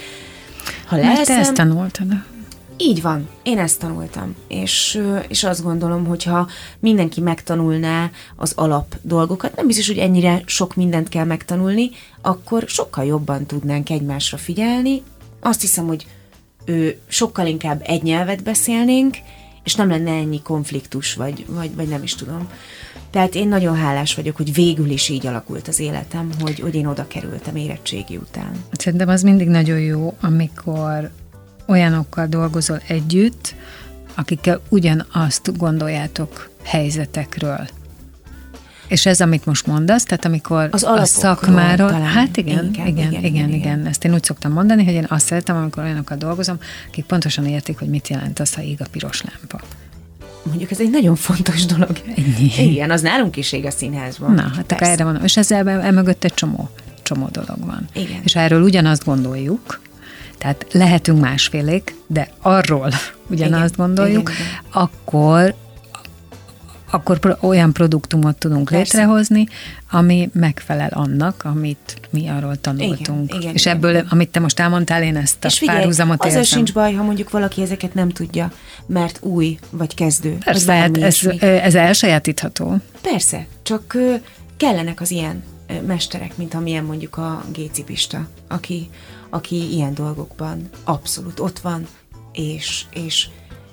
ha 0.85 0.95
Mert 0.95 1.07
te 1.07 1.13
leeszem, 1.13 1.39
ezt 1.39 1.53
tanultad. 1.53 2.07
Így 2.81 3.01
van, 3.01 3.29
én 3.43 3.57
ezt 3.57 3.79
tanultam, 3.79 4.35
és, 4.47 5.01
és 5.27 5.43
azt 5.43 5.63
gondolom, 5.63 6.05
hogy 6.05 6.23
ha 6.23 6.47
mindenki 6.79 7.21
megtanulná 7.21 8.11
az 8.35 8.53
alap 8.55 8.95
dolgokat, 9.01 9.55
nem 9.55 9.67
biztos, 9.67 9.87
hogy 9.87 9.97
ennyire 9.97 10.41
sok 10.45 10.75
mindent 10.75 11.09
kell 11.09 11.25
megtanulni, 11.25 11.89
akkor 12.21 12.63
sokkal 12.67 13.05
jobban 13.05 13.45
tudnánk 13.45 13.89
egymásra 13.89 14.37
figyelni. 14.37 15.01
Azt 15.39 15.61
hiszem, 15.61 15.87
hogy 15.87 16.05
ő, 16.65 16.99
sokkal 17.07 17.47
inkább 17.47 17.81
egy 17.85 18.03
nyelvet 18.03 18.43
beszélnénk, 18.43 19.17
és 19.63 19.75
nem 19.75 19.89
lenne 19.89 20.11
ennyi 20.11 20.41
konfliktus, 20.41 21.13
vagy, 21.13 21.45
vagy, 21.47 21.75
vagy 21.75 21.87
nem 21.87 22.03
is 22.03 22.15
tudom. 22.15 22.49
Tehát 23.09 23.35
én 23.35 23.47
nagyon 23.47 23.75
hálás 23.75 24.15
vagyok, 24.15 24.35
hogy 24.35 24.53
végül 24.53 24.89
is 24.89 25.09
így 25.09 25.27
alakult 25.27 25.67
az 25.67 25.79
életem, 25.79 26.29
hogy, 26.39 26.59
hogy 26.59 26.75
én 26.75 26.85
oda 26.85 27.07
kerültem 27.07 27.55
érettségi 27.55 28.17
után. 28.17 28.51
Szerintem 28.71 29.09
az 29.09 29.21
mindig 29.21 29.47
nagyon 29.47 29.79
jó, 29.79 30.13
amikor 30.21 31.11
olyanokkal 31.67 32.27
dolgozol 32.27 32.81
együtt, 32.87 33.55
akikkel 34.15 34.61
ugyanazt 34.69 35.57
gondoljátok 35.57 36.49
helyzetekről. 36.63 37.67
És 38.87 39.05
ez, 39.05 39.21
amit 39.21 39.45
most 39.45 39.67
mondasz, 39.67 40.03
tehát 40.03 40.25
amikor 40.25 40.67
Az 40.71 40.83
a 40.83 41.05
szakmáról, 41.05 41.89
talán. 41.89 42.05
hát 42.05 42.37
igen, 42.37 42.65
Igen, 42.73 42.87
igen, 42.87 42.97
igen, 42.97 43.11
igen, 43.11 43.23
igen, 43.23 43.49
igen. 43.49 43.85
Ezt 43.85 44.03
én 44.05 44.13
úgy 44.13 44.23
szoktam 44.23 44.51
mondani, 44.51 44.83
hogy 44.85 44.93
én 44.93 45.05
azt 45.09 45.25
szeretem, 45.25 45.55
amikor 45.55 45.83
olyanokkal 45.83 46.17
dolgozom, 46.17 46.57
akik 46.87 47.05
pontosan 47.05 47.45
értik, 47.45 47.79
hogy 47.79 47.87
mit 47.87 48.07
jelent 48.07 48.39
az, 48.39 48.53
ha 48.53 48.61
ég 48.61 48.81
a 48.81 48.85
piros 48.91 49.21
lámpa. 49.21 49.59
Mondjuk 50.43 50.71
ez 50.71 50.79
egy 50.79 50.89
nagyon 50.89 51.15
fontos 51.15 51.65
dolog. 51.65 52.01
Igen, 52.57 52.91
az 52.91 53.01
nálunk 53.01 53.37
is 53.37 53.51
ég 53.51 53.65
a 53.65 53.71
színházban. 53.71 54.33
Na, 54.33 54.51
hát 54.55 54.71
erre 54.71 55.03
van. 55.03 55.23
És 55.23 55.37
ezzel 55.37 55.69
emögött 55.69 56.23
egy 56.23 56.33
csomó, 56.33 56.69
csomó 57.01 57.27
dolog 57.31 57.65
van. 57.65 57.87
Igen. 57.93 58.19
És 58.23 58.33
ha 58.33 58.39
erről 58.39 58.61
ugyanazt 58.61 59.05
gondoljuk, 59.05 59.79
tehát 60.41 60.65
lehetünk 60.71 61.19
másfélék, 61.19 61.95
de 62.07 62.29
arról 62.41 62.91
ugyanazt 63.29 63.73
Igen, 63.73 63.85
gondoljuk, 63.85 64.29
igen, 64.29 64.41
igen. 64.41 64.59
akkor 64.71 65.55
akkor 66.93 67.37
olyan 67.41 67.73
produktumot 67.73 68.37
tudunk 68.37 68.69
Persze. 68.69 68.97
létrehozni, 68.97 69.47
ami 69.91 70.29
megfelel 70.33 70.89
annak, 70.93 71.41
amit 71.43 71.99
mi 72.09 72.27
arról 72.27 72.55
tanultunk. 72.55 73.29
Igen, 73.29 73.41
igen, 73.41 73.53
és 73.53 73.65
igen. 73.65 73.75
ebből, 73.75 74.05
amit 74.09 74.29
te 74.29 74.39
most 74.39 74.59
elmondtál, 74.59 75.03
én 75.03 75.15
ezt 75.15 75.43
a 75.43 75.47
És 75.47 75.57
figyelj, 75.57 75.77
párhuzamot 75.77 76.25
azzal 76.25 76.37
érzem. 76.37 76.57
sincs 76.57 76.73
baj, 76.73 76.93
ha 76.93 77.03
mondjuk 77.03 77.29
valaki 77.29 77.61
ezeket 77.61 77.93
nem 77.93 78.09
tudja, 78.09 78.51
mert 78.85 79.19
új 79.21 79.59
vagy 79.69 79.95
kezdő. 79.95 80.37
Persze, 80.45 80.73
hát 80.73 80.97
ez, 80.97 81.19
ez 81.39 81.75
elsajátítható. 81.75 82.77
Persze, 83.01 83.45
csak 83.63 83.97
kellenek 84.57 85.01
az 85.01 85.11
ilyen 85.11 85.43
mesterek, 85.87 86.37
mint 86.37 86.53
amilyen 86.53 86.83
mondjuk 86.83 87.17
a 87.17 87.43
Géci 87.51 87.83
Pista, 87.83 88.27
aki, 88.47 88.89
aki 89.31 89.73
ilyen 89.73 89.93
dolgokban 89.93 90.69
abszolút 90.83 91.39
ott 91.39 91.59
van, 91.59 91.87
és, 92.31 92.85
és 92.93 93.27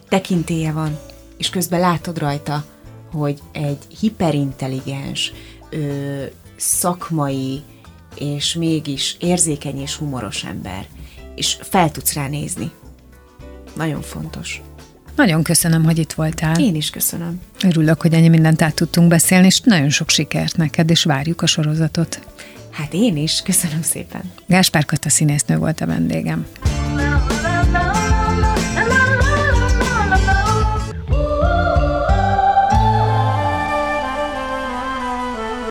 tekintélye 0.09 0.73
van, 0.73 0.99
és 1.37 1.51
közben 1.51 1.81
látod 1.81 2.19
rajta, 2.19 2.65
hogy 3.13 3.41
egy 3.53 3.79
hiperintelligens, 4.01 5.33
ö, 5.71 6.25
szakmai, 6.57 7.63
és 8.15 8.55
mégis 8.55 9.17
érzékeny 9.21 9.81
és 9.81 9.95
humoros 9.95 10.45
ember, 10.45 10.87
és 11.35 11.59
fel 11.63 11.91
tudsz 11.91 12.13
rá 12.13 12.29
nézni. 12.29 12.71
Nagyon 13.77 14.03
fontos. 14.03 14.63
Nagyon 15.17 15.43
köszönöm, 15.43 15.85
hogy 15.85 15.99
itt 15.99 16.13
voltál. 16.13 16.61
Én 16.61 16.75
is 16.75 16.91
köszönöm. 16.91 17.41
Örülök, 17.65 18.01
hogy 18.01 18.15
ennyi 18.15 18.29
mindent 18.29 18.63
át 18.63 18.75
tudtunk 18.75 19.09
beszélni, 19.09 19.47
és 19.47 19.61
nagyon 19.61 19.91
sok 19.91 20.09
sikert 20.09 20.57
neked, 20.57 20.91
és 20.91 21.05
várjuk 21.05 21.43
a 21.43 21.47
sorozatot. 21.47 22.21
Hát 22.71 22.93
én 22.93 23.17
is, 23.17 23.43
köszönöm 23.43 23.83
szépen. 23.83 24.33
Gáspár 24.47 24.85
Kata 24.85 25.09
színésznő 25.09 25.57
volt 25.57 25.81
a 25.81 25.87
vendégem. 25.87 26.47